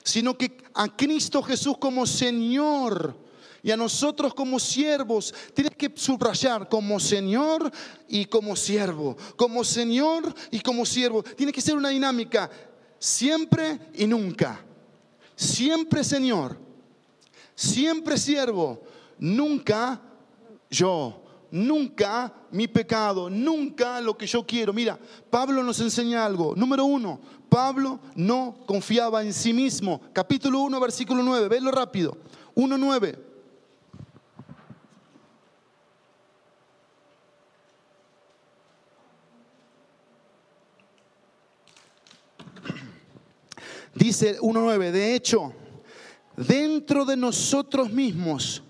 sino 0.02 0.36
que 0.36 0.58
a 0.74 0.94
Cristo 0.94 1.42
Jesús 1.42 1.78
como 1.78 2.04
Señor 2.04 3.16
y 3.64 3.70
a 3.70 3.76
nosotros 3.78 4.34
como 4.34 4.60
siervos. 4.60 5.34
Tienes 5.54 5.74
que 5.74 5.90
subrayar 5.96 6.68
como 6.68 7.00
Señor 7.00 7.72
y 8.06 8.26
como 8.26 8.54
siervo, 8.54 9.16
como 9.36 9.64
Señor 9.64 10.32
y 10.50 10.60
como 10.60 10.84
siervo. 10.84 11.22
Tiene 11.22 11.50
que 11.50 11.62
ser 11.62 11.74
una 11.74 11.88
dinámica 11.88 12.50
siempre 12.98 13.80
y 13.94 14.06
nunca. 14.06 14.60
Siempre 15.34 16.04
Señor, 16.04 16.58
siempre 17.56 18.18
siervo, 18.18 18.82
nunca 19.18 20.00
yo, 20.70 21.22
nunca 21.50 22.32
mi 22.50 22.68
pecado, 22.68 23.28
nunca 23.30 24.00
lo 24.00 24.16
que 24.16 24.26
yo 24.26 24.46
quiero. 24.46 24.72
Mira, 24.72 24.96
Pablo 25.30 25.62
nos 25.64 25.80
enseña 25.80 26.24
algo. 26.24 26.54
Número 26.54 26.84
uno, 26.84 27.18
Pablo 27.48 27.98
no 28.14 28.58
confiaba 28.66 29.24
en 29.24 29.32
sí 29.32 29.52
mismo. 29.54 30.02
Capítulo 30.12 30.60
1, 30.60 30.78
versículo 30.78 31.22
9, 31.22 31.48
vedlo 31.48 31.72
rápido. 31.72 32.16
1.9. 32.54 33.33
Dice 43.94 44.40
1.9, 44.40 44.90
de 44.90 45.14
hecho, 45.14 45.52
dentro 46.36 47.04
de 47.04 47.16
nosotros 47.16 47.90
mismos 47.92 48.62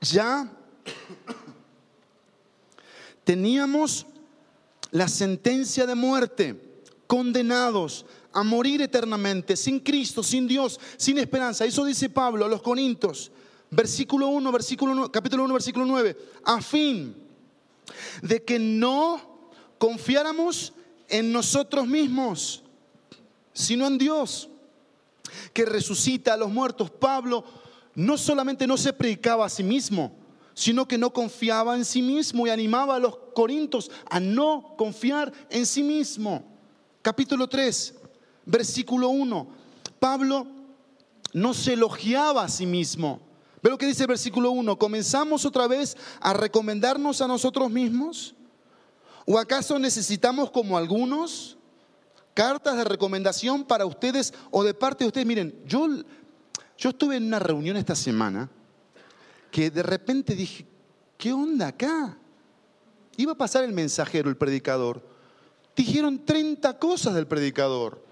ya 0.00 0.50
teníamos 3.24 4.06
la 4.90 5.08
sentencia 5.08 5.86
de 5.86 5.94
muerte, 5.94 6.60
condenados 7.06 8.04
a 8.32 8.42
morir 8.42 8.82
eternamente, 8.82 9.56
sin 9.56 9.80
Cristo, 9.80 10.22
sin 10.22 10.46
Dios, 10.46 10.78
sin 10.96 11.18
esperanza. 11.18 11.64
Eso 11.64 11.84
dice 11.84 12.10
Pablo 12.10 12.44
a 12.44 12.48
los 12.48 12.62
Corintios, 12.62 13.30
versículo 13.70 14.28
1, 14.28 14.52
versículo 14.52 15.10
capítulo 15.10 15.44
1, 15.44 15.54
versículo 15.54 15.86
9, 15.86 16.16
a 16.44 16.60
fin 16.60 17.14
de 18.22 18.42
que 18.42 18.58
no 18.58 19.20
confiáramos 19.78 20.72
en 21.08 21.32
nosotros 21.32 21.86
mismos 21.86 22.62
sino 23.52 23.86
en 23.86 23.98
Dios, 23.98 24.48
que 25.52 25.64
resucita 25.64 26.34
a 26.34 26.36
los 26.36 26.50
muertos. 26.50 26.90
Pablo 26.90 27.44
no 27.94 28.16
solamente 28.16 28.66
no 28.66 28.76
se 28.76 28.92
predicaba 28.92 29.46
a 29.46 29.50
sí 29.50 29.62
mismo, 29.62 30.12
sino 30.54 30.86
que 30.86 30.98
no 30.98 31.12
confiaba 31.12 31.76
en 31.76 31.84
sí 31.84 32.02
mismo 32.02 32.46
y 32.46 32.50
animaba 32.50 32.96
a 32.96 32.98
los 32.98 33.16
corintos 33.34 33.90
a 34.08 34.20
no 34.20 34.74
confiar 34.76 35.32
en 35.50 35.66
sí 35.66 35.82
mismo. 35.82 36.44
Capítulo 37.00 37.48
3, 37.48 37.94
versículo 38.46 39.08
1. 39.08 39.46
Pablo 39.98 40.46
no 41.32 41.54
se 41.54 41.74
elogiaba 41.74 42.44
a 42.44 42.48
sí 42.48 42.66
mismo. 42.66 43.20
Ve 43.62 43.70
lo 43.70 43.78
que 43.78 43.86
dice 43.86 44.02
el 44.02 44.08
versículo 44.08 44.50
1. 44.50 44.78
¿Comenzamos 44.78 45.44
otra 45.44 45.66
vez 45.66 45.96
a 46.20 46.32
recomendarnos 46.32 47.20
a 47.20 47.28
nosotros 47.28 47.70
mismos? 47.70 48.34
¿O 49.24 49.38
acaso 49.38 49.78
necesitamos 49.78 50.50
como 50.50 50.76
algunos 50.76 51.56
cartas 52.34 52.76
de 52.76 52.84
recomendación 52.84 53.64
para 53.64 53.86
ustedes 53.86 54.32
o 54.50 54.64
de 54.64 54.74
parte 54.74 55.04
de 55.04 55.08
ustedes? 55.08 55.26
Miren, 55.26 55.62
yo, 55.66 55.88
yo 56.78 56.90
estuve 56.90 57.16
en 57.16 57.26
una 57.26 57.38
reunión 57.38 57.76
esta 57.76 57.94
semana 57.94 58.50
que 59.50 59.70
de 59.70 59.82
repente 59.82 60.34
dije, 60.34 60.66
¿qué 61.18 61.32
onda 61.32 61.68
acá? 61.68 62.16
Iba 63.16 63.32
a 63.32 63.38
pasar 63.38 63.64
el 63.64 63.72
mensajero, 63.72 64.30
el 64.30 64.36
predicador. 64.36 65.02
Dijeron 65.76 66.24
30 66.24 66.78
cosas 66.78 67.14
del 67.14 67.26
predicador. 67.26 68.02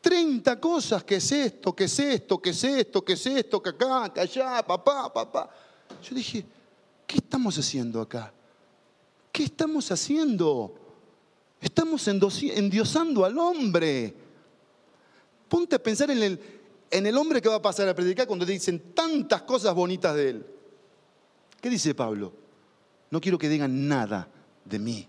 30 0.00 0.58
cosas, 0.58 1.04
¿qué 1.04 1.16
es 1.16 1.30
esto? 1.30 1.74
¿Qué 1.74 1.84
es 1.84 1.98
esto? 1.98 2.42
¿Qué 2.42 2.50
es 2.50 2.64
esto? 2.64 3.04
¿Qué 3.04 3.12
es 3.12 3.26
esto? 3.26 3.62
¿Qué 3.62 3.70
acá? 3.70 4.12
¿Qué 4.12 4.20
allá? 4.20 4.62
Papá, 4.66 5.12
papá. 5.12 5.50
Yo 6.02 6.14
dije, 6.14 6.44
¿qué 7.06 7.18
estamos 7.18 7.56
haciendo 7.56 8.00
acá? 8.00 8.32
¿Qué 9.30 9.44
estamos 9.44 9.90
haciendo? 9.92 10.74
Estamos 11.62 12.08
endiosando 12.08 13.24
al 13.24 13.38
hombre. 13.38 14.12
Ponte 15.48 15.76
a 15.76 15.82
pensar 15.82 16.10
en 16.10 16.20
el, 16.20 16.40
en 16.90 17.06
el 17.06 17.16
hombre 17.16 17.40
que 17.40 17.48
va 17.48 17.54
a 17.54 17.62
pasar 17.62 17.88
a 17.88 17.94
predicar 17.94 18.26
cuando 18.26 18.44
te 18.44 18.50
dicen 18.50 18.92
tantas 18.92 19.42
cosas 19.42 19.72
bonitas 19.72 20.16
de 20.16 20.30
él. 20.30 20.46
¿Qué 21.60 21.70
dice 21.70 21.94
Pablo? 21.94 22.32
No 23.10 23.20
quiero 23.20 23.38
que 23.38 23.48
digan 23.48 23.86
nada 23.86 24.28
de 24.64 24.80
mí, 24.80 25.06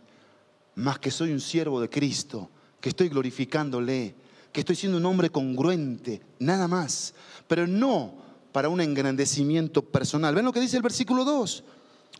más 0.76 1.00
que 1.00 1.10
soy 1.10 1.32
un 1.32 1.42
siervo 1.42 1.82
de 1.82 1.90
Cristo, 1.90 2.50
que 2.80 2.90
estoy 2.90 3.10
glorificándole, 3.10 4.14
que 4.52 4.60
estoy 4.60 4.76
siendo 4.76 5.00
un 5.00 5.06
hombre 5.08 5.32
congruente, 5.32 6.22
nada 6.38 6.68
más, 6.68 7.16
pero 7.48 7.66
no 7.66 8.14
para 8.52 8.70
un 8.70 8.80
engrandecimiento 8.80 9.82
personal. 9.82 10.36
¿Ven 10.36 10.46
lo 10.46 10.54
que 10.54 10.60
dice 10.60 10.78
el 10.78 10.84
versículo 10.84 11.26
2? 11.26 11.64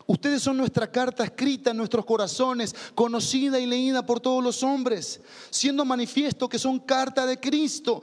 Ustedes 0.06 0.42
son 0.42 0.58
nuestra 0.58 0.90
carta 0.90 1.24
escrita 1.24 1.70
en 1.70 1.78
nuestros 1.78 2.04
corazones, 2.04 2.74
conocida 2.94 3.58
y 3.58 3.66
leída 3.66 4.04
por 4.04 4.20
todos 4.20 4.44
los 4.44 4.62
hombres, 4.62 5.20
siendo 5.48 5.84
manifiesto 5.84 6.48
que 6.48 6.58
son 6.58 6.78
carta 6.80 7.24
de 7.24 7.40
Cristo, 7.40 8.02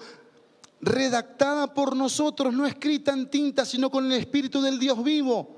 redactada 0.82 1.72
por 1.74 1.95
nosotros, 1.95 2.54
no 2.54 2.66
escrita 2.66 3.14
en 3.14 3.30
tinta, 3.30 3.66
sino 3.66 3.91
con 3.91 4.06
el 4.06 4.14
Espíritu 4.14 4.62
del 4.62 4.80
Dios 4.80 5.04
vivo. 5.04 5.58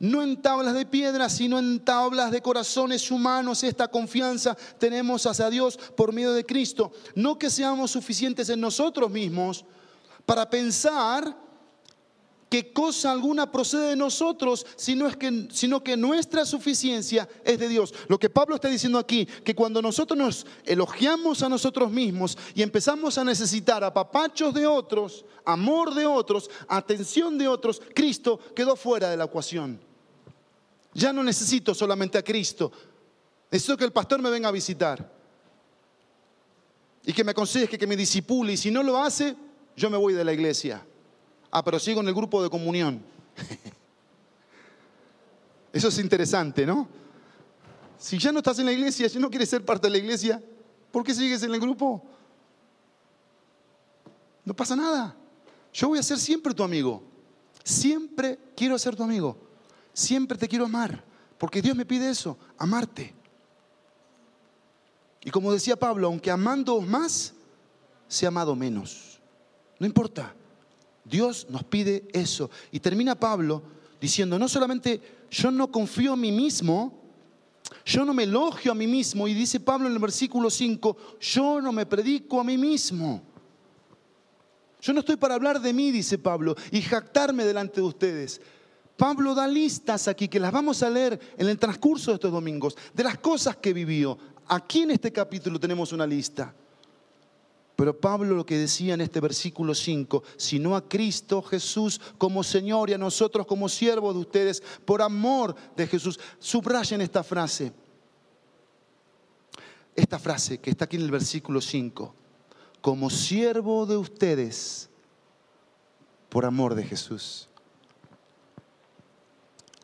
No 0.00 0.22
en 0.22 0.40
tablas 0.40 0.74
de 0.74 0.86
piedra, 0.86 1.28
sino 1.28 1.58
en 1.58 1.84
tablas 1.84 2.30
de 2.30 2.40
corazones 2.40 3.10
humanos. 3.10 3.64
Esta 3.64 3.88
confianza 3.88 4.56
tenemos 4.78 5.26
hacia 5.26 5.50
Dios 5.50 5.76
por 5.96 6.12
medio 6.12 6.32
de 6.32 6.46
Cristo. 6.46 6.92
No 7.16 7.36
que 7.36 7.50
seamos 7.50 7.90
suficientes 7.90 8.48
en 8.48 8.60
nosotros 8.60 9.10
mismos 9.10 9.64
para 10.24 10.48
pensar 10.48 11.36
que 12.48 12.72
cosa 12.72 13.12
alguna 13.12 13.52
procede 13.52 13.90
de 13.90 13.96
nosotros, 13.96 14.66
sino, 14.76 15.06
es 15.06 15.16
que, 15.16 15.48
sino 15.50 15.82
que 15.82 15.96
nuestra 15.96 16.46
suficiencia 16.46 17.28
es 17.44 17.58
de 17.58 17.68
Dios. 17.68 17.94
Lo 18.08 18.18
que 18.18 18.30
Pablo 18.30 18.54
está 18.54 18.68
diciendo 18.68 18.98
aquí, 18.98 19.26
que 19.26 19.54
cuando 19.54 19.82
nosotros 19.82 20.18
nos 20.18 20.46
elogiamos 20.64 21.42
a 21.42 21.48
nosotros 21.48 21.90
mismos 21.90 22.38
y 22.54 22.62
empezamos 22.62 23.18
a 23.18 23.24
necesitar 23.24 23.84
apapachos 23.84 24.54
de 24.54 24.66
otros, 24.66 25.24
amor 25.44 25.94
de 25.94 26.06
otros, 26.06 26.50
atención 26.68 27.36
de 27.36 27.48
otros, 27.48 27.82
Cristo 27.94 28.38
quedó 28.54 28.76
fuera 28.76 29.10
de 29.10 29.16
la 29.16 29.24
ecuación. 29.24 29.78
Ya 30.94 31.12
no 31.12 31.22
necesito 31.22 31.74
solamente 31.74 32.16
a 32.16 32.22
Cristo, 32.22 32.72
necesito 33.50 33.76
que 33.76 33.84
el 33.84 33.92
pastor 33.92 34.22
me 34.22 34.30
venga 34.30 34.48
a 34.48 34.52
visitar 34.52 35.12
y 37.04 37.12
que 37.12 37.24
me 37.24 37.32
aconseje, 37.32 37.78
que 37.78 37.86
me 37.86 37.96
disipule, 37.96 38.54
y 38.54 38.56
si 38.56 38.70
no 38.70 38.82
lo 38.82 38.98
hace, 38.98 39.36
yo 39.76 39.90
me 39.90 39.96
voy 39.98 40.14
de 40.14 40.24
la 40.24 40.32
iglesia. 40.32 40.84
Ah, 41.50 41.64
pero 41.64 41.78
sigo 41.78 42.00
en 42.00 42.08
el 42.08 42.14
grupo 42.14 42.42
de 42.42 42.50
comunión. 42.50 43.02
Eso 45.72 45.88
es 45.88 45.98
interesante, 45.98 46.66
¿no? 46.66 46.88
Si 47.98 48.18
ya 48.18 48.32
no 48.32 48.38
estás 48.38 48.58
en 48.58 48.66
la 48.66 48.72
iglesia, 48.72 49.08
si 49.08 49.18
no 49.18 49.30
quieres 49.30 49.48
ser 49.48 49.64
parte 49.64 49.86
de 49.86 49.92
la 49.92 49.98
iglesia, 49.98 50.42
¿por 50.92 51.04
qué 51.04 51.14
sigues 51.14 51.42
en 51.42 51.52
el 51.52 51.60
grupo? 51.60 52.02
No 54.44 54.54
pasa 54.54 54.76
nada. 54.76 55.16
Yo 55.72 55.88
voy 55.88 55.98
a 55.98 56.02
ser 56.02 56.18
siempre 56.18 56.54
tu 56.54 56.62
amigo. 56.62 57.02
Siempre 57.64 58.38
quiero 58.56 58.78
ser 58.78 58.96
tu 58.96 59.02
amigo. 59.02 59.36
Siempre 59.92 60.38
te 60.38 60.48
quiero 60.48 60.64
amar. 60.64 61.04
Porque 61.38 61.60
Dios 61.60 61.76
me 61.76 61.84
pide 61.84 62.08
eso, 62.08 62.38
amarte. 62.56 63.14
Y 65.22 65.30
como 65.30 65.52
decía 65.52 65.76
Pablo, 65.76 66.06
aunque 66.06 66.30
amando 66.30 66.80
más, 66.80 67.34
sea 68.06 68.28
amado 68.28 68.56
menos. 68.56 69.20
No 69.78 69.86
importa. 69.86 70.34
Dios 71.08 71.46
nos 71.50 71.64
pide 71.64 72.08
eso. 72.12 72.50
Y 72.70 72.80
termina 72.80 73.18
Pablo 73.18 73.62
diciendo, 74.00 74.38
no 74.38 74.48
solamente 74.48 75.00
yo 75.30 75.50
no 75.50 75.70
confío 75.70 76.14
en 76.14 76.20
mí 76.20 76.32
mismo, 76.32 76.98
yo 77.84 78.04
no 78.04 78.14
me 78.14 78.24
elogio 78.24 78.72
a 78.72 78.74
mí 78.74 78.86
mismo, 78.86 79.28
y 79.28 79.34
dice 79.34 79.60
Pablo 79.60 79.88
en 79.88 79.94
el 79.94 79.98
versículo 79.98 80.50
5, 80.50 80.96
yo 81.20 81.60
no 81.60 81.72
me 81.72 81.86
predico 81.86 82.40
a 82.40 82.44
mí 82.44 82.56
mismo. 82.56 83.22
Yo 84.80 84.92
no 84.92 85.00
estoy 85.00 85.16
para 85.16 85.34
hablar 85.34 85.60
de 85.60 85.72
mí, 85.72 85.90
dice 85.90 86.18
Pablo, 86.18 86.54
y 86.70 86.80
jactarme 86.82 87.44
delante 87.44 87.80
de 87.80 87.86
ustedes. 87.86 88.40
Pablo 88.96 89.34
da 89.34 89.46
listas 89.46 90.08
aquí 90.08 90.28
que 90.28 90.40
las 90.40 90.52
vamos 90.52 90.82
a 90.82 90.90
leer 90.90 91.18
en 91.36 91.48
el 91.48 91.58
transcurso 91.58 92.10
de 92.10 92.16
estos 92.16 92.32
domingos, 92.32 92.76
de 92.94 93.04
las 93.04 93.18
cosas 93.18 93.56
que 93.56 93.72
vivió. 93.72 94.18
Aquí 94.46 94.82
en 94.82 94.92
este 94.92 95.12
capítulo 95.12 95.60
tenemos 95.60 95.92
una 95.92 96.06
lista. 96.06 96.54
Pero 97.78 97.96
Pablo 97.96 98.34
lo 98.34 98.44
que 98.44 98.58
decía 98.58 98.94
en 98.94 99.02
este 99.02 99.20
versículo 99.20 99.72
5, 99.72 100.24
sino 100.36 100.74
a 100.74 100.88
Cristo 100.88 101.40
Jesús 101.42 102.00
como 102.18 102.42
Señor 102.42 102.90
y 102.90 102.94
a 102.94 102.98
nosotros 102.98 103.46
como 103.46 103.68
siervos 103.68 104.14
de 104.16 104.20
ustedes, 104.20 104.60
por 104.84 105.00
amor 105.00 105.54
de 105.76 105.86
Jesús. 105.86 106.18
Subrayen 106.40 107.00
esta 107.02 107.22
frase. 107.22 107.72
Esta 109.94 110.18
frase 110.18 110.58
que 110.58 110.70
está 110.70 110.86
aquí 110.86 110.96
en 110.96 111.02
el 111.02 111.12
versículo 111.12 111.60
5. 111.60 112.12
Como 112.80 113.10
siervo 113.10 113.86
de 113.86 113.96
ustedes, 113.96 114.90
por 116.30 116.46
amor 116.46 116.74
de 116.74 116.82
Jesús. 116.82 117.48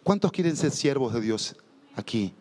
¿Cuántos 0.03 0.33
quieren 0.33 0.57
ser 0.57 0.73
siervos 0.73 1.15
de 1.15 1.21
Dios 1.21 1.55
aquí? 1.95 2.35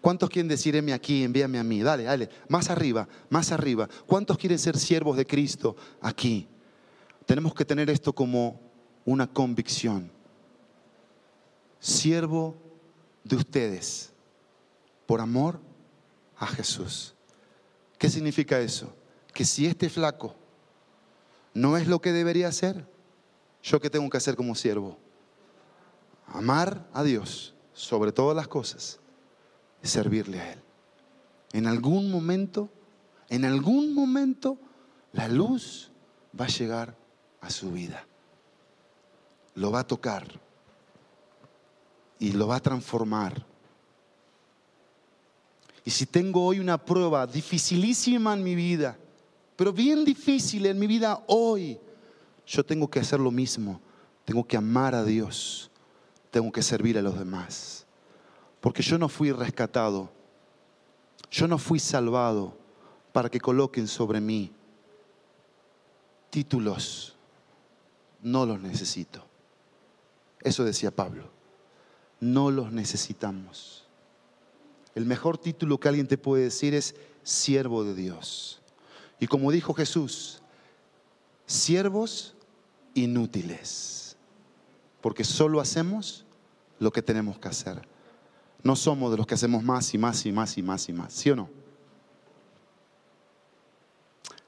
¿Cuántos 0.00 0.30
quieren 0.30 0.48
decir, 0.48 0.76
aquí, 0.92 1.24
envíame 1.24 1.58
a 1.58 1.64
mí? 1.64 1.82
Dale, 1.82 2.04
dale, 2.04 2.28
más 2.48 2.70
arriba, 2.70 3.08
más 3.28 3.50
arriba. 3.52 3.88
¿Cuántos 4.06 4.38
quieren 4.38 4.58
ser 4.58 4.78
siervos 4.78 5.16
de 5.16 5.26
Cristo 5.26 5.76
aquí? 6.00 6.48
Tenemos 7.24 7.54
que 7.54 7.64
tener 7.64 7.90
esto 7.90 8.12
como 8.12 8.60
una 9.04 9.26
convicción. 9.26 10.10
Siervo 11.80 12.56
de 13.24 13.36
ustedes, 13.36 14.12
por 15.06 15.20
amor 15.20 15.60
a 16.36 16.46
Jesús. 16.46 17.14
¿Qué 17.98 18.08
significa 18.08 18.60
eso? 18.60 18.94
Que 19.32 19.44
si 19.44 19.66
este 19.66 19.88
flaco 19.88 20.36
no 21.52 21.76
es 21.76 21.88
lo 21.88 22.00
que 22.00 22.12
debería 22.12 22.48
hacer, 22.48 22.86
¿yo 23.62 23.80
qué 23.80 23.90
tengo 23.90 24.08
que 24.08 24.18
hacer 24.18 24.36
como 24.36 24.54
siervo? 24.54 24.98
Amar 26.28 26.88
a 26.92 27.02
Dios 27.02 27.54
sobre 27.72 28.12
todas 28.12 28.36
las 28.36 28.46
cosas 28.46 29.00
servirle 29.82 30.40
a 30.40 30.52
Él. 30.52 30.58
En 31.52 31.66
algún 31.66 32.10
momento, 32.10 32.68
en 33.28 33.44
algún 33.44 33.94
momento, 33.94 34.58
la 35.12 35.28
luz 35.28 35.90
va 36.38 36.46
a 36.46 36.48
llegar 36.48 36.96
a 37.40 37.50
su 37.50 37.72
vida. 37.72 38.06
Lo 39.54 39.70
va 39.70 39.80
a 39.80 39.86
tocar 39.86 40.26
y 42.18 42.32
lo 42.32 42.48
va 42.48 42.56
a 42.56 42.60
transformar. 42.60 43.44
Y 45.84 45.90
si 45.90 46.06
tengo 46.06 46.44
hoy 46.44 46.58
una 46.58 46.84
prueba 46.84 47.26
dificilísima 47.26 48.34
en 48.34 48.42
mi 48.42 48.54
vida, 48.54 48.98
pero 49.54 49.72
bien 49.72 50.04
difícil 50.04 50.66
en 50.66 50.78
mi 50.78 50.86
vida 50.86 51.22
hoy, 51.28 51.78
yo 52.46 52.64
tengo 52.64 52.88
que 52.88 53.00
hacer 53.00 53.20
lo 53.20 53.30
mismo. 53.30 53.80
Tengo 54.24 54.46
que 54.46 54.56
amar 54.56 54.94
a 54.94 55.04
Dios. 55.04 55.70
Tengo 56.30 56.52
que 56.52 56.62
servir 56.62 56.98
a 56.98 57.02
los 57.02 57.18
demás. 57.18 57.85
Porque 58.66 58.82
yo 58.82 58.98
no 58.98 59.08
fui 59.08 59.30
rescatado, 59.30 60.10
yo 61.30 61.46
no 61.46 61.56
fui 61.56 61.78
salvado 61.78 62.58
para 63.12 63.30
que 63.30 63.38
coloquen 63.38 63.86
sobre 63.86 64.20
mí 64.20 64.50
títulos. 66.30 67.14
No 68.22 68.44
los 68.44 68.60
necesito. 68.60 69.24
Eso 70.40 70.64
decía 70.64 70.90
Pablo. 70.90 71.30
No 72.18 72.50
los 72.50 72.72
necesitamos. 72.72 73.86
El 74.96 75.06
mejor 75.06 75.38
título 75.38 75.78
que 75.78 75.86
alguien 75.86 76.08
te 76.08 76.18
puede 76.18 76.42
decir 76.42 76.74
es 76.74 76.96
siervo 77.22 77.84
de 77.84 77.94
Dios. 77.94 78.60
Y 79.20 79.28
como 79.28 79.52
dijo 79.52 79.74
Jesús, 79.74 80.42
siervos 81.46 82.34
inútiles. 82.94 84.16
Porque 85.00 85.22
solo 85.22 85.60
hacemos 85.60 86.26
lo 86.80 86.90
que 86.90 87.02
tenemos 87.02 87.38
que 87.38 87.46
hacer. 87.46 87.95
No 88.66 88.74
somos 88.74 89.12
de 89.12 89.16
los 89.16 89.28
que 89.28 89.34
hacemos 89.34 89.62
más 89.62 89.94
y 89.94 89.98
más 89.98 90.26
y 90.26 90.32
más 90.32 90.58
y 90.58 90.62
más 90.64 90.88
y 90.88 90.92
más, 90.92 91.12
¿sí 91.12 91.30
o 91.30 91.36
no? 91.36 91.48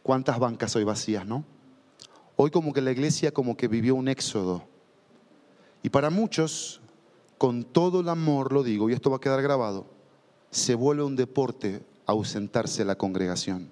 ¿Cuántas 0.02 0.40
bancas 0.40 0.74
hoy 0.74 0.82
vacías, 0.82 1.24
no? 1.24 1.44
Hoy 2.34 2.50
como 2.50 2.72
que 2.72 2.80
la 2.80 2.90
iglesia 2.90 3.30
como 3.30 3.56
que 3.56 3.68
vivió 3.68 3.94
un 3.94 4.08
éxodo. 4.08 4.64
Y 5.84 5.90
para 5.90 6.10
muchos, 6.10 6.80
con 7.38 7.62
todo 7.62 8.00
el 8.00 8.08
amor 8.08 8.52
lo 8.52 8.64
digo, 8.64 8.90
y 8.90 8.92
esto 8.92 9.08
va 9.08 9.18
a 9.18 9.20
quedar 9.20 9.40
grabado, 9.40 9.86
se 10.50 10.74
vuelve 10.74 11.04
un 11.04 11.14
deporte 11.14 11.86
ausentarse 12.04 12.78
de 12.78 12.86
la 12.86 12.98
congregación. 12.98 13.70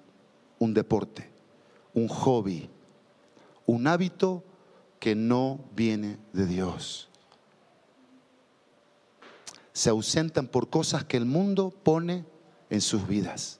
Un 0.59 0.73
deporte, 0.73 1.29
un 1.93 2.07
hobby, 2.07 2.69
un 3.65 3.85
hábito 3.85 4.45
que 5.01 5.13
no 5.13 5.59
viene 5.75 6.19
de 6.31 6.45
Dios. 6.45 7.06
Se 9.77 9.91
ausentan 9.91 10.47
por 10.47 10.71
cosas 10.71 11.03
que 11.03 11.17
el 11.17 11.25
mundo 11.25 11.69
pone 11.69 12.25
en 12.71 12.81
sus 12.81 13.07
vidas. 13.07 13.59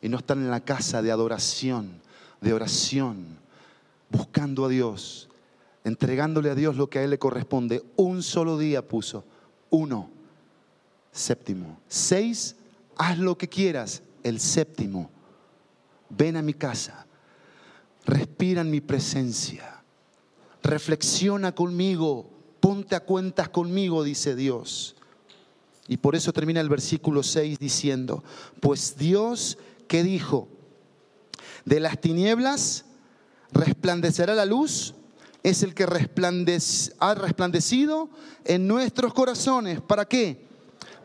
Y 0.00 0.08
no 0.08 0.18
están 0.18 0.38
en 0.38 0.52
la 0.52 0.60
casa 0.60 1.02
de 1.02 1.10
adoración, 1.10 2.00
de 2.40 2.52
oración, 2.52 3.40
buscando 4.08 4.66
a 4.66 4.68
Dios, 4.68 5.28
entregándole 5.82 6.48
a 6.48 6.54
Dios 6.54 6.76
lo 6.76 6.88
que 6.88 7.00
a 7.00 7.02
Él 7.02 7.10
le 7.10 7.18
corresponde. 7.18 7.82
Un 7.96 8.22
solo 8.22 8.56
día 8.56 8.86
puso, 8.86 9.24
uno, 9.68 10.08
séptimo. 11.10 11.80
Seis, 11.88 12.54
haz 12.98 13.18
lo 13.18 13.36
que 13.36 13.48
quieras, 13.48 14.02
el 14.22 14.38
séptimo. 14.38 15.10
Ven 16.08 16.36
a 16.36 16.42
mi 16.42 16.54
casa, 16.54 17.04
respira 18.06 18.60
en 18.60 18.70
mi 18.70 18.80
presencia, 18.80 19.82
reflexiona 20.62 21.52
conmigo, 21.52 22.37
ponte 22.60 22.94
a 22.94 23.00
cuentas 23.00 23.48
conmigo, 23.48 24.02
dice 24.04 24.34
Dios. 24.34 24.96
Y 25.86 25.96
por 25.96 26.14
eso 26.14 26.32
termina 26.32 26.60
el 26.60 26.68
versículo 26.68 27.22
6 27.22 27.58
diciendo, 27.58 28.22
pues 28.60 28.96
Dios 28.98 29.58
que 29.86 30.02
dijo, 30.02 30.48
de 31.64 31.80
las 31.80 32.00
tinieblas 32.00 32.84
resplandecerá 33.52 34.34
la 34.34 34.44
luz, 34.44 34.94
es 35.42 35.62
el 35.62 35.74
que 35.74 35.84
ha 35.84 37.14
resplandecido 37.14 38.10
en 38.44 38.66
nuestros 38.66 39.14
corazones. 39.14 39.80
¿Para 39.80 40.04
qué? 40.04 40.46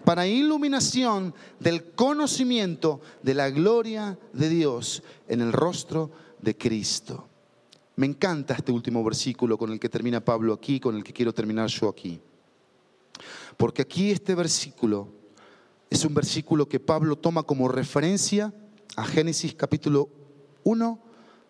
Para 0.04 0.28
iluminación 0.28 1.34
del 1.60 1.92
conocimiento 1.92 3.00
de 3.22 3.36
la 3.36 3.50
gloria 3.50 4.18
de 4.34 4.50
Dios 4.50 5.02
en 5.30 5.40
el 5.42 5.54
rostro 5.54 6.12
de 6.42 6.58
Cristo. 6.58 7.30
Me 7.96 8.08
encanta 8.08 8.56
este 8.56 8.72
último 8.72 9.04
versículo 9.04 9.58
con 9.58 9.72
el 9.72 9.80
que 9.80 9.90
termina 9.90 10.24
Pablo 10.24 10.54
aquí, 10.54 10.80
con 10.80 10.96
el 10.96 11.04
que 11.04 11.14
quiero 11.14 11.34
terminar 11.34 11.68
yo 11.70 11.90
aquí. 11.90 12.20
Porque 13.56 13.84
aquí 13.84 14.12
este 14.12 14.34
versículo 14.34 15.10
es 15.90 16.04
un 16.04 16.14
versículo 16.14 16.68
que 16.68 16.80
Pablo 16.80 17.16
toma 17.16 17.44
como 17.44 17.68
referencia 17.68 18.52
a 18.96 19.06
Génesis 19.06 19.54
capítulo 19.54 20.10
1, 20.64 21.00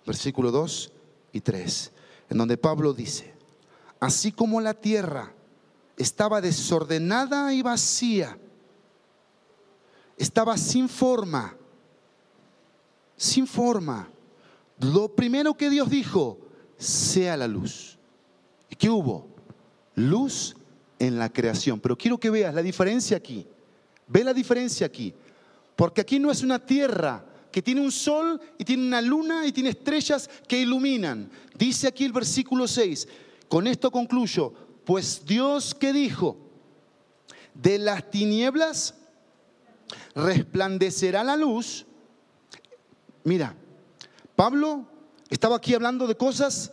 versículo 0.06 0.52
2 0.52 0.92
y 1.32 1.40
3, 1.40 1.92
en 2.30 2.38
donde 2.38 2.58
Pablo 2.58 2.94
dice, 2.94 3.34
así 4.02 4.34
como 4.34 4.60
la 4.60 4.74
tierra 4.74 5.32
estaba 5.96 6.42
desordenada 6.42 7.54
y 7.54 7.62
vacía, 7.62 8.38
estaba 10.18 10.58
sin 10.58 10.90
forma, 10.90 11.56
sin 13.16 13.48
forma, 13.48 14.10
lo 14.84 15.16
primero 15.16 15.54
que 15.56 15.70
Dios 15.70 15.90
dijo, 15.90 16.40
sea 16.78 17.38
la 17.38 17.48
luz. 17.48 17.98
¿Y 18.70 18.76
qué 18.76 18.90
hubo? 18.90 19.28
Luz 19.96 20.56
en 21.00 21.20
la 21.20 21.32
creación. 21.32 21.80
Pero 21.80 21.98
quiero 21.98 22.20
que 22.20 22.30
veas 22.30 22.54
la 22.54 22.62
diferencia 22.62 23.18
aquí. 23.18 23.46
Ve 24.08 24.24
la 24.24 24.34
diferencia 24.34 24.86
aquí. 24.86 25.14
Porque 25.76 26.02
aquí 26.02 26.20
no 26.20 26.32
es 26.32 26.44
una 26.44 26.60
tierra 26.60 27.26
que 27.52 27.62
tiene 27.62 27.82
un 27.82 27.92
sol 27.92 28.42
y 28.58 28.66
tiene 28.66 28.86
una 28.88 29.02
luna 29.02 29.46
y 29.46 29.52
tiene 29.52 29.70
estrellas 29.70 30.30
que 30.48 30.60
iluminan. 30.60 31.30
Dice 31.56 31.88
aquí 31.88 32.04
el 32.04 32.12
versículo 32.12 32.68
6, 32.68 33.08
con 33.48 33.68
esto 33.68 33.92
concluyo, 33.92 34.54
pues 34.86 35.24
Dios 35.26 35.76
que 35.76 35.94
dijo, 35.94 36.38
de 37.54 37.78
las 37.78 38.10
tinieblas 38.10 38.96
resplandecerá 40.16 41.24
la 41.24 41.36
luz. 41.36 41.86
Mira, 43.24 43.56
Pablo 44.36 44.88
estaba 45.30 45.58
aquí 45.58 45.74
hablando 45.74 46.08
de 46.08 46.16
cosas 46.16 46.72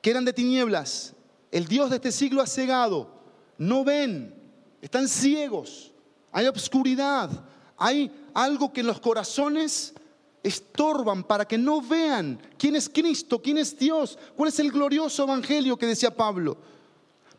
que 0.00 0.10
eran 0.10 0.24
de 0.24 0.32
tinieblas. 0.32 1.14
El 1.50 1.66
Dios 1.66 1.90
de 1.90 1.96
este 1.96 2.12
siglo 2.12 2.40
ha 2.40 2.46
cegado, 2.46 3.10
no 3.58 3.84
ven, 3.84 4.34
están 4.80 5.08
ciegos, 5.08 5.92
hay 6.32 6.46
obscuridad, 6.46 7.30
hay 7.76 8.10
algo 8.34 8.72
que 8.72 8.80
en 8.80 8.86
los 8.86 9.00
corazones 9.00 9.94
estorban 10.42 11.24
para 11.24 11.46
que 11.46 11.58
no 11.58 11.82
vean 11.82 12.40
quién 12.56 12.76
es 12.76 12.88
Cristo, 12.88 13.42
quién 13.42 13.58
es 13.58 13.76
Dios, 13.78 14.18
cuál 14.36 14.48
es 14.48 14.58
el 14.60 14.70
glorioso 14.70 15.24
evangelio 15.24 15.76
que 15.76 15.86
decía 15.86 16.14
Pablo. 16.14 16.56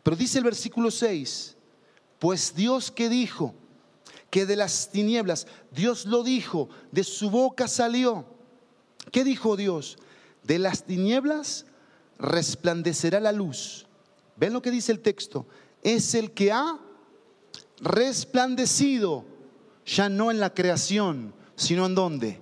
Pero 0.02 0.16
dice 0.16 0.38
el 0.38 0.44
versículo 0.44 0.90
6, 0.90 1.56
pues 2.18 2.54
Dios 2.54 2.90
que 2.90 3.08
dijo 3.08 3.54
que 4.30 4.46
de 4.46 4.56
las 4.56 4.90
tinieblas, 4.90 5.46
Dios 5.70 6.06
lo 6.06 6.22
dijo, 6.22 6.68
de 6.90 7.04
su 7.04 7.30
boca 7.30 7.68
salió. 7.68 8.26
¿Qué 9.10 9.24
dijo 9.24 9.56
Dios? 9.56 9.98
De 10.42 10.58
las 10.58 10.84
tinieblas 10.84 11.66
resplandecerá 12.18 13.20
la 13.20 13.32
luz. 13.32 13.86
¿Ven 14.36 14.52
lo 14.52 14.62
que 14.62 14.70
dice 14.70 14.92
el 14.92 15.00
texto? 15.00 15.46
Es 15.82 16.14
el 16.14 16.32
que 16.32 16.52
ha 16.52 16.78
resplandecido 17.80 19.24
ya 19.84 20.08
no 20.08 20.30
en 20.30 20.40
la 20.40 20.54
creación, 20.54 21.34
sino 21.56 21.86
en 21.86 21.94
dónde? 21.94 22.40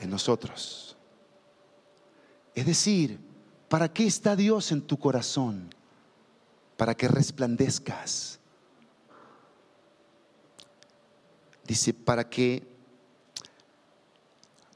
En 0.00 0.10
nosotros. 0.10 0.96
Es 2.54 2.66
decir, 2.66 3.18
¿para 3.68 3.92
qué 3.92 4.06
está 4.06 4.34
Dios 4.34 4.72
en 4.72 4.82
tu 4.82 4.98
corazón? 4.98 5.68
Para 6.76 6.94
que 6.94 7.08
resplandezcas. 7.08 8.40
Dice, 11.64 11.92
para 11.94 12.28
que, 12.28 12.66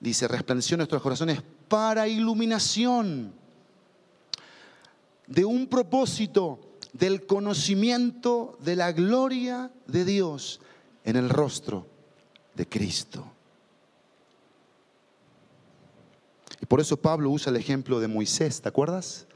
dice, 0.00 0.26
resplandeció 0.26 0.74
en 0.74 0.78
nuestros 0.78 1.02
corazones 1.02 1.42
para 1.68 2.08
iluminación 2.08 3.32
de 5.26 5.44
un 5.44 5.68
propósito 5.68 6.58
del 6.92 7.26
conocimiento 7.26 8.58
de 8.60 8.74
la 8.74 8.92
gloria 8.92 9.70
de 9.86 10.04
Dios 10.04 10.60
en 11.04 11.16
el 11.16 11.28
rostro 11.28 11.86
de 12.54 12.66
Cristo. 12.66 13.24
Y 16.60 16.66
por 16.66 16.80
eso 16.80 16.96
Pablo 16.96 17.30
usa 17.30 17.50
el 17.50 17.56
ejemplo 17.56 18.00
de 18.00 18.08
Moisés, 18.08 18.60
¿te 18.60 18.68
acuerdas? 18.68 19.26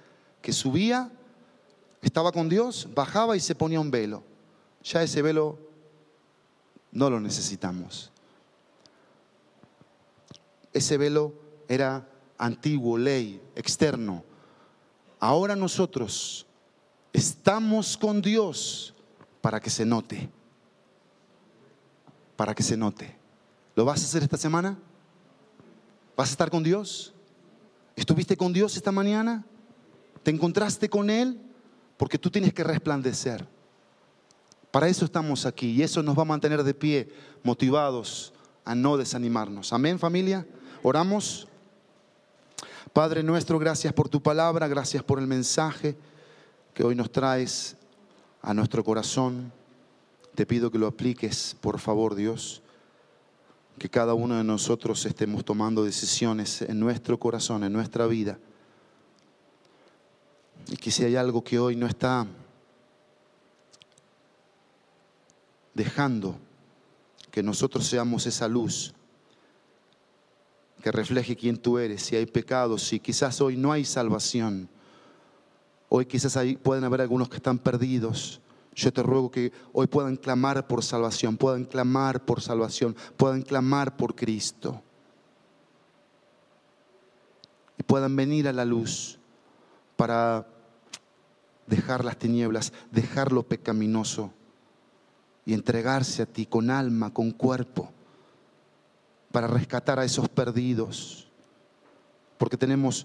Que 0.43 0.53
subía, 0.53 1.11
estaba 2.03 2.33
con 2.33 2.49
Dios, 2.49 2.89
bajaba 2.95 3.37
y 3.37 3.41
se 3.41 3.55
ponía 3.55 3.81
un 3.81 3.91
velo. 3.91 4.25
Ya 4.83 5.03
ese 5.03 5.23
velo 5.23 5.59
no 6.93 7.09
lo 7.09 7.21
necesitamos. 7.21 8.11
Ese 10.75 10.99
velo 10.99 11.33
era 11.67 12.07
antiguo, 12.37 12.99
ley, 12.99 13.41
externo. 13.57 14.23
Ahora 15.19 15.57
nosotros 15.57 16.47
estamos 17.15 17.97
con 17.97 18.21
Dios 18.21 18.95
para 19.41 19.59
que 19.61 19.71
se 19.71 19.87
note 19.87 20.29
para 22.37 22.55
que 22.55 22.63
se 22.63 22.77
note. 22.77 23.17
¿Lo 23.75 23.85
vas 23.85 24.03
a 24.03 24.05
hacer 24.05 24.23
esta 24.23 24.37
semana? 24.37 24.79
¿Vas 26.17 26.29
a 26.29 26.33
estar 26.33 26.51
con 26.51 26.63
Dios? 26.63 27.13
¿Estuviste 27.97 28.37
con 28.37 28.53
Dios 28.53 28.77
esta 28.77 28.93
mañana? 28.93 29.45
¿Te 30.23 30.31
encontraste 30.31 30.89
con 30.89 31.11
Él? 31.11 31.41
Porque 31.97 32.19
tú 32.19 32.31
tienes 32.31 32.53
que 32.53 32.65
resplandecer. 32.65 33.47
Para 34.71 34.89
eso 34.89 35.05
estamos 35.05 35.47
aquí 35.47 35.71
y 35.71 35.83
eso 35.83 36.03
nos 36.03 36.19
va 36.19 36.23
a 36.23 36.27
mantener 36.27 36.65
de 36.65 36.75
pie, 36.75 37.09
motivados 37.43 38.33
a 38.65 38.75
no 38.75 38.97
desanimarnos. 38.97 39.73
Amén 39.73 39.99
familia. 39.99 40.47
Oramos. 40.87 41.49
Padre 42.93 43.23
nuestro, 43.23 43.59
gracias 43.59 43.91
por 43.95 44.11
tu 44.11 44.23
palabra, 44.23 44.69
gracias 44.69 45.03
por 45.03 45.19
el 45.19 45.27
mensaje 45.27 45.97
que 46.75 46.85
hoy 46.85 46.95
nos 46.95 47.11
traes 47.11 47.75
a 48.43 48.53
nuestro 48.53 48.85
corazón. 48.85 49.51
Te 50.35 50.45
pido 50.45 50.71
que 50.71 50.77
lo 50.79 50.87
apliques, 50.87 51.57
por 51.63 51.81
favor, 51.81 52.15
Dios. 52.15 52.61
Que 53.79 53.89
cada 53.89 54.13
uno 54.13 54.37
de 54.37 54.45
nosotros 54.45 55.07
estemos 55.07 55.43
tomando 55.43 55.83
decisiones 55.83 56.61
en 56.61 56.79
nuestro 56.79 57.19
corazón, 57.19 57.65
en 57.65 57.73
nuestra 57.73 58.07
vida. 58.07 58.39
Y 60.67 60.77
que 60.77 60.91
si 60.91 61.03
hay 61.03 61.17
algo 61.17 61.43
que 61.43 61.59
hoy 61.59 61.77
no 61.77 61.87
está 61.87 62.27
dejando 65.73 66.37
que 67.31 67.43
nosotros 67.43 67.87
seamos 67.87 68.27
esa 68.27 68.49
luz 68.49 68.93
que 70.85 70.93
refleje 70.93 71.35
quién 71.35 71.57
tú 71.57 71.79
eres, 71.79 72.03
si 72.03 72.15
hay 72.15 72.27
pecados, 72.27 72.83
si 72.83 73.01
quizás 73.01 73.41
hoy 73.41 73.57
no 73.57 73.73
hay 73.73 73.87
salvación, 73.87 74.69
hoy 75.89 76.05
quizás 76.05 76.37
hay, 76.37 76.59
pueden 76.59 76.85
haber 76.85 77.01
algunos 77.01 77.31
que 77.31 77.37
están 77.37 77.57
perdidos, 77.57 78.43
yo 78.75 78.93
te 78.93 79.03
ruego 79.03 79.31
que 79.31 79.51
hoy 79.73 79.87
puedan 79.87 80.17
clamar 80.17 80.67
por 80.67 80.85
salvación, 80.85 81.39
puedan 81.39 81.65
clamar 81.65 82.27
por 82.27 82.43
salvación, 82.43 82.95
puedan 83.17 83.41
clamar 83.41 83.97
por 83.97 84.15
Cristo. 84.15 84.83
Y 87.79 87.83
puedan 87.85 88.15
venir 88.15 88.47
a 88.47 88.53
la 88.53 88.67
luz 88.67 89.19
para 89.97 90.47
dejar 91.67 92.05
las 92.05 92.19
tinieblas, 92.19 92.75
dejar 92.91 93.33
lo 93.33 93.43
pecaminoso 93.43 94.33
y 95.47 95.55
entregarse 95.55 96.21
a 96.21 96.27
ti 96.27 96.45
con 96.45 96.69
alma, 96.69 97.15
con 97.15 97.31
cuerpo, 97.31 97.91
para 99.35 99.49
rescatar 99.49 99.99
a 99.99 100.05
esos 100.05 100.29
perdidos, 100.29 101.27
porque 102.39 102.57
tenemos 102.57 103.05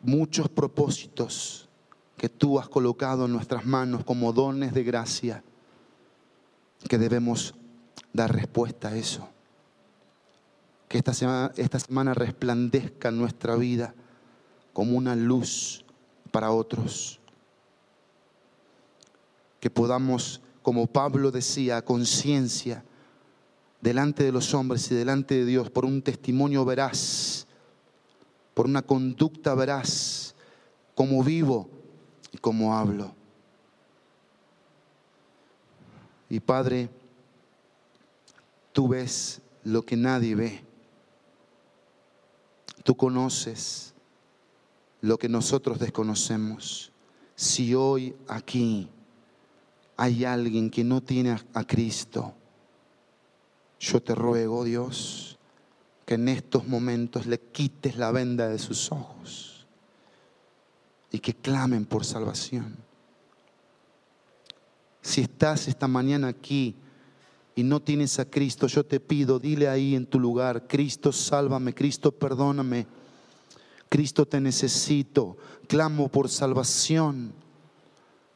muchos 0.00 0.48
propósitos 0.48 1.68
que 2.16 2.28
tú 2.28 2.58
has 2.58 2.68
colocado 2.68 3.26
en 3.26 3.32
nuestras 3.32 3.64
manos 3.64 4.02
como 4.04 4.32
dones 4.32 4.74
de 4.74 4.82
gracia, 4.82 5.44
que 6.88 6.98
debemos 6.98 7.54
dar 8.12 8.34
respuesta 8.34 8.88
a 8.88 8.96
eso. 8.96 9.28
Que 10.88 10.98
esta 10.98 11.14
semana, 11.14 11.52
esta 11.56 11.78
semana 11.78 12.12
resplandezca 12.12 13.12
nuestra 13.12 13.54
vida 13.54 13.94
como 14.72 14.98
una 14.98 15.14
luz 15.14 15.84
para 16.32 16.50
otros. 16.50 17.20
Que 19.60 19.70
podamos, 19.70 20.40
como 20.60 20.88
Pablo 20.88 21.30
decía, 21.30 21.84
conciencia, 21.84 22.84
delante 23.82 24.22
de 24.22 24.32
los 24.32 24.54
hombres 24.54 24.90
y 24.90 24.94
delante 24.94 25.34
de 25.34 25.44
Dios, 25.44 25.68
por 25.68 25.84
un 25.84 26.00
testimonio 26.00 26.64
veraz, 26.64 27.46
por 28.54 28.66
una 28.66 28.80
conducta 28.80 29.54
veraz, 29.54 30.34
como 30.94 31.22
vivo 31.22 31.68
y 32.30 32.38
como 32.38 32.74
hablo. 32.74 33.12
Y 36.30 36.38
Padre, 36.40 36.88
tú 38.72 38.88
ves 38.88 39.42
lo 39.64 39.84
que 39.84 39.96
nadie 39.96 40.34
ve. 40.36 40.64
Tú 42.84 42.96
conoces 42.96 43.94
lo 45.00 45.18
que 45.18 45.28
nosotros 45.28 45.78
desconocemos. 45.78 46.92
Si 47.34 47.74
hoy 47.74 48.14
aquí 48.28 48.88
hay 49.96 50.24
alguien 50.24 50.70
que 50.70 50.84
no 50.84 51.00
tiene 51.00 51.36
a 51.52 51.64
Cristo, 51.64 52.34
yo 53.82 54.00
te 54.00 54.14
ruego, 54.14 54.62
Dios, 54.62 55.36
que 56.06 56.14
en 56.14 56.28
estos 56.28 56.68
momentos 56.68 57.26
le 57.26 57.40
quites 57.40 57.96
la 57.96 58.12
venda 58.12 58.48
de 58.48 58.60
sus 58.60 58.92
ojos 58.92 59.66
y 61.10 61.18
que 61.18 61.34
clamen 61.34 61.84
por 61.84 62.04
salvación. 62.04 62.76
Si 65.02 65.20
estás 65.20 65.66
esta 65.66 65.88
mañana 65.88 66.28
aquí 66.28 66.76
y 67.56 67.64
no 67.64 67.80
tienes 67.80 68.20
a 68.20 68.24
Cristo, 68.24 68.68
yo 68.68 68.86
te 68.86 69.00
pido, 69.00 69.40
dile 69.40 69.68
ahí 69.68 69.96
en 69.96 70.06
tu 70.06 70.20
lugar, 70.20 70.68
Cristo 70.68 71.10
sálvame, 71.10 71.74
Cristo 71.74 72.12
perdóname, 72.12 72.86
Cristo 73.88 74.26
te 74.26 74.40
necesito, 74.40 75.36
clamo 75.66 76.08
por 76.08 76.28
salvación, 76.28 77.32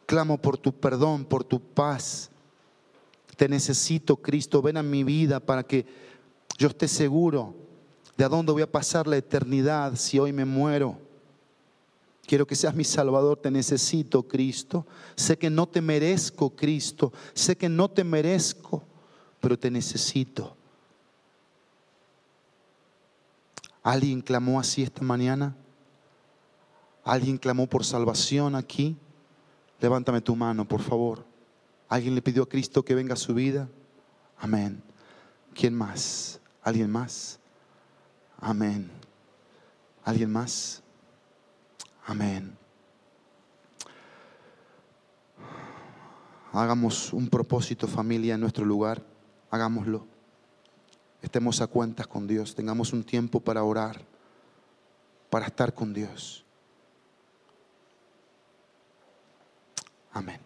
clamo 0.07 0.39
por 0.39 0.59
tu 0.59 0.73
perdón, 0.73 1.25
por 1.25 1.45
tu 1.45 1.61
paz. 1.61 2.31
Te 3.37 3.49
necesito, 3.49 4.17
Cristo, 4.17 4.63
ven 4.63 4.77
a 4.77 4.83
mi 4.83 5.05
vida 5.05 5.41
para 5.41 5.63
que 5.63 5.87
yo 6.59 6.69
esté 6.69 6.89
seguro 6.89 7.55
de 8.17 8.25
a 8.25 8.29
dónde 8.29 8.53
voy 8.53 8.63
a 8.63 8.71
pasar 8.71 9.07
la 9.07 9.17
eternidad 9.17 9.95
si 9.97 10.19
hoy 10.19 10.33
me 10.33 10.45
muero. 10.45 10.99
Quiero 12.27 12.47
que 12.47 12.57
seas 12.57 12.75
mi 12.75 12.83
Salvador, 12.83 13.39
te 13.39 13.51
necesito, 13.51 14.23
Cristo. 14.23 14.87
Sé 15.15 15.37
que 15.37 15.51
no 15.51 15.69
te 15.69 15.81
merezco, 15.81 16.51
Cristo. 16.51 17.13
Sé 17.35 17.57
que 17.57 17.69
no 17.69 17.89
te 17.89 18.03
merezco 18.03 18.83
pero 19.47 19.57
te 19.57 19.71
necesito. 19.71 20.57
¿Alguien 23.83 24.21
clamó 24.21 24.59
así 24.59 24.83
esta 24.83 25.03
mañana? 25.03 25.55
¿Alguien 27.05 27.39
clamó 27.39 27.69
por 27.69 27.85
salvación 27.85 28.57
aquí? 28.57 28.97
Levántame 29.81 30.21
tu 30.21 30.35
mano, 30.35 30.67
por 30.67 30.83
favor. 30.83 31.25
¿Alguien 31.89 32.15
le 32.15 32.23
pidió 32.23 32.43
a 32.43 32.49
Cristo 32.49 32.85
que 32.85 32.95
venga 32.95 33.15
a 33.15 33.17
su 33.17 33.35
vida? 33.35 33.69
Amén. 34.39 34.83
¿Quién 35.55 35.75
más? 35.75 36.41
¿Alguien 36.63 36.91
más? 36.91 37.39
Amén. 38.39 38.91
¿Alguien 40.05 40.31
más? 40.31 40.83
Amén. 42.05 42.57
Hagamos 46.53 47.13
un 47.13 47.29
propósito 47.29 47.87
familia 47.87 48.35
en 48.35 48.41
nuestro 48.41 48.65
lugar 48.65 49.03
hagámoslo. 49.51 50.07
Estemos 51.23 51.61
a 51.61 51.67
cuentas 51.67 52.07
con 52.07 52.27
Dios, 52.27 52.55
tengamos 52.55 52.93
un 52.93 53.03
tiempo 53.03 53.41
para 53.41 53.65
orar, 53.65 54.01
para 55.31 55.47
estar 55.47 55.75
con 55.75 55.93
Dios. 55.93 56.45
Amén. 60.13 60.46